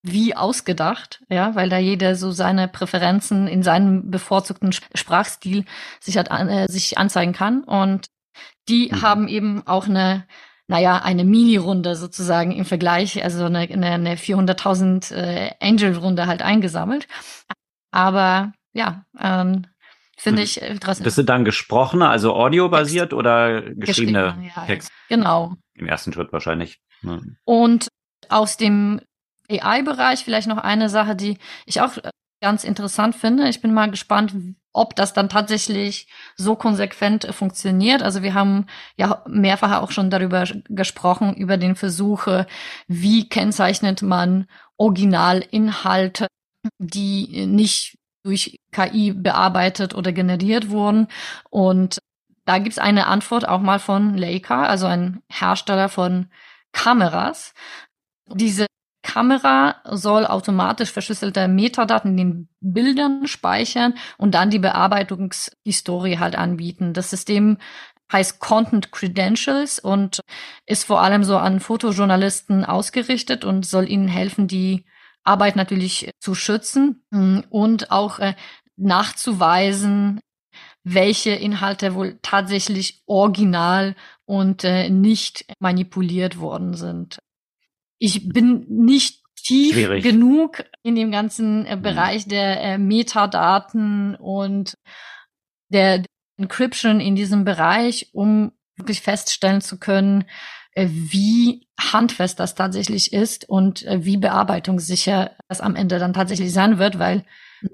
[0.02, 5.64] wie ausgedacht, ja, weil da jeder so seine Präferenzen in seinem bevorzugten Sprachstil
[6.00, 7.64] sich hat, äh, sich anzeigen kann.
[7.64, 8.06] Und
[8.68, 9.02] die mhm.
[9.02, 10.24] haben eben auch eine,
[10.68, 17.08] naja, eine Mini-Runde sozusagen im Vergleich, also eine, eine, eine 400.000 äh, Angel-Runde halt eingesammelt.
[17.90, 19.66] Aber ja, ähm,
[20.18, 20.44] finde mhm.
[20.44, 21.04] ich interessant.
[21.04, 24.90] Bist du dann gesprochene, also audiobasiert oder geschriebene Geschrieben, ja, Text?
[25.08, 25.54] Genau.
[25.74, 26.80] Im ersten Schritt wahrscheinlich.
[27.02, 27.20] Ja.
[27.44, 27.88] Und
[28.28, 29.00] aus dem
[29.50, 32.10] AI-Bereich vielleicht noch eine Sache, die ich auch äh,
[32.42, 33.48] ganz interessant finde.
[33.48, 34.34] Ich bin mal gespannt,
[34.72, 38.02] ob das dann tatsächlich so konsequent äh, funktioniert.
[38.02, 38.66] Also wir haben
[38.96, 42.26] ja mehrfach auch schon darüber gesprochen, über den Versuch,
[42.86, 44.46] wie kennzeichnet man
[44.76, 46.26] Originalinhalte,
[46.78, 51.08] die nicht durch KI bearbeitet oder generiert wurden.
[51.50, 51.98] Und
[52.44, 56.28] da gibt's eine Antwort auch mal von Leica, also ein Hersteller von
[56.72, 57.54] Kameras.
[58.26, 58.66] Diese
[59.02, 66.92] Kamera soll automatisch verschlüsselte Metadaten in den Bildern speichern und dann die Bearbeitungshistorie halt anbieten.
[66.92, 67.58] Das System
[68.12, 70.20] heißt Content Credentials und
[70.66, 74.84] ist vor allem so an Fotojournalisten ausgerichtet und soll ihnen helfen, die
[75.28, 78.34] Arbeit natürlich zu schützen mm, und auch äh,
[78.76, 80.20] nachzuweisen,
[80.84, 83.94] welche Inhalte wohl tatsächlich original
[84.24, 87.18] und äh, nicht manipuliert worden sind.
[87.98, 90.02] Ich bin nicht tief Schwierig.
[90.02, 91.82] genug in dem ganzen äh, mhm.
[91.82, 94.74] Bereich der äh, Metadaten und
[95.68, 96.04] der
[96.38, 100.26] Encryption in diesem Bereich, um wirklich feststellen zu können, äh,
[100.88, 106.78] wie handfest das tatsächlich ist und äh, wie bearbeitungssicher das am Ende dann tatsächlich sein
[106.78, 107.24] wird, weil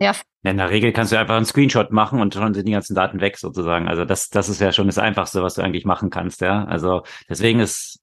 [0.01, 0.13] ja,
[0.43, 3.21] in der Regel kannst du einfach einen Screenshot machen und schon sind die ganzen Daten
[3.21, 3.89] weg sozusagen.
[3.89, 6.65] Also das, das ist ja schon das Einfachste, was du eigentlich machen kannst, ja.
[6.65, 8.01] Also deswegen ist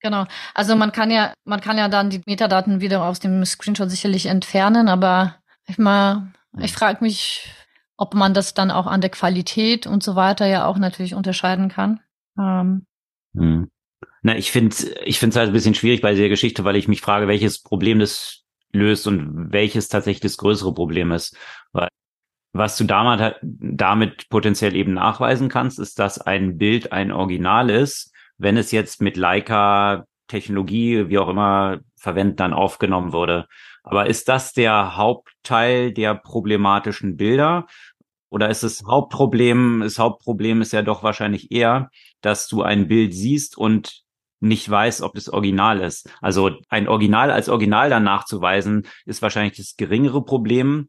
[0.00, 0.26] Genau.
[0.54, 4.26] Also man kann ja, man kann ja dann die Metadaten wieder aus dem Screenshot sicherlich
[4.26, 5.36] entfernen, aber
[5.66, 7.52] ich mal, ich frage mich,
[7.96, 11.68] ob man das dann auch an der Qualität und so weiter ja auch natürlich unterscheiden
[11.68, 12.00] kann.
[12.38, 12.86] Ähm,
[13.36, 13.70] hm.
[14.28, 14.76] Na, ich finde
[15.06, 17.62] ich finde es halt ein bisschen schwierig bei der Geschichte, weil ich mich frage, welches
[17.62, 18.44] Problem das
[18.74, 21.34] löst und welches tatsächlich das größere Problem ist.
[21.72, 21.88] Weil
[22.52, 28.12] was du damit, damit potenziell eben nachweisen kannst, ist, dass ein Bild ein Original ist,
[28.36, 33.46] wenn es jetzt mit Leica Technologie, wie auch immer, verwendet, dann aufgenommen wurde.
[33.82, 37.66] Aber ist das der Hauptteil der problematischen Bilder?
[38.28, 41.88] Oder ist das Hauptproblem, das Hauptproblem ist ja doch wahrscheinlich eher,
[42.20, 44.06] dass du ein Bild siehst und
[44.40, 46.10] nicht weiß, ob das Original ist.
[46.20, 50.88] Also ein Original als Original dann nachzuweisen, ist wahrscheinlich das geringere Problem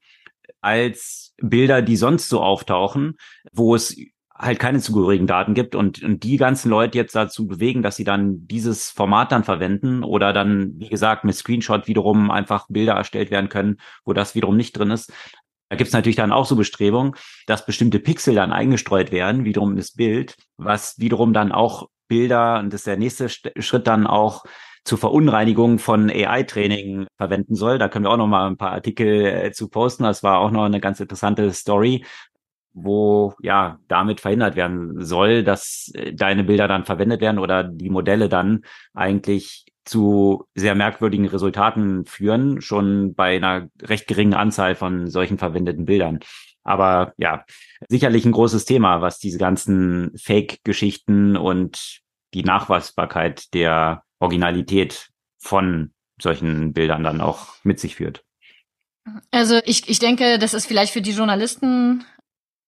[0.62, 3.16] als Bilder, die sonst so auftauchen,
[3.52, 3.96] wo es
[4.40, 8.06] halt keine zugehörigen Daten gibt und, und die ganzen Leute jetzt dazu bewegen, dass sie
[8.06, 13.32] dann dieses Format dann verwenden oder dann, wie gesagt, mit Screenshot wiederum einfach Bilder erstellt
[13.32, 15.12] werden können, wo das wiederum nicht drin ist.
[15.68, 17.16] Da gibt's natürlich dann auch so Bestrebungen,
[17.48, 22.74] dass bestimmte Pixel dann eingestreut werden, wiederum das Bild, was wiederum dann auch Bilder, und
[22.74, 24.44] das ist der nächste Schritt dann auch
[24.84, 27.78] zur Verunreinigung von AI-Training verwenden soll.
[27.78, 30.04] Da können wir auch noch mal ein paar Artikel äh, zu posten.
[30.04, 32.06] Das war auch noch eine ganz interessante Story,
[32.74, 37.90] wo ja damit verhindert werden soll, dass äh, deine Bilder dann verwendet werden oder die
[37.90, 38.64] Modelle dann
[38.94, 45.86] eigentlich zu sehr merkwürdigen Resultaten führen, schon bei einer recht geringen Anzahl von solchen verwendeten
[45.86, 46.20] Bildern.
[46.64, 47.46] Aber ja,
[47.88, 52.02] sicherlich ein großes Thema, was diese ganzen Fake-Geschichten und
[52.34, 55.10] die Nachweisbarkeit der Originalität
[55.40, 58.24] von solchen Bildern dann auch mit sich führt.
[59.32, 62.06] Also ich, ich denke, das ist vielleicht für die Journalisten,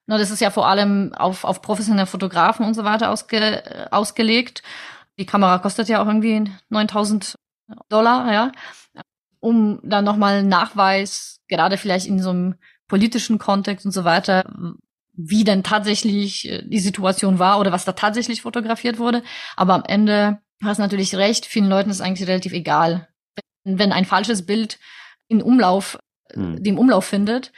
[0.07, 4.63] no, das ist ja vor allem auf, auf professionelle Fotografen und so weiter ausge, ausgelegt.
[5.19, 7.35] Die Kamera kostet ja auch irgendwie 9000
[7.89, 8.51] Dollar, ja,
[9.39, 12.55] um dann nochmal Nachweis, gerade vielleicht in so einem
[12.91, 14.43] politischen Kontext und so weiter,
[15.13, 19.23] wie denn tatsächlich äh, die Situation war oder was da tatsächlich fotografiert wurde.
[19.55, 23.07] Aber am Ende hast du natürlich recht, vielen Leuten ist eigentlich relativ egal.
[23.63, 24.77] Wenn ein falsches Bild
[25.29, 25.99] in Umlauf,
[26.33, 26.61] hm.
[26.61, 27.53] dem Umlauf findet,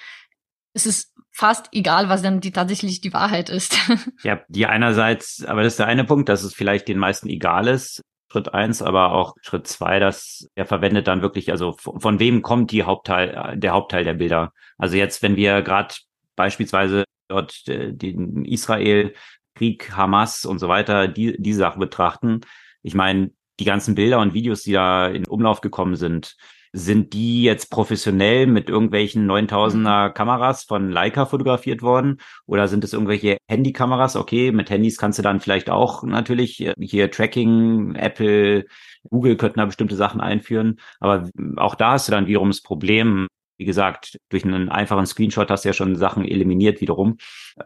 [0.76, 3.76] ist es fast egal, was dann die tatsächlich die Wahrheit ist.
[4.24, 7.68] Ja, die einerseits, aber das ist der eine Punkt, dass es vielleicht den meisten egal
[7.68, 8.04] ist.
[8.34, 12.42] Schritt eins, aber auch Schritt zwei, dass er verwendet dann wirklich, also von, von wem
[12.42, 14.54] kommt die Hauptteil, der Hauptteil der Bilder?
[14.80, 15.94] Also jetzt, wenn wir gerade
[16.36, 19.14] beispielsweise dort äh, den Israel
[19.54, 22.42] Krieg, Hamas und so weiter, die, diese Sache betrachten.
[22.82, 23.30] Ich meine,
[23.60, 26.36] die ganzen Bilder und Videos, die da in Umlauf gekommen sind,
[26.76, 32.20] sind die jetzt professionell mit irgendwelchen 9000er Kameras von Leica fotografiert worden?
[32.48, 34.16] Oder sind es irgendwelche Handykameras?
[34.16, 38.66] Okay, mit Handys kannst du dann vielleicht auch natürlich äh, hier Tracking, Apple,
[39.10, 40.80] Google könnten da bestimmte Sachen einführen.
[41.00, 43.28] Aber auch da hast du dann wiederum das Problem,
[43.58, 47.18] wie gesagt, durch einen einfachen Screenshot hast du ja schon Sachen eliminiert wiederum.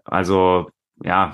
[0.04, 0.70] Also
[1.02, 1.32] ja,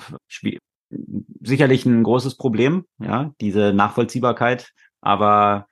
[1.42, 4.72] sicherlich ein großes Problem, ja, diese Nachvollziehbarkeit.
[5.02, 5.68] Aber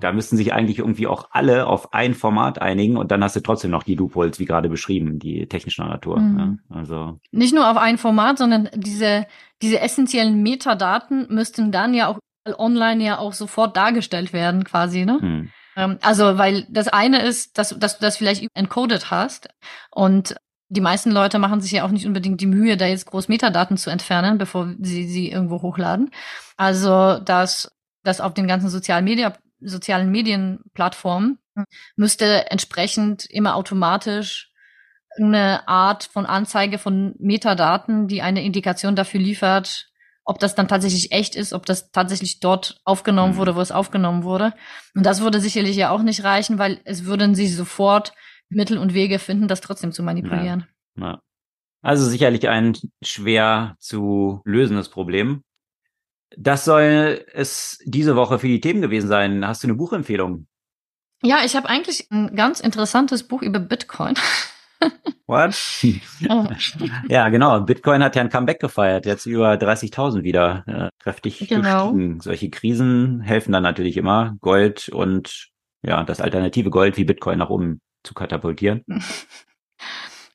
[0.00, 3.40] Da müssten sich eigentlich irgendwie auch alle auf ein Format einigen und dann hast du
[3.40, 6.20] trotzdem noch die Loopholes, wie gerade beschrieben, die technischer Natur.
[6.20, 6.60] Mhm.
[6.70, 9.26] Ja, also nicht nur auf ein Format, sondern diese
[9.62, 12.18] diese essentiellen Metadaten müssten dann ja auch
[12.58, 15.18] online ja auch sofort dargestellt werden, quasi, ne?
[15.20, 15.98] Mhm.
[16.00, 19.48] Also, weil das eine ist, dass, dass du das vielleicht encoded hast
[19.92, 20.34] und
[20.70, 23.76] die meisten Leute machen sich ja auch nicht unbedingt die Mühe, da jetzt groß Metadaten
[23.76, 26.10] zu entfernen, bevor sie sie irgendwo hochladen.
[26.56, 27.70] Also, dass
[28.02, 31.38] das auf den ganzen sozialen Media, sozialen Medienplattformen
[31.96, 34.52] müsste entsprechend immer automatisch
[35.16, 39.88] eine Art von Anzeige von Metadaten, die eine Indikation dafür liefert,
[40.24, 43.36] ob das dann tatsächlich echt ist, ob das tatsächlich dort aufgenommen mhm.
[43.38, 44.52] wurde, wo es aufgenommen wurde.
[44.94, 48.12] Und das würde sicherlich ja auch nicht reichen, weil es würden sie sofort
[48.50, 50.66] Mittel und Wege finden, das trotzdem zu manipulieren.
[50.96, 51.06] Ja.
[51.06, 51.20] Ja.
[51.80, 55.42] Also sicherlich ein schwer zu lösendes Problem.
[56.36, 59.46] Das soll es diese Woche für die Themen gewesen sein.
[59.46, 60.46] Hast du eine Buchempfehlung?
[61.22, 64.14] Ja, ich habe eigentlich ein ganz interessantes Buch über Bitcoin.
[65.26, 65.82] What?
[67.08, 67.60] ja, genau.
[67.60, 71.90] Bitcoin hat ja ein Comeback gefeiert, jetzt über 30.000 wieder äh, kräftig genau.
[71.90, 72.20] gestiegen.
[72.20, 75.48] Solche Krisen helfen dann natürlich immer, Gold und
[75.82, 78.84] ja, das alternative Gold wie Bitcoin nach oben zu katapultieren.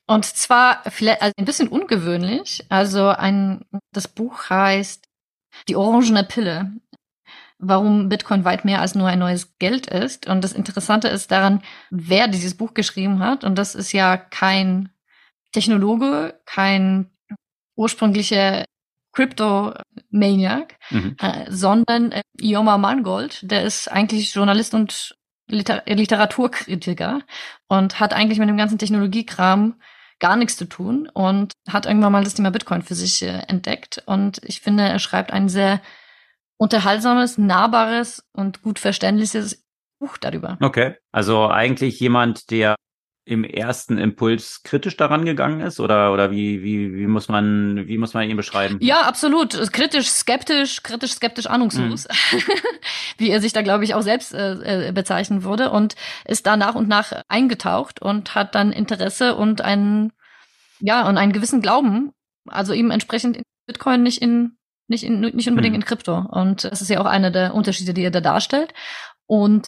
[0.06, 2.64] Und zwar vielleicht also ein bisschen ungewöhnlich.
[2.68, 5.06] Also ein das Buch heißt
[5.68, 6.72] Die orangene Pille.
[7.58, 10.26] Warum Bitcoin weit mehr als nur ein neues Geld ist.
[10.26, 13.44] Und das Interessante ist daran, wer dieses Buch geschrieben hat.
[13.44, 14.90] Und das ist ja kein
[15.52, 17.10] Technologe, kein
[17.76, 18.64] ursprünglicher
[19.12, 21.16] Crypto-Maniac, mhm.
[21.20, 25.16] äh, sondern äh, Ioma Mangold, der ist eigentlich Journalist und
[25.46, 27.20] Liter Literaturkritiker
[27.68, 29.74] und hat eigentlich mit dem ganzen Technologiekram
[30.20, 34.02] gar nichts zu tun und hat irgendwann mal das Thema Bitcoin für sich äh, entdeckt.
[34.06, 35.80] Und ich finde, er schreibt ein sehr
[36.56, 39.64] unterhaltsames, nahbares und gut verständliches
[39.98, 40.58] Buch darüber.
[40.60, 42.76] Okay, also eigentlich jemand, der
[43.26, 47.96] im ersten Impuls kritisch daran gegangen ist oder oder wie wie wie muss man wie
[47.96, 48.78] muss man ihn beschreiben?
[48.82, 52.38] Ja, absolut kritisch, skeptisch, kritisch, skeptisch, ahnungslos, mhm.
[53.18, 55.94] wie er sich da glaube ich auch selbst äh, äh, bezeichnen würde und
[56.26, 60.12] ist da nach und nach eingetaucht und hat dann Interesse und einen
[60.80, 62.12] ja und einen gewissen Glauben,
[62.46, 65.80] also ihm entsprechend Bitcoin nicht in nicht in nicht unbedingt mhm.
[65.80, 68.74] in Krypto und das ist ja auch einer der Unterschiede, die er da darstellt
[69.26, 69.66] und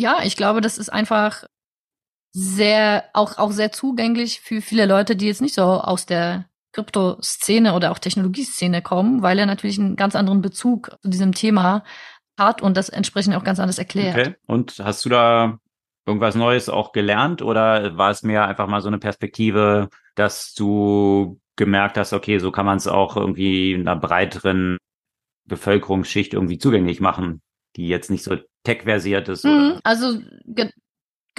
[0.00, 1.44] ja, ich glaube, das ist einfach
[2.32, 7.74] sehr, auch, auch sehr zugänglich für viele Leute, die jetzt nicht so aus der Krypto-Szene
[7.74, 11.84] oder auch Technologieszene kommen, weil er natürlich einen ganz anderen Bezug zu diesem Thema
[12.38, 14.16] hat und das entsprechend auch ganz anders erklärt.
[14.16, 14.34] Okay.
[14.46, 15.58] Und hast du da
[16.06, 21.40] irgendwas Neues auch gelernt oder war es mehr einfach mal so eine Perspektive, dass du
[21.56, 24.78] gemerkt hast, okay, so kann man es auch irgendwie einer breiteren
[25.46, 27.42] Bevölkerungsschicht irgendwie zugänglich machen,
[27.76, 29.44] die jetzt nicht so tech-versiert ist?
[29.44, 30.20] Mhm, also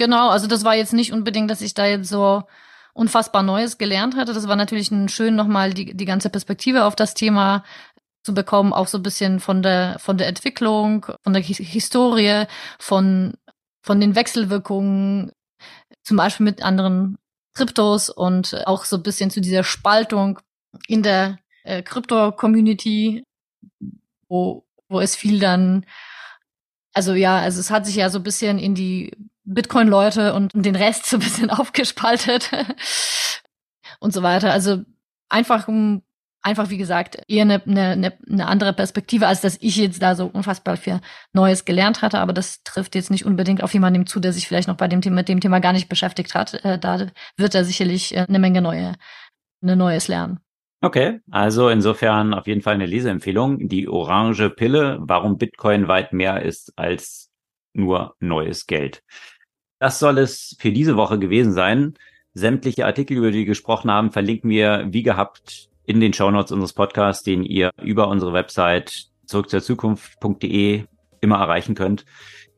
[0.00, 2.44] Genau, also das war jetzt nicht unbedingt, dass ich da jetzt so
[2.94, 4.32] unfassbar Neues gelernt hatte.
[4.32, 7.64] Das war natürlich ein schön nochmal die, die ganze Perspektive auf das Thema
[8.24, 12.46] zu bekommen, auch so ein bisschen von der, von der Entwicklung, von der Historie,
[12.78, 13.34] von,
[13.82, 15.32] von den Wechselwirkungen,
[16.02, 17.18] zum Beispiel mit anderen
[17.54, 20.38] Kryptos und auch so ein bisschen zu dieser Spaltung
[20.86, 23.22] in der äh, Krypto-Community,
[24.28, 25.84] wo, wo es viel dann,
[26.94, 29.12] also ja, also es hat sich ja so ein bisschen in die
[29.54, 32.50] Bitcoin-Leute und den Rest so ein bisschen aufgespaltet
[34.00, 34.52] und so weiter.
[34.52, 34.82] Also
[35.28, 35.68] einfach
[36.42, 40.26] einfach wie gesagt eher eine, eine, eine andere Perspektive, als dass ich jetzt da so
[40.26, 41.00] unfassbar viel
[41.32, 42.18] Neues gelernt hatte.
[42.18, 45.02] Aber das trifft jetzt nicht unbedingt auf jemanden zu, der sich vielleicht noch bei dem
[45.02, 46.54] Thema, mit dem Thema gar nicht beschäftigt hat.
[46.64, 48.94] Äh, da wird er sicherlich äh, eine Menge neue,
[49.62, 50.40] eine Neues lernen.
[50.82, 53.68] Okay, also insofern auf jeden Fall eine Leseempfehlung.
[53.68, 57.30] Die orange Pille, warum Bitcoin weit mehr ist als
[57.74, 59.02] nur neues Geld.
[59.80, 61.94] Das soll es für diese Woche gewesen sein.
[62.34, 66.74] Sämtliche Artikel, über die wir gesprochen haben, verlinken wir wie gehabt in den Shownotes unseres
[66.74, 70.84] Podcasts, den ihr über unsere Website zurück zur Zukunft.de
[71.22, 72.04] immer erreichen könnt.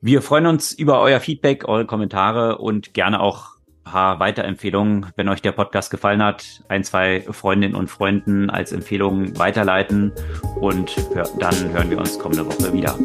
[0.01, 3.53] Wir freuen uns über euer Feedback, eure Kommentare und gerne auch
[3.85, 9.39] paar Weiterempfehlungen, wenn euch der Podcast gefallen hat, ein, zwei Freundinnen und Freunden als Empfehlung
[9.39, 10.13] weiterleiten
[10.61, 10.97] und
[11.39, 12.99] dann hören wir uns kommende Woche wieder.